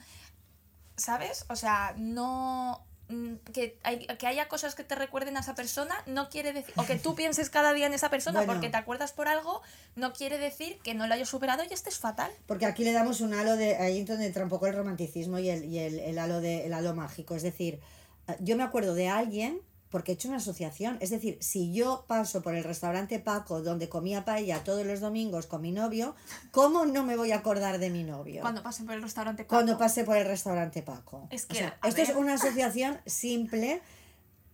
¿Sabes? 0.97 1.47
O 1.49 1.55
sea, 1.55 1.95
no... 1.97 2.85
mm, 3.09 3.35
Que, 3.53 3.79
hay- 3.83 4.07
que 4.07 4.27
haya 4.27 4.49
cosas 4.49 4.75
que 4.75 4.85
te 4.85 4.95
recuerden 4.95 5.37
a 5.37 5.41
esa 5.41 5.55
persona 5.55 5.95
no 6.07 6.29
quiere 6.29 6.53
decir, 6.53 6.73
o 6.77 6.85
que 6.85 6.97
tú 6.97 7.15
pienses 7.17 7.51
cada 7.51 7.73
día 7.73 7.87
en 7.87 7.95
esa 7.95 8.11
persona 8.11 8.41
Bueno. 8.41 8.53
porque 8.55 8.69
te 8.71 8.77
acuerdas 8.77 9.13
por 9.13 9.29
algo, 9.29 9.63
no 9.97 10.13
quiere 10.13 10.39
decir 10.39 10.79
que 10.83 10.95
no 10.95 11.07
lo 11.07 11.15
hayas 11.15 11.29
superado 11.29 11.63
y 11.69 11.73
estés 11.73 11.99
fatal. 11.99 12.31
Porque 12.47 12.67
aquí 12.67 12.85
le 12.85 12.93
damos 12.93 13.21
un 13.21 13.35
halo 13.35 13.57
de. 13.57 13.77
Ahí 13.77 14.03
donde 14.05 14.27
entra 14.27 14.43
un 14.45 14.51
poco 14.51 14.67
el 14.67 14.75
romanticismo 14.75 15.39
y 15.39 15.51
el, 15.51 15.65
y 15.65 15.79
el, 15.79 15.99
el 15.99 16.19
halo 16.19 16.41
de, 16.41 16.67
el 16.67 16.73
halo 16.75 16.95
mágico. 16.95 17.35
Es 17.35 17.43
decir, 17.43 17.81
eh, 18.29 18.37
yo 18.41 18.57
me 18.57 18.63
acuerdo 18.63 18.95
de 18.95 19.09
alguien 19.09 19.61
porque 19.95 20.11
he 20.11 20.15
hecho 20.17 20.27
una 20.27 20.39
asociación. 20.39 20.97
Es 20.99 21.11
decir, 21.11 21.39
si 21.41 21.73
yo 21.73 22.05
paso 22.09 22.43
por 22.43 22.57
el 22.57 22.65
restaurante 22.65 23.21
Paco, 23.21 23.63
donde 23.63 23.89
comía 23.89 24.25
paella 24.25 24.65
todos 24.65 24.85
los 24.85 24.99
domingos 24.99 25.47
con 25.47 25.63
mi 25.63 25.71
novio, 25.71 26.17
¿cómo 26.51 26.85
no 26.85 27.05
me 27.05 27.17
voy 27.17 27.31
a 27.31 27.37
acordar 27.37 27.79
de 27.79 27.91
mi 27.91 28.03
novio? 28.03 28.41
Cuando 28.41 28.61
pasen 28.61 28.87
por 28.87 28.97
el 28.97 29.03
restaurante 29.03 29.47
Cuando 29.47 29.75
Paco. 29.75 29.85
pasé 29.85 30.03
por 30.03 30.17
el 30.17 30.27
restaurante 30.27 30.83
Paco. 30.83 31.29
Es 31.31 31.45
O 31.45 31.47
que, 31.47 31.59
sea, 31.59 31.79
esto 31.85 32.03
es 32.03 32.09
una 32.09 32.35
asociación 32.35 32.99
simple 33.07 33.83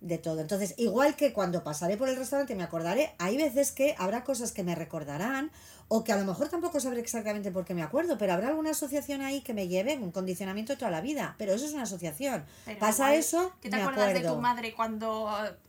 de 0.03 0.18
todo. 0.18 0.42
Entonces, 0.42 0.74
igual 0.76 1.16
que 1.16 1.33
cuando 1.33 1.64
pasaré 1.64 1.96
por 1.96 2.11
el 2.11 2.16
restaurante 2.16 2.55
me 2.55 2.62
acordaré, 2.62 3.14
hay 3.16 3.38
veces 3.38 3.72
que 3.72 3.94
habrá 3.96 4.24
cosas 4.24 4.53
que 4.53 4.62
me 4.62 4.74
recordarán 4.74 5.50
o 5.92 6.05
que 6.05 6.12
a 6.12 6.16
lo 6.16 6.24
mejor 6.24 6.48
tampoco 6.48 6.79
sabré 6.79 7.00
exactamente 7.00 7.50
por 7.50 7.64
qué 7.64 7.74
me 7.74 7.83
acuerdo, 7.83 8.16
pero 8.16 8.33
habrá 8.33 8.46
alguna 8.48 8.70
asociación 8.70 9.22
ahí 9.22 9.40
que 9.40 9.55
me 9.55 9.66
lleve 9.66 9.96
un 9.98 10.12
condicionamiento 10.12 10.79
toda 10.79 10.90
la 10.92 11.00
vida. 11.00 11.35
Pero 11.37 11.53
eso 11.53 11.66
es 11.66 11.72
una 11.72 11.83
asociación. 11.83 12.44
Pero 12.64 12.79
Pasa 12.79 13.07
igual, 13.09 13.18
eso, 13.18 13.53
¿Qué 13.61 13.70
te 13.70 13.76
me 13.76 13.83
acuerdas 13.83 14.11
acuerdo. 14.11 14.29
de 14.29 14.35
tu 14.37 14.40
madre 14.40 14.72
cuando 14.72 15.29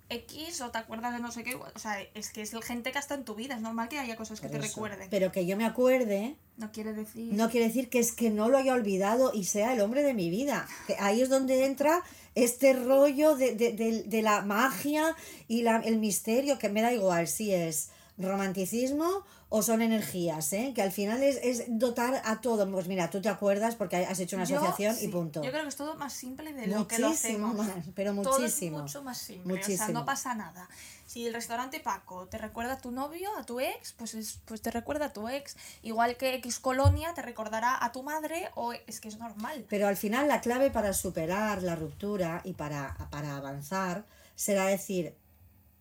eh, 0.10 0.18
X 0.28 0.62
o 0.62 0.70
te 0.70 0.78
acuerdas 0.78 1.14
de 1.14 1.20
no 1.22 1.32
sé 1.32 1.44
qué? 1.44 1.56
O 1.56 1.80
sea, 1.80 1.98
es 2.14 2.30
que 2.32 2.44
es 2.44 2.54
el 2.54 2.62
gente 2.64 2.92
que 2.92 3.00
está 3.00 3.16
en 3.16 3.26
tu 3.26 3.34
vida. 3.34 3.56
Es 3.56 3.62
normal 3.62 3.90
que 3.90 3.98
haya 3.98 4.16
cosas 4.16 4.40
que 4.42 4.48
te 4.48 4.58
eso. 4.58 4.68
recuerden. 4.68 5.08
Pero 5.10 5.32
que 5.32 5.48
yo 5.48 5.58
me 5.58 5.66
acuerde, 5.66 6.36
No 6.58 6.72
quiere 6.72 6.94
decir. 6.94 7.34
no 7.34 7.50
quiere 7.50 7.68
decir 7.70 7.90
que 7.90 7.98
es 7.98 8.12
que 8.12 8.30
no 8.30 8.48
lo 8.48 8.60
haya 8.60 8.74
olvidado 8.74 9.32
y 9.34 9.46
sea 9.46 9.74
el 9.74 9.82
hombre 9.82 10.04
de 10.04 10.14
mi 10.14 10.30
vida. 10.30 10.68
Que 10.86 10.98
ahí 11.00 11.22
es 11.24 11.30
donde 11.30 11.66
entra 11.66 12.04
este 12.36 12.74
rollo 12.74 13.36
de, 13.36 13.56
de- 13.56 13.74
de- 13.74 14.04
de 14.04 14.22
la 14.22 14.44
magia 14.44 15.16
y 15.48 15.64
la, 15.64 15.78
el 15.78 15.98
misterio, 15.98 16.60
que 16.60 16.70
me 16.70 16.84
da 16.84 16.94
igual 16.94 17.28
si 17.28 17.52
es 17.54 17.90
romanticismo 18.28 19.24
o 19.50 19.62
son 19.62 19.82
energías, 19.82 20.54
¿eh? 20.54 20.72
que 20.74 20.82
al 20.82 20.92
final 20.94 21.22
es, 21.24 21.38
es 21.44 21.66
dotar 21.68 22.22
a 22.24 22.40
todo. 22.42 22.70
Pues 22.72 22.88
mira, 22.88 23.10
tú 23.10 23.22
te 23.22 23.28
acuerdas 23.30 23.76
porque 23.76 23.98
has 23.98 24.20
hecho 24.20 24.38
una 24.38 24.46
Yo, 24.46 24.58
asociación 24.58 24.96
y 25.02 25.08
punto. 25.10 25.44
Yo 25.44 25.52
creo 25.52 25.64
que 25.64 25.70
es 25.70 25.76
todo 25.76 25.96
más 25.96 26.14
simple 26.14 26.54
de 26.54 26.68
lo 26.68 26.88
que 26.88 27.00
lo 27.00 27.10
Muchísimo 27.10 27.48
hacemos. 27.50 27.68
más, 27.68 27.86
pero 27.96 28.14
Todo 28.16 28.40
muchísimo. 28.40 28.78
es 28.78 28.84
mucho 28.84 29.04
más 29.04 29.18
simple. 29.18 29.44
O 29.54 29.56
sea, 29.58 29.68
Muchísimo. 29.68 30.00
no 30.00 30.06
pasa 30.06 30.34
nada. 30.36 30.70
Si 31.06 31.28
el 31.28 31.34
restaurante 31.34 31.82
Paco 31.82 32.28
te 32.28 32.38
recuerda 32.38 32.74
a 32.74 32.78
tu 32.78 32.92
novio, 32.92 33.30
a 33.38 33.44
tu 33.46 33.60
ex, 33.60 33.92
pues, 33.94 34.14
es- 34.14 34.40
pues 34.46 34.62
te 34.62 34.72
recuerda 34.72 35.08
a 35.08 35.14
tu 35.14 35.28
ex. 35.28 35.58
Igual 35.82 36.16
que 36.16 36.34
X 36.36 36.60
Colonia 36.60 37.14
te 37.14 37.22
recordará 37.22 37.84
a 37.84 37.92
tu 37.92 38.04
madre 38.04 38.50
o 38.56 38.72
es 38.72 39.02
que 39.02 39.10
es 39.10 39.18
normal. 39.18 39.66
Pero 39.70 39.88
al 39.88 39.98
final 39.98 40.30
la 40.30 40.40
clave 40.40 40.72
para 40.72 40.94
superar 40.94 41.62
la 41.64 41.76
ruptura 41.76 42.42
y 42.46 42.54
para, 42.54 42.96
para 43.12 43.36
avanzar 43.36 44.06
será 44.36 44.66
decir, 44.68 45.14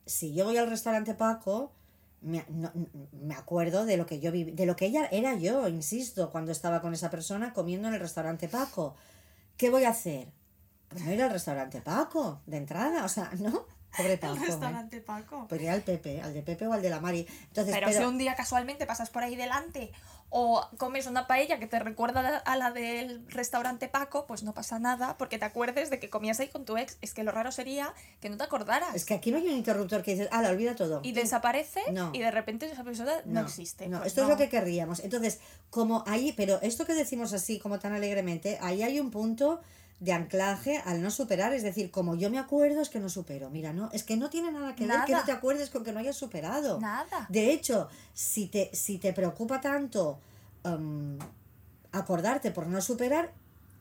si 0.07 0.35
yo 0.35 0.45
voy 0.47 0.57
al 0.57 0.69
restaurante 0.69 1.15
Paco, 1.15 1.71
me, 2.21 2.45
no- 2.49 2.73
me 3.13 3.35
acuerdo 3.35 3.85
de 3.85 3.97
lo 3.97 4.07
que 4.07 4.21
yo 4.21 4.31
viví, 4.33 4.53
de 4.53 4.67
lo 4.67 4.77
que 4.77 4.87
ella 4.87 5.09
era 5.11 5.35
yo, 5.35 5.69
insisto, 5.69 6.31
cuando 6.31 6.53
estaba 6.53 6.81
con 6.81 6.93
esa 6.95 7.11
persona 7.11 7.53
comiendo 7.53 7.89
en 7.89 7.95
el 7.95 8.01
restaurante 8.01 8.49
Paco. 8.49 8.95
¿Qué 9.57 9.71
voy 9.71 9.85
a 9.85 9.91
hacer? 9.91 10.29
Pues 10.89 11.05
no 11.05 11.13
ir 11.13 11.23
al 11.23 11.31
restaurante 11.31 11.81
Paco, 11.81 12.41
de 12.47 12.57
entrada, 12.57 13.05
o 13.05 13.09
sea, 13.09 13.31
¿no? 13.39 13.67
Pobre 13.97 14.19
Paco. 14.19 14.35
El 14.37 14.43
¿eh? 14.43 14.47
restaurante 14.47 15.01
Paco. 15.01 15.47
Pues 15.49 15.61
ir 15.63 15.71
al 15.71 15.83
Pepe, 15.83 16.21
al 16.21 16.35
de 16.35 16.43
Pepe 16.43 16.67
o 16.67 16.73
al 16.73 16.83
de 16.83 16.91
la 16.91 17.01
Mari. 17.01 17.27
Entonces, 17.49 17.75
Pero, 17.75 17.93
si 17.93 18.05
un 18.05 18.19
día 18.19 18.35
casualmente 18.35 18.87
pasas 18.87 19.11
por 19.11 19.23
ahí 19.23 19.37
delante 19.37 19.93
o 20.31 20.67
comes 20.79 21.07
una 21.07 21.27
paella 21.27 21.59
que 21.59 21.67
te 21.67 21.79
recuerda 21.81 22.39
a 22.39 22.57
la 22.57 22.71
del 22.71 23.27
restaurante 23.29 23.89
Paco, 23.89 24.27
pues 24.27 24.43
no 24.45 24.55
pasa 24.55 24.79
nada 24.79 25.19
porque 25.19 25.39
te 25.39 25.45
acuerdes 25.45 25.91
de 25.91 25.99
que 25.99 26.09
comías 26.09 26.39
ahí 26.41 26.49
con 26.49 26.65
tu 26.65 26.77
ex. 26.77 26.97
Es 27.03 27.15
que 27.15 27.25
lo 27.25 27.33
raro 27.33 27.51
sería 27.53 27.93
que 28.21 28.31
no 28.31 28.37
te 28.37 28.45
acordaras. 28.45 28.95
es 28.95 29.05
que 29.05 29.15
aquí 29.15 29.33
no 29.33 29.39
hay 29.39 29.49
un 29.49 29.57
interruptor 29.57 30.03
que 30.03 30.13
dices, 30.13 30.29
ah, 30.31 30.41
la 30.41 30.51
olvida 30.51 30.75
todo. 30.77 31.01
Y 31.03 31.13
desaparece 31.13 31.81
No. 31.93 32.11
y 32.13 32.21
de 32.21 32.31
repente 32.31 32.67
esa 32.67 32.85
persona 32.85 33.13
no, 33.25 33.41
existe. 33.41 33.89
No, 33.89 33.99
Pues 33.99 34.09
esto 34.09 34.23
es 34.23 34.29
lo 34.29 34.37
que 34.37 34.49
querríamos. 34.49 35.01
Entonces, 35.01 35.41
como 35.69 36.05
ahí, 36.07 36.33
pero 36.37 36.61
esto 36.63 36.87
que 36.87 36.95
decimos 36.95 37.33
así, 37.33 37.59
como 37.59 37.79
tan 37.79 37.93
alegremente, 37.93 38.59
ahí 38.63 38.83
hay 38.83 39.01
un 39.01 39.11
punto 39.11 39.61
de 40.01 40.13
anclaje 40.15 40.79
al 40.87 41.03
no 41.03 41.11
superar, 41.11 41.53
es 41.53 41.63
decir, 41.63 41.91
como 41.91 42.15
yo 42.15 42.31
me 42.31 42.39
acuerdo 42.39 42.81
es 42.81 42.89
que 42.89 42.99
no 43.01 43.09
supero. 43.11 43.51
Mira, 43.51 43.73
no, 43.75 43.91
es 43.93 44.03
que 44.03 44.17
no 44.17 44.31
tiene 44.31 44.51
nada 44.51 44.75
que 44.75 44.87
ver 44.87 45.05
que 45.05 45.13
no 45.13 45.25
te 45.25 45.33
acuerdes 45.33 45.69
con 45.71 45.85
que 45.85 45.93
no 45.93 46.01
hayas 46.01 46.17
superado. 46.17 46.81
Nada. 46.81 47.27
De 47.29 47.53
hecho, 47.53 47.89
si 48.15 48.47
te, 48.47 48.71
si 48.75 48.97
te 48.99 49.13
preocupa 49.13 49.61
tanto 49.61 50.19
um, 50.65 51.19
acordarte 51.93 52.51
por 52.51 52.67
no 52.67 52.81
superar, 52.81 53.31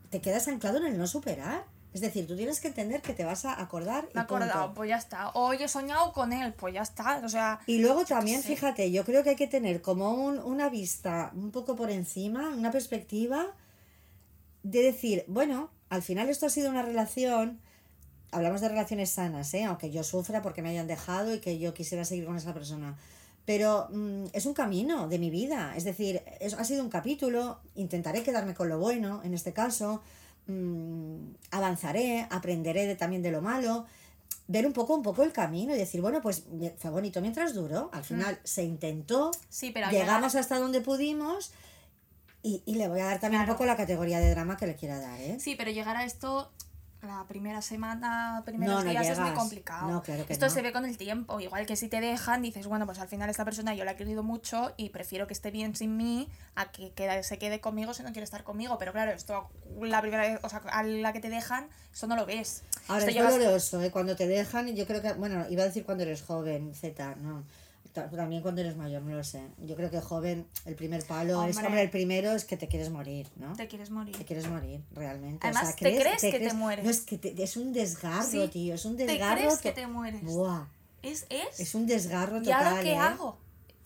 te 0.09 0.19
quedas 0.21 0.47
anclado 0.47 0.77
en 0.79 0.87
el 0.87 0.97
no 0.97 1.07
superar. 1.07 1.63
Es 1.93 2.01
decir, 2.01 2.27
tú 2.27 2.35
tienes 2.35 2.59
que 2.59 2.67
entender 2.67 3.01
que 3.01 3.13
te 3.13 3.23
vas 3.25 3.45
a 3.45 3.59
acordar. 3.59 4.09
Me 4.13 4.19
he 4.19 4.23
acordado, 4.23 4.73
pues 4.75 4.89
ya 4.89 4.97
está. 4.97 5.29
Hoy 5.31 5.57
he 5.63 5.67
soñado 5.67 6.11
con 6.13 6.33
él, 6.33 6.53
pues 6.53 6.73
ya 6.73 6.81
está. 6.81 7.21
O 7.23 7.29
sea, 7.29 7.61
Y 7.65 7.79
luego 7.79 8.03
también, 8.05 8.43
fíjate, 8.43 8.91
yo 8.91 9.03
creo 9.05 9.23
que 9.23 9.31
hay 9.31 9.35
que 9.35 9.47
tener 9.47 9.81
como 9.81 10.13
un- 10.13 10.37
una 10.39 10.69
vista 10.69 11.31
un 11.33 11.49
poco 11.51 11.75
por 11.75 11.89
encima, 11.89 12.49
una 12.49 12.71
perspectiva 12.71 13.47
de 14.63 14.83
decir, 14.83 15.23
bueno, 15.27 15.71
al 15.89 16.01
final 16.01 16.29
esto 16.29 16.45
ha 16.45 16.49
sido 16.49 16.69
una 16.69 16.81
relación, 16.81 17.59
hablamos 18.31 18.61
de 18.61 18.69
relaciones 18.69 19.09
sanas, 19.09 19.53
¿eh? 19.53 19.63
aunque 19.65 19.89
yo 19.91 20.03
sufra 20.03 20.41
porque 20.41 20.61
me 20.61 20.69
hayan 20.69 20.87
dejado 20.87 21.33
y 21.33 21.39
que 21.39 21.57
yo 21.59 21.73
quisiera 21.73 22.05
seguir 22.05 22.25
con 22.25 22.35
esa 22.37 22.53
persona. 22.53 22.97
Pero 23.45 23.87
mm, 23.91 24.25
es 24.33 24.45
un 24.45 24.53
camino 24.53 25.07
de 25.07 25.17
mi 25.17 25.29
vida, 25.31 25.73
es 25.75 25.83
decir, 25.83 26.21
es- 26.39 26.53
ha 26.53 26.63
sido 26.63 26.83
un 26.83 26.89
capítulo, 26.89 27.59
intentaré 27.75 28.21
quedarme 28.21 28.53
con 28.53 28.69
lo 28.69 28.77
bueno 28.77 29.21
en 29.23 29.33
este 29.33 29.53
caso, 29.53 30.01
mm, 30.47 31.15
avanzaré, 31.51 32.27
aprenderé 32.29 32.85
de- 32.85 32.95
también 32.95 33.21
de 33.23 33.31
lo 33.31 33.41
malo, 33.41 33.85
ver 34.47 34.65
un 34.65 34.73
poco, 34.73 34.95
un 34.95 35.03
poco 35.03 35.23
el 35.23 35.31
camino 35.31 35.73
y 35.75 35.77
decir, 35.77 36.01
bueno, 36.01 36.21
pues 36.21 36.43
fue 36.77 36.89
bonito 36.91 37.21
mientras 37.21 37.53
duró, 37.53 37.89
al 37.93 38.03
final 38.03 38.39
se 38.43 38.63
intentó, 38.63 39.31
sí, 39.49 39.71
pero 39.71 39.89
llegamos 39.91 40.33
llegar- 40.33 40.41
hasta 40.41 40.59
donde 40.59 40.81
pudimos 40.81 41.51
y, 42.43 42.63
y 42.65 42.75
le 42.75 42.87
voy 42.87 42.99
a 43.01 43.05
dar 43.05 43.19
también 43.19 43.41
un 43.41 43.45
Claro. 43.45 43.57
poco 43.57 43.65
la 43.65 43.75
categoría 43.77 44.19
de 44.19 44.29
drama 44.31 44.57
que 44.57 44.67
le 44.67 44.75
quiera 44.75 44.99
dar, 44.99 45.19
¿eh? 45.19 45.37
Sí, 45.39 45.55
pero 45.55 45.71
llegar 45.71 45.95
a 45.97 46.05
esto 46.05 46.51
la 47.01 47.23
primera 47.29 47.61
semana, 47.61 48.41
primeros 48.45 48.75
No, 48.75 48.83
no 48.83 48.89
días 48.89 49.07
es 49.07 49.17
muy 49.17 49.27
llegas. 49.29 49.39
complicado. 49.39 49.87
No, 49.89 50.01
claro 50.03 50.25
que 50.25 50.33
Esto 50.33 50.49
se 50.49 50.61
ve 50.61 50.73
con 50.73 50.83
el 50.83 50.97
tiempo. 50.97 51.39
Igual 51.39 51.65
que 51.65 51.77
si 51.77 51.87
te 51.87 52.01
dejan, 52.01 52.41
dices, 52.41 52.67
bueno, 52.67 52.85
pues 52.85 52.99
al 52.99 53.07
final 53.07 53.29
esta 53.29 53.45
persona 53.45 53.73
yo 53.73 53.85
la 53.85 53.91
he 53.91 53.95
querido 53.95 54.21
mucho 54.21 54.73
y 54.75 54.89
prefiero 54.89 55.25
que 55.25 55.33
esté 55.33 55.49
bien 55.49 55.77
sin 55.77 55.95
mí 55.95 56.27
a 56.55 56.71
que 56.71 56.91
se 57.23 57.37
quede 57.37 57.61
conmigo 57.61 57.93
si 57.93 58.03
no 58.03 58.09
quiere 58.11 58.25
estar 58.25 58.43
conmigo. 58.43 58.77
Pero 58.77 58.91
claro, 58.91 59.11
esto 59.13 59.47
la 59.79 60.01
primera 60.01 60.23
vez, 60.23 60.39
o 60.43 60.49
sea, 60.49 60.59
a 60.71 60.83
la 60.83 61.13
que 61.13 61.21
te 61.21 61.29
dejan, 61.29 61.69
eso 61.93 62.05
no 62.07 62.17
lo 62.17 62.25
ves. 62.25 62.63
Ahora 62.89 62.99
Esto 63.05 63.09
es 63.11 63.15
llevas- 63.15 63.31
doloroso, 63.31 63.81
¿eh? 63.81 63.91
Cuando 63.91 64.17
te 64.17 64.27
dejan, 64.27 64.67
y 64.67 64.73
yo 64.75 64.85
creo 64.85 65.01
que, 65.01 65.13
bueno, 65.13 65.45
iba 65.49 65.63
a 65.63 65.67
decir 65.67 65.85
cuando 65.85 66.03
eres 66.03 66.21
joven, 66.21 66.73
Z, 66.75 67.15
no. 67.21 67.43
Ta- 68.09 68.09
También 68.09 68.41
cuando 68.41 68.61
eres 68.61 68.75
mayor, 68.77 69.01
no 69.01 69.15
lo 69.15 69.23
sé. 69.23 69.41
Yo 69.65 69.75
creo 69.75 69.89
que 69.91 69.99
joven, 70.01 70.45
el 70.65 70.75
primer 70.75 71.03
palo 71.05 71.43
es, 71.45 71.57
Hombre. 71.57 71.81
el 71.81 71.89
primero 71.89 72.31
es 72.31 72.45
que 72.45 72.57
te 72.57 72.67
quieres 72.67 72.89
morir, 72.89 73.27
¿no? 73.35 73.53
te 73.55 73.67
quieres 73.67 73.89
morir. 73.89 74.15
Te 74.17 74.25
quieres 74.25 74.47
morir, 74.49 74.81
realmente. 74.93 75.45
Además, 75.47 75.75
te 75.75 75.97
crees 75.97 76.21
que 76.21 76.39
te 76.39 76.53
mueres. 76.53 76.85
No, 76.85 76.91
es 76.91 77.01
que 77.01 77.17
te- 77.17 77.41
es 77.43 77.57
un 77.57 77.73
desgarro, 77.73 78.23
Sí, 78.23 78.47
tío. 78.47 78.73
Es 78.75 78.85
un 78.85 78.97
te 78.97 79.05
desgarro. 79.05 79.35
crees 79.41 79.57
que 79.59 79.71
te 79.71 79.87
mueres. 79.87 80.23
Buah, 80.23 80.65
Es, 81.01 81.25
es. 81.29 81.59
es 81.59 81.75
un 81.75 81.85
desgarro 81.87 82.37
¿Y 82.37 82.43
total. 82.43 82.67
ahora 82.67 82.81
qué 82.81 82.91
¿eh? 82.93 82.97
hago? 82.97 83.37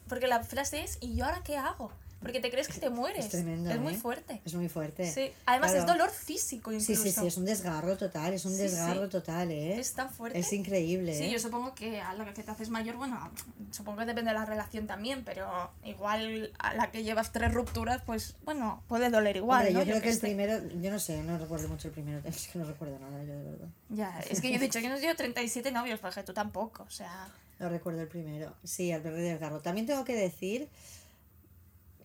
Porque 0.10 0.28
la 0.28 0.43
frase 0.43 0.84
es, 0.84 0.97
¿y 1.02 1.15
yo 1.15 1.26
ahora 1.26 1.41
qué 1.43 1.58
hago? 1.58 1.91
Porque 2.24 2.40
te 2.40 2.50
crees 2.50 2.68
que 2.68 2.80
te 2.80 2.90
mueres. 2.90 3.26
Es 3.26 3.32
tremendo. 3.32 3.70
Es 3.70 3.80
muy 3.80 3.94
¿eh? 3.94 3.98
fuerte. 3.98 4.42
Es 4.44 4.54
muy 4.56 4.70
fuerte. 4.70 5.12
Sí. 5.12 5.32
Además 5.46 5.72
es 5.74 5.84
Claro. 5.84 5.94
dolor 6.00 6.10
físico 6.10 6.72
Sí, 6.72 6.78
incluso. 6.78 7.04
sí, 7.04 7.12
sí, 7.12 7.28
es 7.28 7.38
un 7.38 7.46
desgarro 7.46 7.96
total, 7.98 8.34
es 8.34 8.46
un 8.46 8.54
Sí, 8.54 8.58
desgarro 8.64 9.04
sí. 9.06 9.12
total, 9.12 9.52
¿eh? 9.52 9.80
Es 9.80 9.94
tan 9.94 10.10
fuerte. 10.10 10.40
Es 10.40 10.52
increíble, 10.54 11.16
Sí, 11.16 11.26
¿eh? 11.26 11.30
yo 11.32 11.38
supongo 11.40 11.76
que 11.76 12.02
a 12.02 12.14
la 12.14 12.34
que 12.34 12.42
te 12.42 12.50
haces 12.50 12.70
mayor, 12.70 12.96
bueno, 12.96 13.30
supongo 13.72 14.00
que 14.00 14.06
depende 14.06 14.32
de 14.32 14.38
la 14.40 14.46
relación 14.46 14.88
también, 14.88 15.24
pero 15.24 15.70
igual 15.84 16.52
a 16.60 16.74
la 16.74 16.90
que 16.92 17.04
llevas 17.04 17.32
tres 17.32 17.54
rupturas, 17.54 18.02
pues 18.06 18.36
bueno, 18.46 18.82
puede 18.88 19.10
doler 19.10 19.38
igual. 19.38 19.68
Hombre, 19.68 19.74
¿no? 19.74 19.80
yo 19.82 19.86
creo 19.86 19.96
qué 19.98 20.02
que 20.04 20.10
el 20.10 20.16
sé. 20.16 20.22
primero, 20.22 20.60
yo 20.82 20.92
no 20.92 21.00
sé, 21.00 21.22
no 21.24 21.38
recuerdo 21.38 21.68
mucho 21.68 21.88
el 21.90 21.94
primero, 21.94 22.22
es 22.26 22.48
que 22.48 22.58
no 22.60 22.66
recuerdo 22.66 22.98
nada, 23.00 23.24
yo 23.24 23.34
de 23.38 23.44
verdad. 23.44 23.68
Ya, 23.90 24.20
es 24.30 24.42
que 24.42 24.50
yo 24.50 24.56
he 24.56 24.60
dicho 24.60 24.80
que 24.80 24.88
no 24.88 24.94
he 24.96 24.98
tenido 24.98 25.16
37 25.16 25.72
novios, 25.72 26.00
porque 26.00 26.24
tú 26.24 26.34
tampoco, 26.34 26.84
o 26.84 26.90
sea. 26.90 27.28
No 27.60 27.70
recuerdo 27.70 28.02
el 28.02 28.08
primero. 28.08 28.54
Sí, 28.64 28.92
el 28.92 29.02
primer 29.02 29.22
desgarro. 29.22 29.60
También 29.62 29.86
tengo 29.86 30.04
que 30.04 30.16
decir 30.16 30.68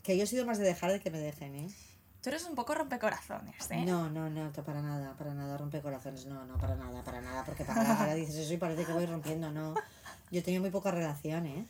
que 0.08 0.16
yo 0.16 0.24
he 0.24 0.26
sido 0.26 0.46
más 0.46 0.56
de 0.56 0.64
dejar 0.64 0.90
de 0.90 1.00
que 1.00 1.10
me 1.10 1.18
dejen, 1.18 1.54
¿eh? 1.54 1.68
Tú 2.22 2.30
eres 2.30 2.46
un 2.46 2.54
poco 2.54 2.74
rompecorazones, 2.74 3.70
¿eh? 3.70 3.84
No, 3.84 4.08
no, 4.08 4.30
no, 4.30 4.50
para 4.52 4.80
nada, 4.80 5.12
para 5.18 5.34
nada, 5.34 5.58
rompe 5.58 5.82
corazones, 5.82 6.24
no, 6.24 6.46
no, 6.46 6.56
para 6.56 6.76
nada, 6.76 7.04
para 7.04 7.20
nada, 7.20 7.44
porque 7.44 7.62
para 7.66 7.82
ahora 8.00 8.14
dices 8.14 8.34
eso 8.36 8.54
y 8.54 8.56
parece 8.56 8.86
que 8.86 8.92
voy 8.94 9.04
rompiendo, 9.04 9.50
no. 9.50 9.74
Yo 10.30 10.40
he 10.40 10.42
tenido 10.42 10.62
muy 10.62 10.70
poca 10.70 10.90
relación, 10.90 11.44
¿eh? 11.44 11.66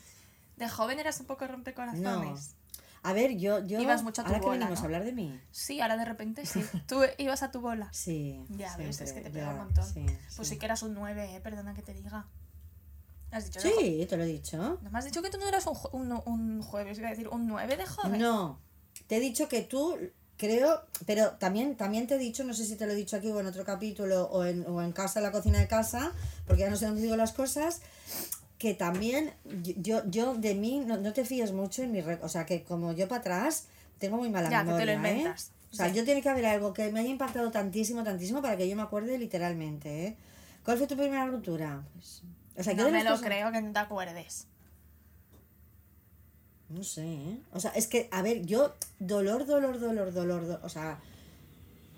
De 0.57 0.69
joven 0.69 1.01
eras 1.01 1.19
un 1.19 1.27
poco 1.27 1.47
No. 1.47 1.53
rompecorazones. 1.55 2.55
A 3.03 3.13
ver, 3.13 3.37
yo, 3.37 3.59
yo. 3.67 3.81
Ibas 3.81 4.05
mucho 4.05 4.23
a 4.23 4.25
tu 4.25 4.29
ahora 4.31 4.41
que 4.41 4.51
venimos 4.51 4.79
¿no? 4.79 4.83
a 4.83 4.85
hablar 4.85 5.05
de 5.05 5.13
mí. 5.13 5.41
Sí, 5.51 5.81
ahora 5.81 5.97
de 5.97 6.05
repente 6.05 6.47
sí. 6.47 6.65
Tú 6.87 7.01
ibas 7.19 7.43
a 7.43 7.51
tu 7.51 7.61
bola. 7.61 7.89
Sí. 7.93 8.41
Ya 8.51 8.77
ves, 8.77 9.01
es 9.01 9.13
que 9.13 9.21
te 9.21 9.31
pega 9.31 9.51
un 9.51 9.59
montón. 9.59 9.85
sí, 9.85 10.07
Pues 10.37 10.47
sí. 10.49 10.55
sí 10.55 10.59
que 10.61 10.67
eras 10.67 10.85
un 10.85 10.95
9, 10.95 11.35
¿eh? 11.35 11.41
Perdona 11.41 11.75
que 11.75 11.83
te 11.83 11.93
diga. 11.93 12.25
Has 13.31 13.45
dicho 13.45 13.61
Sí, 13.61 14.07
te 14.09 14.17
lo 14.17 14.23
he 14.25 14.27
dicho. 14.27 14.57
¿No 14.83 14.91
me 14.91 14.99
has 14.99 15.05
dicho 15.05 15.21
que 15.23 15.31
tú 15.31 15.39
no 15.39 15.47
eras 15.49 15.67
un, 15.67 15.77
un, 16.13 16.23
un 16.25 16.63
jueves, 16.63 16.99
iba 16.99 17.09
a 17.09 17.11
decir, 17.11 17.29
un 17.29 17.47
9 17.47 17.77
de 17.77 17.87
joven? 17.87 18.21
No, 18.21 18.59
te 19.07 19.17
he 19.17 19.21
dicho 19.21 19.49
que 19.49 19.63
tú, 19.63 19.97
creo, 20.37 20.83
pero 21.07 21.33
también, 21.33 21.77
también 21.77 22.07
te 22.07 22.15
he 22.15 22.19
dicho, 22.19 22.43
no 22.45 22.55
sé 22.55 22.65
si 22.65 22.77
te 22.77 22.87
lo 22.87 22.93
he 22.93 22.97
dicho 22.97 23.17
aquí 23.17 23.29
o 23.31 23.39
en 23.41 23.47
otro 23.47 23.65
capítulo 23.65 24.25
o 24.31 24.45
en, 24.45 24.65
o 24.67 24.83
en 24.83 24.93
casa, 24.93 25.19
en 25.21 25.25
la 25.25 25.33
cocina 25.33 25.59
de 25.59 25.69
casa, 25.69 26.13
porque 26.47 26.61
ya 26.63 26.71
no 26.71 26.77
sé 26.77 26.87
dónde 26.87 27.03
digo 27.03 27.17
las 27.17 27.33
cosas, 27.33 27.81
que 28.59 28.75
también 28.75 29.33
yo, 29.77 30.03
yo 30.11 30.35
de 30.35 30.55
mí 30.55 30.81
no, 30.85 30.97
no 30.97 31.13
te 31.13 31.25
fíes 31.25 31.53
mucho 31.53 31.83
en 31.83 31.93
mi... 31.93 32.01
O 32.01 32.29
sea, 32.29 32.47
que 32.47 32.65
como 32.65 32.93
yo 32.93 33.07
para 33.09 33.21
atrás 33.21 33.67
tengo 33.99 34.17
muy 34.17 34.31
mala 34.31 34.51
Ya, 34.51 34.61
que 34.65 34.73
te 34.73 34.87
lo 34.87 34.93
memoria, 34.93 34.95
¿eh? 34.95 35.17
inventas. 35.19 35.51
O 35.71 35.77
sea, 35.77 35.91
Sí. 35.91 35.95
yo 35.97 36.05
tiene 36.05 36.23
que 36.23 36.29
haber 36.31 36.47
algo 36.47 36.73
que 36.73 36.91
me 36.91 37.01
haya 37.01 37.11
impactado 37.11 37.51
tantísimo, 37.51 38.03
tantísimo 38.03 38.41
para 38.41 38.57
que 38.57 38.67
yo 38.69 38.75
me 38.75 38.83
acuerde 38.83 39.19
literalmente, 39.19 40.07
¿eh? 40.07 40.17
¿Cuál 40.65 40.79
fue 40.79 40.87
tu 40.87 40.97
primera 40.97 41.27
ruptura? 41.27 41.83
Pues, 41.95 42.23
o 42.59 42.63
sea, 42.63 42.75
no 42.75 42.91
me 42.91 43.05
lo 43.05 43.11
cosas- 43.13 43.27
creo 43.27 43.53
que 43.53 43.63
no 43.63 43.73
te 43.73 43.79
acuerdes. 43.79 44.47
No 46.69 46.85
sé, 46.85 47.03
¿eh? 47.15 47.39
O 47.53 47.61
sea, 47.61 47.71
es 47.71 47.87
que, 47.87 48.09
a 48.13 48.21
ver, 48.21 48.45
yo, 48.45 48.75
dolor, 48.99 49.47
dolor, 49.47 49.81
dolor, 49.81 50.13
dolor, 50.13 50.47
do- 50.47 50.61
o 50.63 50.69
sea, 50.69 50.99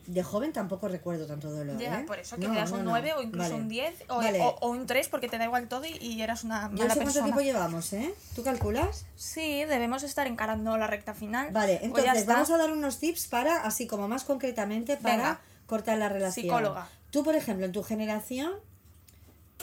de 0.07 0.23
joven 0.23 0.53
tampoco 0.53 0.87
recuerdo 0.87 1.27
tanto 1.27 1.51
dolor. 1.51 1.77
Ya, 1.79 2.01
¿eh? 2.01 2.05
por 2.05 2.19
eso 2.21 2.37
que 2.37 2.47
No, 2.47 2.53
te 2.53 2.59
das 2.61 2.71
no, 2.71 2.79
un 2.79 2.85
no. 2.85 2.91
9 2.91 3.13
o 3.15 3.23
incluso 3.23 3.51
Vale. 3.51 3.63
un 3.63 3.69
10 3.69 4.05
o, 4.09 4.17
Vale. 4.19 4.41
o- 4.41 4.57
o 4.61 4.69
un 4.71 4.87
3 4.87 5.09
porque 5.09 5.29
te 5.29 5.39
da 5.39 5.45
igual 5.45 5.67
todo 5.69 5.85
y, 5.87 5.97
y 6.01 6.23
eras 6.23 6.45
una 6.45 6.63
Yo 6.63 6.69
no 6.69 6.77
mala 6.79 6.95
sé 6.95 7.01
cuánto 7.01 7.05
persona. 7.05 7.25
tiempo 7.27 7.41
llevamos, 7.41 7.93
¿eh? 7.93 8.15
¿Tú 8.37 8.45
calculas? 8.45 9.07
Sí, 9.17 9.65
debemos 9.65 10.05
estar 10.05 10.29
encarando 10.29 10.77
la 10.79 10.87
recta 10.87 11.15
final. 11.15 11.51
Vale, 11.53 11.79
Pues 11.91 12.05
entonces 12.05 12.27
vamos 12.27 12.51
a 12.51 12.57
dar 12.57 12.71
unos 12.71 12.99
tips 12.99 13.27
para, 13.27 13.63
así 13.65 13.89
como 13.89 14.07
más 14.07 14.23
concretamente, 14.23 14.97
para 14.97 15.17
Venga. 15.17 15.41
cortar 15.67 15.99
la 15.99 16.09
relación. 16.09 16.45
Psicóloga. 16.45 16.89
Tú, 17.11 17.25
por 17.25 17.35
ejemplo, 17.35 17.67
en 17.67 17.73
tu 17.73 17.83
generación, 17.83 18.53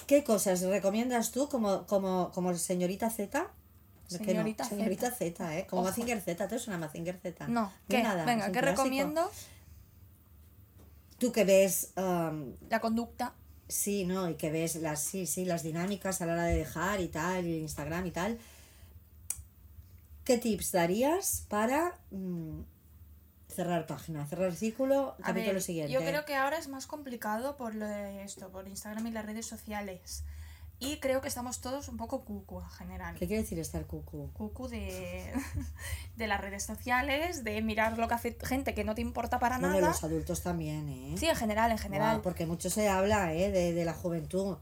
¿qué 0.07 0.23
cosas 0.23 0.61
recomiendas 0.61 1.31
tú 1.31 1.47
como, 1.49 1.85
como, 1.85 2.31
como 2.33 2.55
señorita 2.55 3.09
Z? 3.11 3.47
No, 4.09 4.17
Señorita 4.17 5.11
Z. 5.11 5.57
¿eh? 5.57 5.67
Como 5.69 5.81
Ojo. 5.81 5.89
Mazinger 5.89 6.21
Z, 6.21 6.47
¿tú 6.47 6.55
es 6.55 6.67
una 6.67 6.77
Mazinger 6.77 7.19
Z? 7.21 7.47
No, 7.49 7.71
nada, 7.89 8.23
Venga, 8.25 8.45
¿qué 8.47 8.51
clásico. 8.53 8.83
recomiendo? 8.83 9.29
Tú 11.19 11.31
que 11.33 11.43
ves, 11.43 11.91
um, 11.97 12.53
La 12.69 12.79
conducta. 12.79 13.33
sí, 13.67 14.05
¿no? 14.05 14.29
Y 14.29 14.35
que 14.35 14.49
ves 14.49 14.75
las, 14.77 15.01
sí, 15.03 15.25
sí, 15.27 15.43
las 15.43 15.61
dinámicas 15.63 16.21
a 16.21 16.25
la 16.25 16.33
hora 16.33 16.43
de 16.45 16.55
dejar 16.55 17.01
y 17.01 17.09
tal, 17.09 17.45
y 17.45 17.59
Instagram 17.59 18.05
y 18.05 18.11
tal. 18.11 18.37
¿Qué 20.23 20.37
tips 20.37 20.71
darías 20.71 21.43
para 21.49 21.97
mm, 22.11 22.59
cerrar 23.57 23.87
página, 23.87 24.25
cerrar 24.27 24.53
círculo, 24.53 25.15
A 25.19 25.23
capítulo 25.27 25.53
ver, 25.53 25.61
siguiente? 25.63 25.91
yo 25.91 25.99
creo 26.01 26.23
que 26.25 26.35
ahora 26.35 26.57
es 26.59 26.67
más 26.67 26.85
complicado 26.87 27.57
por 27.57 27.73
lo 27.75 27.85
de 27.87 28.23
esto, 28.23 28.49
por 28.49 28.67
Instagram 28.67 29.07
y 29.07 29.11
las 29.11 29.25
redes 29.25 29.45
sociales. 29.47 30.23
Y 30.79 30.99
creo 30.99 31.21
que 31.21 31.27
estamos 31.27 31.59
todos 31.59 31.87
un 31.89 31.97
poco 31.97 32.23
cucu 32.23 32.59
en 32.61 32.69
general. 32.69 33.15
¿Qué 33.17 33.25
quiere 33.25 33.41
decir 33.41 33.57
estar 33.57 33.83
cucu? 33.87 34.29
Cucu 34.33 34.67
de, 34.67 35.33
de 36.17 36.27
las 36.27 36.39
redes 36.39 36.63
sociales, 36.63 37.43
de 37.43 37.59
mirar 37.63 37.97
lo 37.97 38.07
que 38.07 38.13
hace 38.13 38.37
gente 38.43 38.75
que 38.75 38.83
no 38.83 38.93
te 38.93 39.01
importa 39.01 39.39
para 39.39 39.57
Bueno, 39.57 39.73
nada. 39.73 39.87
los 39.87 40.03
adultos 40.03 40.43
también, 40.43 40.87
¿eh? 40.87 41.15
Sí, 41.17 41.25
en 41.27 41.35
general, 41.35 41.71
en 41.71 41.79
general. 41.79 42.21
Porque 42.21 42.45
mucho 42.45 42.69
se 42.69 42.87
habla, 42.89 43.33
¿eh? 43.33 43.49
De, 43.51 43.73
de 43.73 43.85
la 43.85 43.93
juventud. 43.95 44.57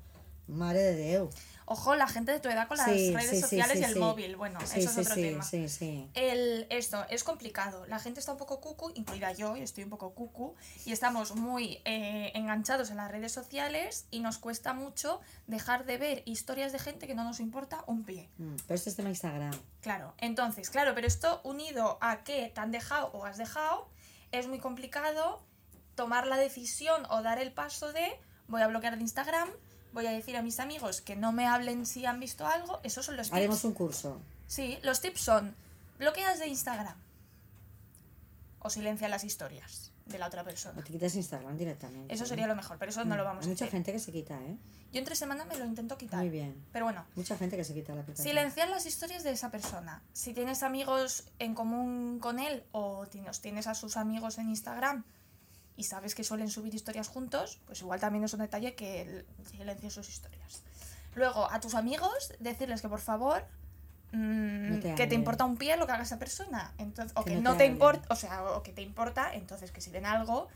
Madre 0.48 0.84
de 0.84 1.10
Dios. 1.10 1.36
Ojo, 1.68 1.96
la 1.96 2.08
gente 2.08 2.32
de 2.32 2.40
tu 2.40 2.48
edad 2.50 2.68
con 2.68 2.78
las 2.78 2.86
Sí, 2.88 3.12
redes 3.14 3.30
sí, 3.32 3.42
sociales 3.42 3.78
sí, 3.78 3.82
y 3.82 3.84
el 3.86 3.96
móvil. 4.00 4.36
Bueno, 4.36 4.60
eso 4.62 4.78
es 4.78 4.98
otro 4.98 5.16
tema. 5.16 5.44
sí, 5.44 5.68
sí. 5.68 6.08
El, 6.14 6.68
esto 6.70 7.06
es 7.10 7.24
complicado. 7.24 7.86
La 7.88 7.98
gente 8.00 8.20
está 8.20 8.32
un 8.32 8.38
poco 8.38 8.62
cucu, 8.62 8.92
incluida 8.94 9.32
yo, 9.32 9.58
y 9.58 9.62
estoy 9.62 9.84
un 9.84 9.90
poco 9.90 10.14
cucu, 10.14 10.54
y 10.86 10.92
estamos 10.92 11.36
muy 11.36 11.82
eh, 11.86 12.32
enganchados 12.36 12.92
en 12.92 12.98
las 12.98 13.10
redes 13.10 13.32
sociales 13.32 14.06
y 14.12 14.20
nos 14.20 14.38
cuesta 14.38 14.74
mucho 14.74 15.22
dejar 15.48 15.86
de 15.86 15.98
ver 15.98 16.22
historias 16.26 16.72
de 16.72 16.78
gente 16.80 17.08
que 17.08 17.16
no 17.16 17.24
nos 17.24 17.40
importa 17.40 17.84
un 17.88 18.04
pie. 18.04 18.30
Mm, 18.38 18.56
Pero 18.68 18.76
esto 18.76 18.90
es 18.92 18.96
tema 18.96 19.10
Instagram. 19.10 19.54
Claro, 19.82 20.14
entonces, 20.20 20.70
claro, 20.70 20.94
pero 20.94 21.08
esto 21.08 21.42
unido 21.44 21.98
a 22.02 22.24
que 22.24 22.52
te 22.54 22.62
han 22.62 22.72
dejado 22.72 23.08
o 23.14 23.26
has 23.26 23.38
dejado, 23.38 23.90
es 24.32 24.48
muy 24.48 24.60
complicado 24.60 25.42
tomar 25.96 26.28
la 26.28 26.38
decisión 26.38 27.06
o 27.10 27.22
dar 27.24 27.40
el 27.40 27.52
paso 27.54 27.92
de 27.94 28.06
voy 28.48 28.62
a 28.62 28.68
bloquear 28.68 28.96
de 28.98 29.02
Instagram, 29.02 29.50
voy 29.96 30.06
a 30.06 30.12
decir 30.12 30.38
a 30.38 30.44
mis 30.44 30.60
amigos 30.60 31.02
que 31.02 31.16
no 31.16 31.32
me 31.32 31.48
hablen 31.48 31.88
si 31.88 32.06
han 32.06 32.20
visto 32.20 32.46
algo. 32.46 32.80
Esos 32.84 33.04
son 33.08 33.18
los 33.18 33.28
tips. 33.28 33.36
Haremos 33.38 33.64
un 33.64 33.74
curso. 33.74 34.22
Sí, 34.46 34.78
los 34.84 35.02
tips 35.02 35.22
son 35.22 35.56
bloqueas 35.98 36.38
de 36.38 36.48
Instagram 36.48 36.96
o 38.60 38.70
silencia 38.70 39.08
las 39.08 39.24
historias 39.24 39.92
de 40.06 40.20
la 40.20 40.28
otra 40.28 40.42
O 40.42 40.46
persona. 40.46 40.84
te 40.84 40.92
quitas 40.92 41.16
Instagram 41.16 41.58
directamente. 41.58 42.14
Eso 42.14 42.26
¿eh? 42.26 42.28
sería 42.28 42.46
lo 42.46 42.56
mejor, 42.56 42.78
pero 42.78 42.92
eso 42.92 43.04
no 43.06 43.16
lo 43.16 43.24
vamos 43.24 43.46
Hay 43.46 43.50
a 43.50 43.54
mucha 43.54 43.66
hacer. 43.66 43.72
gente 43.72 43.92
que 43.94 44.00
se 44.00 44.12
quita, 44.12 44.36
¿eh? 44.44 44.58
Yo 44.92 45.00
entre 45.00 45.16
semana 45.16 45.46
me 45.46 45.58
lo 45.58 45.66
intento 45.66 45.98
quitar. 45.98 46.20
Muy 46.20 46.30
bien. 46.30 46.64
Pero 46.72 46.86
bueno, 46.86 47.06
Mucha 47.16 47.38
gente 47.38 47.58
que 47.58 47.64
se 47.64 47.74
quita 47.74 47.96
la 47.96 48.02
aplicación. 48.02 48.28
Silenciar 48.28 48.70
las 48.70 48.86
historias 48.86 49.24
de 49.24 49.32
esa 49.32 49.50
persona. 49.50 50.02
Si 50.14 50.34
tienes 50.34 50.62
amigos 50.64 51.24
en 51.40 51.54
común 51.56 52.20
con 52.20 52.40
él 52.40 52.64
o 52.72 53.08
tienes, 53.08 53.42
tienes 53.42 53.68
a 53.68 53.74
sus 53.76 53.98
amigos 53.98 54.38
en 54.38 54.50
Instagram 54.50 55.04
y 55.78 55.84
sabes 55.84 56.16
que 56.16 56.24
suelen 56.24 56.50
subir 56.50 56.74
historias 56.74 57.08
juntos, 57.08 57.60
pues 57.66 57.82
igual 57.82 58.00
también 58.00 58.24
es 58.24 58.34
un 58.34 58.40
detalle 58.40 58.76
que 58.76 59.26
silencies 59.50 59.94
sus 59.94 60.10
historias. 60.10 60.64
Luego, 61.16 61.50
a 61.52 61.60
tus 61.60 61.76
amigos, 61.76 62.34
decirles 62.40 62.82
que 62.82 62.90
por 62.90 63.00
favor, 63.00 63.44
mm, 64.12 64.70
No 64.72 64.80
te 64.80 64.96
que 64.96 65.08
te 65.08 65.16
importa 65.16 65.46
un 65.46 65.58
pie 65.58 65.78
lo 65.78 65.86
que 65.86 65.94
haga 65.94 66.04
esa 66.04 66.20
persona. 66.20 66.74
Entonces, 66.78 67.12
o 67.18 67.24
Que 67.24 67.32
que, 67.32 67.36
no 67.38 67.52
no 67.52 67.58
te 67.58 67.60
te, 67.60 67.66
importa, 67.66 68.08
o 68.10 68.16
sea, 68.16 68.44
o 68.44 68.64
que 68.64 68.72
te 68.72 68.82
importa, 68.82 69.34
entonces 69.34 69.72
que 69.72 69.82
si 69.82 69.90
ven 69.92 70.06
algo, 70.06 70.48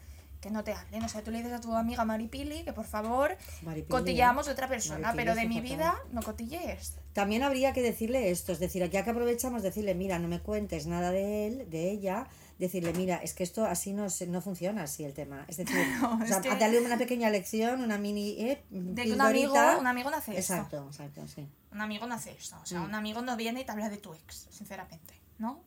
que 0.42 0.50
no 0.52 0.64
te 0.64 0.74
hablen. 0.74 1.04
O 1.04 1.10
sea, 1.10 1.22
tú 1.22 1.32
le 1.32 1.40
dices 1.40 1.52
a 1.54 1.60
tu 1.62 1.74
amiga 1.76 2.06
Maripili 2.06 2.64
que 2.64 2.72
por 2.72 2.86
favor 2.86 3.36
Maripili, 3.62 3.92
cotilleamos 3.92 4.46
de 4.46 4.54
otra 4.54 4.70
persona, 4.70 5.00
Maripili 5.14 5.26
pero 5.26 5.36
de 5.36 5.48
mi 5.48 5.56
fatal. 5.56 5.70
vida 5.70 5.96
no 6.12 6.22
cotillees. 6.24 6.96
También 7.12 7.44
habría 7.44 7.74
que 7.74 7.82
decirle 7.82 8.32
esto, 8.32 8.54
es 8.54 8.60
decir, 8.60 8.90
ya 8.90 9.04
que 9.04 9.10
aprovechamos, 9.10 9.64
decirle, 9.64 9.96
mira, 9.96 10.18
no 10.18 10.30
me 10.30 10.40
cuentes 10.40 10.88
nada 10.88 11.12
de 11.12 11.48
él, 11.48 11.70
de 11.70 11.92
ella, 11.92 12.28
decirle, 12.60 12.94
mira, 12.94 13.16
es 13.18 13.34
que 13.34 13.44
esto 13.44 13.66
así 13.66 13.94
no, 13.94 14.10
se- 14.10 14.28
no 14.28 14.42
funciona 14.42 14.84
así 14.84 15.04
el 15.06 15.14
tema. 15.14 15.46
Es 15.48 15.58
decir, 15.58 15.76
No, 16.02 16.14
o 16.22 16.26
sea, 16.28 16.38
es 16.38 16.42
que- 16.44 16.56
darle 16.56 16.80
una 16.82 16.98
pequeña 16.98 17.30
lección, 17.30 17.82
una 17.82 17.98
mini... 17.98 18.32
Eh, 18.40 18.64
De 18.70 19.04
que 19.04 19.14
un 19.14 19.22
amigo, 19.22 19.54
un 19.80 19.88
amigo 19.88 20.12
no 20.12 20.18
hace 20.18 20.38
esto. 20.38 20.54
Exacto, 20.54 20.86
exacto, 20.88 21.28
sí. 21.28 21.48
Un 21.72 21.82
amigo 21.82 22.06
no 22.06 22.16
hace 22.16 22.32
esto. 22.32 22.58
O 22.62 22.66
sea, 22.66 22.82
Mm. 22.82 22.86
un 22.86 22.96
amigo 22.96 23.22
no 23.22 23.36
viene 23.38 23.62
y 23.62 23.66
te 23.66 23.72
habla 23.72 23.90
de 23.90 23.98
tu 23.98 24.14
ex, 24.14 24.48
sinceramente. 24.52 25.14
¿No? 25.38 25.64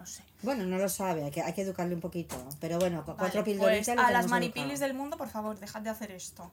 No 0.00 0.06
sé. 0.06 0.22
Bueno, 0.42 0.64
no 0.64 0.78
lo 0.78 0.88
sabe, 0.88 1.24
hay 1.24 1.30
que, 1.30 1.42
hay 1.42 1.52
que 1.52 1.60
educarle 1.60 1.94
un 1.94 2.00
poquito. 2.00 2.34
Pero 2.58 2.78
bueno, 2.78 3.04
con 3.04 3.16
cuatro 3.16 3.42
Vale, 3.42 3.52
pildoritas 3.52 3.94
pues 3.94 4.06
a 4.06 4.10
las 4.10 4.28
manipilis 4.28 4.66
educado. 4.80 4.86
del 4.88 4.94
mundo, 4.96 5.16
por 5.18 5.28
favor, 5.28 5.58
dejad 5.60 5.82
de 5.82 5.90
hacer 5.90 6.10
esto. 6.10 6.50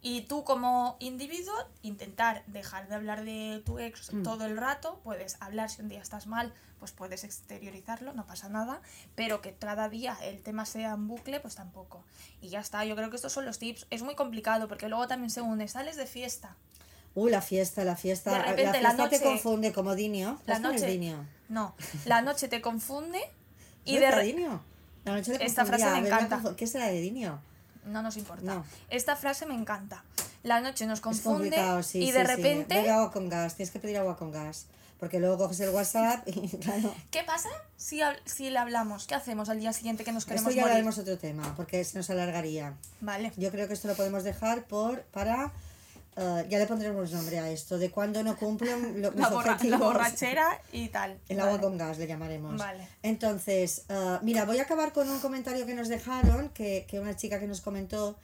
Y 0.00 0.20
tú 0.22 0.44
como 0.44 0.96
individuo, 1.00 1.54
intentar 1.82 2.44
dejar 2.46 2.86
de 2.88 2.94
hablar 2.94 3.24
de 3.24 3.62
tu 3.66 3.78
ex 3.80 4.12
Mm. 4.12 4.22
todo 4.22 4.44
el 4.46 4.56
rato. 4.56 5.00
Puedes 5.02 5.36
hablar 5.40 5.70
si 5.70 5.82
un 5.82 5.88
día 5.88 6.00
estás 6.00 6.26
mal, 6.28 6.52
pues 6.78 6.92
puedes 6.92 7.24
exteriorizarlo, 7.24 8.12
no 8.12 8.26
pasa 8.26 8.48
nada. 8.48 8.80
Pero 9.16 9.40
que 9.40 9.54
cada 9.54 9.88
día 9.88 10.16
el 10.22 10.40
tema 10.42 10.64
sea 10.64 10.92
en 10.92 11.08
bucle, 11.08 11.40
pues 11.40 11.56
tampoco. 11.56 12.04
Y 12.40 12.48
ya 12.50 12.60
está, 12.60 12.84
yo 12.84 12.94
creo 12.94 13.10
que 13.10 13.16
estos 13.16 13.32
son 13.32 13.44
los 13.44 13.58
tips. 13.58 13.86
Es 13.90 14.02
muy 14.02 14.14
complicado 14.14 14.68
porque 14.68 14.88
luego 14.88 15.08
también 15.08 15.30
se 15.30 15.40
une, 15.40 15.66
sales 15.66 15.96
de 15.96 16.06
fiesta. 16.06 16.54
Uh, 17.14 17.28
la 17.28 17.40
fiesta, 17.42 17.84
la 17.84 17.96
fiesta. 17.96 18.32
De 18.32 18.38
repente, 18.42 18.80
la 18.80 18.82
la 18.82 18.90
fiesta 18.96 19.08
te 19.10 19.16
noche- 19.18 19.24
confunde 19.24 19.72
como 19.72 19.94
Dinio. 19.94 20.40
La 20.46 20.56
¿Sabes 20.56 20.60
quién 20.60 20.74
es 20.74 20.80
noche- 20.82 20.92
Dinio? 20.92 21.26
No, 21.48 21.74
la 22.06 22.22
noche 22.22 22.48
te 22.48 22.60
confunde 22.60 23.20
y 23.84 23.94
¿No 23.94 24.00
de 24.00 24.22
Dinio? 24.22 24.60
La 25.04 25.12
noche 25.14 25.38
le 25.38 25.44
Esta 25.44 25.64
frase 25.64 25.84
me 25.86 26.00
ver, 26.02 26.06
encanta. 26.06 26.40
confu- 26.40 26.54
¿Qué 26.56 26.66
será 26.66 26.86
de 26.86 27.00
Dinio? 27.00 27.38
No 27.86 28.00
nos 28.02 28.16
importa. 28.16 28.42
No. 28.42 28.64
Esta 28.88 29.14
frase 29.14 29.44
me 29.46 29.54
encanta. 29.54 30.02
La 30.42 30.60
noche 30.60 30.86
nos 30.86 30.98
Es 30.98 31.02
confunde 31.02 31.56
sí, 31.82 31.98
y 32.00 32.06
sí, 32.06 32.12
de 32.12 32.20
sí. 32.20 32.26
repente... 32.26 32.74
Bebe 32.74 32.90
agua 32.90 33.12
con 33.12 33.28
gas, 33.28 33.54
tienes 33.56 33.70
que 33.70 33.78
pedir 33.78 33.98
agua 33.98 34.16
con 34.16 34.32
gas. 34.32 34.66
Porque 34.98 35.20
luego 35.20 35.36
coges 35.36 35.60
el 35.60 35.70
WhatsApp 35.70 36.26
y 36.28 36.48
claro. 36.58 36.94
¿Qué 37.10 37.22
pasa 37.24 37.50
si, 37.76 38.00
si 38.24 38.48
le 38.48 38.58
hablamos? 38.58 39.06
¿Qué 39.06 39.14
hacemos 39.14 39.48
al 39.50 39.60
día 39.60 39.72
siguiente 39.74 40.02
que 40.04 40.12
nos 40.12 40.22
Esto 40.22 40.30
queremos 40.30 40.54
ya 40.54 40.62
morir? 40.62 40.70
hablaremos 40.72 40.98
otro 40.98 41.18
tema, 41.18 41.54
porque 41.56 41.84
se 41.84 41.98
nos 41.98 42.08
alargaría. 42.08 42.74
Vale. 43.00 43.32
Yo 43.36 43.50
creo 43.50 43.68
que 43.68 43.74
esto 43.74 43.88
lo 43.88 43.94
podemos 43.96 44.24
dejar 44.24 44.64
por 44.64 45.02
para 45.04 45.52
eh, 46.16 46.46
ya 46.48 46.58
le 46.58 46.66
pondremos 46.66 47.10
nombre 47.12 47.38
a 47.38 47.50
esto, 47.50 47.78
de 47.78 47.90
cuando 47.90 48.22
no 48.22 48.36
cumplen 48.36 49.00
lo, 49.02 49.10
La, 49.12 49.30
borra- 49.30 49.58
la 49.64 49.78
borrachera 49.78 50.60
y 50.72 50.88
tal. 50.88 51.18
El 51.28 51.40
agua 51.40 51.60
con 51.60 51.76
gas 51.78 51.98
le 51.98 52.06
llamaremos. 52.06 52.56
Vale. 52.58 52.86
Entonces, 53.02 53.84
eh, 53.88 54.18
mira, 54.22 54.44
voy 54.44 54.58
a 54.58 54.62
acabar 54.62 54.92
con 54.92 55.08
un 55.10 55.18
comentario 55.20 55.66
que 55.66 55.74
nos 55.74 55.88
dejaron, 55.88 56.48
que, 56.50 56.86
que 56.88 57.00
una 57.00 57.16
chica 57.16 57.40
que 57.40 57.46
nos 57.46 57.60
comentó 57.60 58.16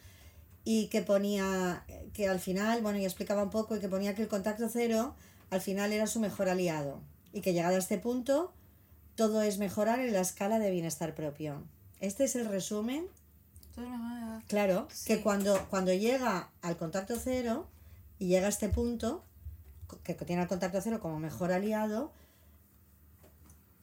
y 0.64 0.86
que 0.88 1.03
ponía 1.03 1.84
que 2.12 2.28
al 2.28 2.38
final, 2.41 2.82
bueno, 2.82 2.99
ya 2.99 3.07
explicaba 3.07 3.43
un 3.43 3.51
poco, 3.51 3.76
y 3.76 3.80
que 3.80 3.88
ponía 3.88 4.14
que 4.14 4.22
el 4.22 4.28
contacto 4.28 4.68
cero 4.68 5.14
al 5.51 5.61
final 5.61 5.93
era 5.93 6.07
su 6.07 6.20
mejor 6.20 6.49
aliado. 6.49 7.01
Y 7.32 7.41
que 7.41 7.53
llegado 7.53 7.76
a 7.76 7.78
este 7.78 7.99
punto, 7.99 8.53
todo 9.14 9.43
es 9.43 9.59
mejorar 9.59 10.01
en 10.01 10.12
la 10.12 10.20
escala 10.20 10.59
de 10.59 10.70
bienestar 10.70 11.14
propio. 11.14 11.62
Este 12.01 12.24
es 12.24 12.36
el 12.36 12.47
resumen 12.47 13.07
Claro, 14.49 14.88
Sí. 14.93 15.07
que 15.07 15.22
cuando, 15.22 15.66
cuando 15.70 15.93
llega 15.95 16.51
al 16.62 16.76
contacto 16.76 17.14
cero 17.22 17.66
y 18.20 18.28
llega 18.28 18.46
a 18.46 18.50
este 18.50 18.68
punto, 18.68 19.24
que 20.04 20.14
tiene 20.14 20.42
al 20.42 20.46
contacto 20.48 20.80
cero 20.80 21.00
como 21.00 21.18
mejor 21.18 21.50
aliado, 21.50 22.12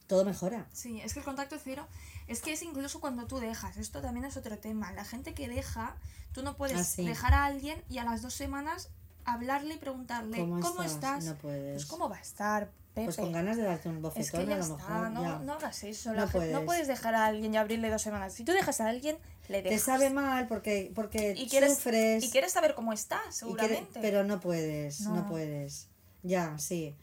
todo 0.06 0.24
mejora. 0.24 0.66
Sí, 0.72 1.00
es 1.02 1.12
que 1.12 1.18
el 1.18 1.24
contacto 1.26 1.56
cero 1.62 1.86
es 2.28 2.40
que 2.40 2.52
es 2.54 2.62
incluso 2.62 3.00
cuando 3.00 3.26
tú 3.26 3.38
dejas. 3.40 3.76
Esto 3.76 4.00
también 4.00 4.24
es 4.24 4.38
otro 4.38 4.56
tema. 4.58 4.90
La 4.92 5.04
gente 5.04 5.34
que 5.34 5.48
deja, 5.48 5.96
tú 6.32 6.42
no 6.42 6.56
puedes 6.56 6.78
Ah, 6.78 6.84
sí. 6.84 7.04
dejar 7.04 7.34
a 7.34 7.44
alguien 7.44 7.84
y 7.90 7.98
a 7.98 8.04
las 8.04 8.22
dos 8.22 8.32
semanas 8.32 8.88
hablarle 9.32 9.74
y 9.74 9.78
preguntarle 9.78 10.38
¿Cómo 10.38 10.60
¿cómo, 10.60 10.82
estás? 10.82 11.22
estás? 11.22 11.24
No 11.24 11.34
puedes. 11.36 11.74
Pues 11.74 11.86
cómo 11.86 12.08
va 12.08 12.16
a 12.16 12.20
estar, 12.20 12.70
Pepe. 12.94 13.04
Pues 13.06 13.16
con 13.16 13.32
ganas 13.32 13.56
de 13.56 13.62
darte 13.62 13.88
un 13.88 13.96
Es 13.96 14.02
bofetón 14.02 14.40
que 14.40 14.46
ya 14.48 14.54
a 14.54 14.58
lo 14.58 14.64
está, 14.64 14.76
mejor. 14.76 15.10
no, 15.10 15.22
ya. 15.22 15.38
no 15.40 15.52
hagas 15.54 15.84
eso. 15.84 16.12
No 16.14 16.26
puedes. 16.64 16.88
dejar 16.88 17.14
a 17.14 17.26
alguien 17.26 17.54
y 17.54 17.56
abrirle 17.56 17.90
dos 17.90 18.02
semanas. 18.02 18.32
Si 18.34 18.44
tú 18.44 18.52
dejas 18.52 18.80
a 18.80 18.88
alguien, 18.88 19.16
le 19.48 19.62
Te 19.62 19.68
dejas. 19.70 19.82
sabe 19.82 20.10
mal 20.10 20.48
porque, 20.48 20.90
porque 20.94 21.34
y 21.36 21.48
quieres, 21.48 21.74
sufres. 21.76 22.24
y 22.24 22.30
quieres 22.30 22.52
saber 22.52 22.74
cómo 22.74 22.92
está, 22.92 23.16
y 23.16 23.20
quiere- 23.20 23.32
seguramente. 23.34 24.00
pero 24.00 24.24
no 24.24 24.40
puedes, 24.40 25.00
no. 25.02 25.14
No. 25.16 25.26
puedes. 25.28 25.88
Ya, 26.22 26.58
sí. 26.58 26.94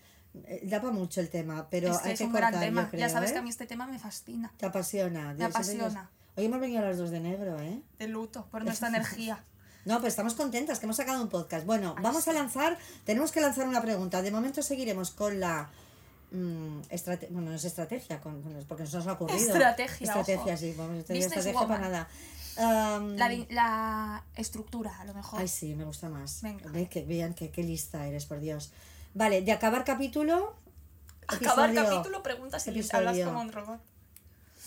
Eh, 0.43 0.61
Da 0.65 0.81
para 0.81 0.91
mucho 0.91 1.21
el 1.21 1.29
tema, 1.29 1.67
pero 1.69 1.89
Este 1.91 2.07
hay 2.09 2.13
es 2.13 2.19
que 2.19 2.25
un 2.25 2.31
cortar, 2.31 2.51
gran 2.51 2.61
tema. 2.63 2.89
creo, 2.89 2.99
ya 2.99 3.07
sabes 3.09 3.29
¿eh? 3.29 3.33
que 3.33 3.39
a 3.39 3.41
mí 3.41 3.49
este 3.49 3.65
tema 3.65 3.87
me 3.87 3.97
fascina. 3.99 4.51
Te 4.57 4.65
apasiona. 4.65 5.29
Me 5.29 5.35
Dios, 5.35 5.37
Dios. 5.37 5.55
apasiona. 5.55 6.09
Hoy 6.35 6.45
hemos 6.45 6.59
venido 6.59 6.79
a 6.79 6.83
las 6.89 6.97
dos 6.97 7.09
de 7.11 7.21
negro, 7.21 7.57
¿eh? 7.61 7.81
De 7.97 8.07
luto, 8.09 8.45
por 8.51 8.65
nuestra 8.65 8.87
energía. 8.89 9.41
No, 9.85 9.99
pues 10.01 10.13
estamos 10.13 10.33
contentas 10.33 10.79
que 10.79 10.85
hemos 10.85 10.97
sacado 10.97 11.21
un 11.21 11.29
podcast. 11.29 11.65
Bueno, 11.65 11.93
Ay, 11.97 12.03
vamos 12.03 12.27
a 12.27 12.33
lanzar, 12.33 12.77
tenemos 13.05 13.31
que 13.31 13.39
lanzar 13.41 13.67
una 13.67 13.81
pregunta. 13.81 14.21
De 14.21 14.31
momento 14.31 14.61
seguiremos 14.63 15.11
con 15.11 15.39
la 15.39 15.69
mm, 16.31 16.79
estrate- 16.89 17.27
bueno, 17.29 17.49
no 17.51 17.55
es 17.55 17.63
estrategia, 17.65 18.19
con, 18.19 18.41
porque 18.67 18.83
nos 18.83 18.95
ha 19.07 19.13
ocurrido. 19.13 19.37
Estrategia, 19.39 20.07
Estrategia, 20.07 20.53
ojo. 20.53 20.57
sí, 20.57 20.73
vamos, 20.77 20.97
estrategia, 20.97 21.27
estrategia 21.27 21.67
para 21.67 21.79
nada. 21.79 22.07
La, 22.57 23.29
la 23.49 24.23
estructura, 24.35 24.97
a 24.99 25.05
lo 25.05 25.13
mejor. 25.13 25.39
Ay, 25.41 25.47
sí, 25.47 25.75
me 25.75 25.83
gusta 25.83 26.09
más. 26.09 26.41
Venga. 26.41 26.69
Ve 26.71 26.87
que 26.89 27.03
vean 27.03 27.33
que 27.33 27.51
qué 27.51 27.63
lista 27.63 28.07
eres, 28.07 28.25
por 28.25 28.39
Dios. 28.39 28.71
Vale, 29.13 29.41
de 29.41 29.51
acabar 29.51 29.83
capítulo. 29.83 30.55
Acabar 31.27 31.69
episodio- 31.69 31.89
capítulo, 31.91 32.23
preguntas 32.23 32.67
episodio. 32.67 33.09
hablas 33.09 33.25
como 33.27 33.41
un 33.41 33.51
robot. 33.51 33.79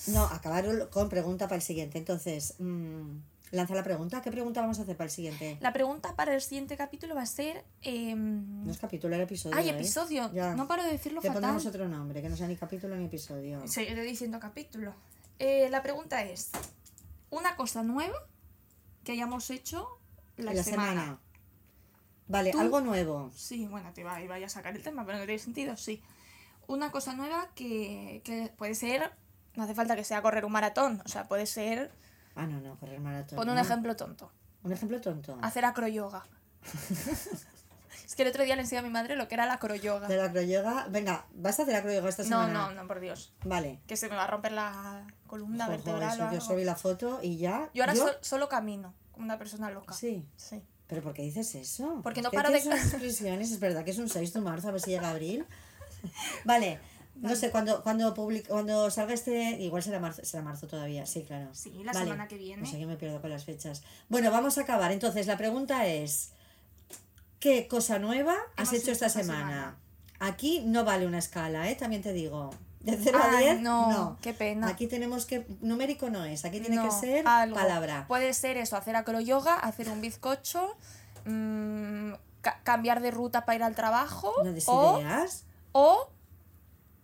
No, 0.09 0.25
acabar 0.25 0.89
con 0.91 1.09
pregunta 1.09 1.47
para 1.47 1.57
el 1.57 1.63
siguiente. 1.63 1.99
Entonces, 1.99 2.55
mm, 2.59 3.17
lanza 3.51 3.75
la 3.75 3.83
pregunta. 3.83 4.21
¿Qué 4.23 4.31
pregunta 4.31 4.61
vamos 4.61 4.79
a 4.79 4.83
hacer 4.83 4.97
para 4.97 5.07
el 5.07 5.11
siguiente? 5.11 5.57
La 5.61 5.73
pregunta 5.73 6.15
para 6.17 6.35
el 6.35 6.41
siguiente 6.41 6.77
capítulo 6.77 7.15
va 7.15 7.23
a 7.23 7.27
ser. 7.27 7.65
em, 7.83 8.65
No 8.65 8.71
es 8.73 8.79
capítulo, 8.79 9.15
era 9.15 9.25
episodio. 9.25 9.57
Ay, 9.57 9.69
¿eh? 9.69 9.73
episodio. 9.73 10.31
Ya. 10.33 10.55
No 10.55 10.67
paro 10.69 10.83
de 10.83 10.91
decirlo 10.91 11.21
Le 11.21 11.29
fatal. 11.29 11.43
pondremos 11.43 11.67
otro 11.67 11.89
nombre, 11.89 12.21
que 12.23 12.29
no 12.29 12.37
sea 12.37 12.47
ni 12.49 12.57
capítulo 12.57 12.97
ni 12.97 13.07
episodio. 13.07 13.67
Seguiré 13.67 14.03
diciendo 14.03 14.39
capítulo. 14.41 14.95
Eh, 15.39 15.69
la 15.71 15.83
pregunta 15.83 16.23
es: 16.25 16.51
¿una 17.31 17.57
cosa 17.57 17.83
nueva 17.83 18.17
que 19.05 19.13
hayamos 19.13 19.49
hecho 19.51 19.89
la, 20.37 20.53
la 20.53 20.63
semana? 20.63 20.91
semana. 20.93 21.19
Vale, 22.27 22.51
Tú- 22.53 22.61
algo 22.61 22.81
nuevo. 22.83 23.31
Sí, 23.35 23.67
bueno, 23.67 23.91
te 23.95 24.03
iba, 24.03 24.21
iba 24.21 24.37
a 24.37 24.49
sacar 24.49 24.77
el 24.77 24.83
tema, 24.83 25.07
pero 25.07 25.19
no 25.19 25.25
tiene 25.25 25.39
sentido, 25.39 25.77
sí. 25.77 26.03
Una 26.67 26.91
cosa 26.91 27.15
nueva 27.15 27.49
que, 27.55 28.21
que 28.25 28.53
puede 28.59 28.75
ser. 28.75 29.11
No 29.57 29.65
hace 29.65 29.75
falta 29.75 29.97
que 29.97 30.05
sea 30.05 30.21
correr 30.23 30.45
un 30.45 30.53
maratón, 30.53 31.01
o 31.05 31.09
sea, 31.09 31.27
puede 31.27 31.47
ser. 31.47 31.91
Ah, 32.39 32.47
no, 32.47 32.61
no, 32.61 32.77
correr 32.79 33.01
maratón. 33.01 33.37
Pon 33.37 33.49
un 33.49 33.57
no. 33.57 33.61
ejemplo 33.61 33.97
tonto. 33.97 34.31
Un 34.63 34.73
ejemplo 34.73 35.01
tonto. 35.01 35.39
Hacer 35.43 35.65
acroyoga. 35.65 36.25
es 38.07 38.15
que 38.15 38.23
el 38.23 38.29
otro 38.29 38.45
día 38.45 38.55
le 38.57 38.63
enseñé 38.63 38.79
a 38.81 38.83
mi 38.83 38.91
madre 38.91 39.17
lo 39.17 39.29
que 39.29 39.35
era 39.35 39.47
la 39.47 39.55
acroyoga. 39.55 40.09
De 40.09 40.17
la 40.17 40.25
acroyoga. 40.27 40.87
Venga, 40.89 41.27
¿vas 41.35 41.59
a 41.59 41.63
hacer 41.63 41.75
acroyoga 41.77 42.09
esta 42.09 42.23
No, 42.25 42.29
semana? 42.29 42.53
no, 42.53 42.75
no, 42.75 42.87
por 42.89 43.01
Dios. 43.01 43.33
Vale. 43.45 43.81
Que 43.87 43.97
se 43.97 44.09
me 44.09 44.17
va 44.17 44.25
a 44.25 44.27
romper 44.29 44.53
la 44.53 45.07
columna 45.27 45.65
Ojo, 45.65 45.73
vertebral. 45.73 46.13
eso, 46.13 46.17
o 46.23 46.27
yo 46.27 46.29
algo. 46.31 46.41
subí 46.41 46.65
la 46.65 46.77
foto 46.77 47.21
y 47.23 47.37
ya. 47.39 47.71
Yo 47.75 47.83
ahora 47.85 47.95
sol- 47.95 48.17
solo 48.21 48.49
camino, 48.49 48.95
como 49.13 49.25
una 49.25 49.39
persona 49.39 49.71
loca. 49.71 49.95
Sí. 49.95 50.27
Sí. 50.37 50.63
¿Pero 50.87 51.03
por 51.03 51.13
qué 51.13 51.23
dices 51.23 51.55
eso? 51.55 52.01
Porque 52.03 52.23
no 52.23 52.31
¿Qué 52.31 52.37
paro 52.37 52.51
de- 52.51 52.59
expresiones? 52.59 53.51
Es 53.51 53.61
verdad 53.61 53.85
que 53.85 53.91
es 53.91 53.99
un 53.99 54.09
6 54.09 54.33
de 54.33 54.41
marzo, 54.41 54.69
a 54.69 54.73
ver 54.73 54.81
si 54.81 54.91
llega 54.91 55.11
abril. 55.11 55.45
Vale. 56.45 56.81
No 57.21 57.35
sé, 57.37 57.51
cuando, 57.51 57.83
cuando, 57.83 58.15
public- 58.15 58.47
cuando 58.49 58.91
salga 58.91 59.13
este, 59.15 59.61
igual 59.61 59.83
será 59.83 59.99
marzo, 59.99 60.25
será 60.25 60.43
marzo 60.43 60.67
todavía, 60.69 61.05
sí, 61.07 61.23
claro. 61.25 61.49
Sí, 61.53 61.73
la 61.85 61.93
semana 61.93 62.29
que 62.29 62.37
viene. 62.39 62.63
No 62.63 62.69
sé, 62.69 62.79
yo 62.79 62.87
me 62.87 62.97
pierdo 62.97 63.21
con 63.21 63.31
las 63.31 63.45
fechas. 63.45 63.83
Bueno, 64.09 64.31
vamos 64.31 64.57
a 64.59 64.63
acabar. 64.63 64.93
Entonces, 64.93 65.27
la 65.27 65.37
pregunta 65.37 65.87
es, 65.87 66.31
¿qué 67.41 67.67
cosa 67.69 67.99
nueva 67.99 68.37
has 68.57 68.69
hecho 68.73 68.83
hecho 68.83 68.93
esta 68.93 69.07
esta 69.07 69.21
semana? 69.21 69.41
semana. 69.49 69.77
Aquí 70.21 70.63
no 70.65 70.85
vale 70.85 71.07
una 71.07 71.19
escala, 71.19 71.69
¿eh? 71.71 71.75
También 71.77 72.03
te 72.03 72.13
digo. 72.13 72.51
De 72.81 72.97
0 72.97 73.19
a 73.21 73.37
Ay, 73.37 73.45
10, 73.45 73.61
no, 73.61 73.91
no. 73.91 74.19
qué 74.23 74.33
pena. 74.33 74.69
Aquí 74.69 74.87
tenemos 74.87 75.27
que, 75.27 75.45
numérico 75.61 76.11
no 76.11 76.25
es, 76.25 76.45
aquí 76.45 76.61
tiene 76.61 76.81
que 76.81 76.91
ser 76.93 77.27
algo. 77.27 77.57
palabra. 77.57 78.05
Puede 78.07 78.33
ser 78.33 78.57
eso, 78.57 78.77
hacer 78.77 78.95
acroyoga, 78.95 79.55
hacer 79.57 79.89
un 79.89 80.01
bizcocho, 80.01 80.77
mm, 81.25 82.13
ca- 82.41 82.61
cambiar 82.63 83.01
de 83.03 83.11
ruta 83.11 83.45
para 83.45 83.57
ir 83.57 83.63
al 83.65 83.75
trabajo. 83.75 84.33
No 84.45 84.53
o, 84.67 85.01
ideas. 85.01 85.45
o 85.73 86.09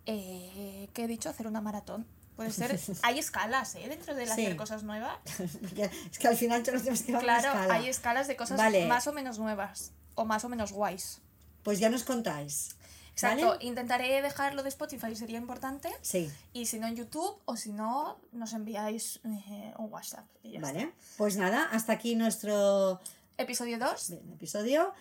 eh, 0.05 0.89
¿qué 0.93 1.03
he 1.03 1.07
dicho? 1.07 1.29
Hacer 1.29 1.47
una 1.47 1.61
maratón. 1.61 2.05
Puede 2.35 2.51
ser. 2.51 2.77
Hay 3.03 3.19
escalas, 3.19 3.75
¿eh? 3.75 3.87
Dentro 3.87 4.13
de 4.13 4.25
Sí. 4.25 4.31
hacer 4.31 4.55
cosas 4.57 4.83
nuevas. 4.83 5.17
Es 6.11 6.19
que 6.19 6.27
al 6.27 6.35
final 6.37 6.63
todos 6.63 6.81
tenemos 6.81 7.01
que 7.03 7.13
Claro, 7.13 7.47
escala. 7.47 7.73
hay 7.75 7.89
escalas 7.89 8.27
de 8.27 8.35
cosas 8.35 8.57
Vale. 8.57 8.85
más 8.87 9.07
o 9.07 9.13
menos 9.13 9.39
nuevas. 9.39 9.91
O 10.15 10.25
más 10.25 10.43
o 10.45 10.49
menos 10.49 10.71
guays. 10.71 11.21
Pues 11.63 11.79
ya 11.79 11.89
nos 11.89 12.03
contáis. 12.03 12.75
Exacto. 13.11 13.47
¿vale? 13.47 13.65
Intentaré 13.65 14.21
dejarlo 14.21 14.61
de 14.63 14.69
Spotify, 14.69 15.15
sería 15.15 15.37
importante. 15.37 15.89
Sí, 16.01 16.29
Y 16.51 16.65
si 16.65 16.79
no 16.79 16.87
en 16.87 16.97
YouTube, 16.97 17.39
o 17.45 17.55
si 17.55 17.71
no, 17.71 18.19
nos 18.33 18.51
enviáis 18.51 19.21
eh, 19.23 19.73
un 19.77 19.91
WhatsApp. 19.91 20.25
y 20.43 20.51
ya 20.51 20.59
vale. 20.59 20.91
Pues 21.17 21.37
nada, 21.37 21.69
hasta 21.71 21.93
aquí 21.93 22.15
nuestro. 22.15 22.99
Episodio 23.37 23.79
2 23.79 24.09
bien, 24.11 24.33
episodio. 24.33 24.93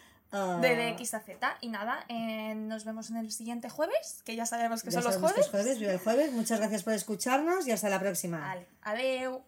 De, 0.61 0.75
de 0.75 0.89
X 0.91 1.15
a 1.15 1.21
Z. 1.21 1.59
Y 1.61 1.69
nada, 1.69 2.05
eh, 2.09 2.55
nos 2.57 2.85
vemos 2.85 3.09
en 3.11 3.17
el 3.19 3.31
siguiente 3.31 3.69
jueves, 3.69 4.23
que 4.25 4.35
ya 4.35 4.47
sabemos 4.47 4.83
que 4.83 4.91
son 4.91 5.05
los 5.05 5.17
jueves. 5.17 5.47
Que 5.47 5.51
jueves, 5.51 6.03
jueves. 6.03 6.33
Muchas 6.33 6.59
gracias 6.59 6.83
por 6.83 6.93
escucharnos 6.93 7.67
y 7.69 7.73
hasta 7.73 7.89
la 7.89 8.01
próxima. 8.01 8.41
Vale, 8.41 8.67
adiós. 8.83 9.43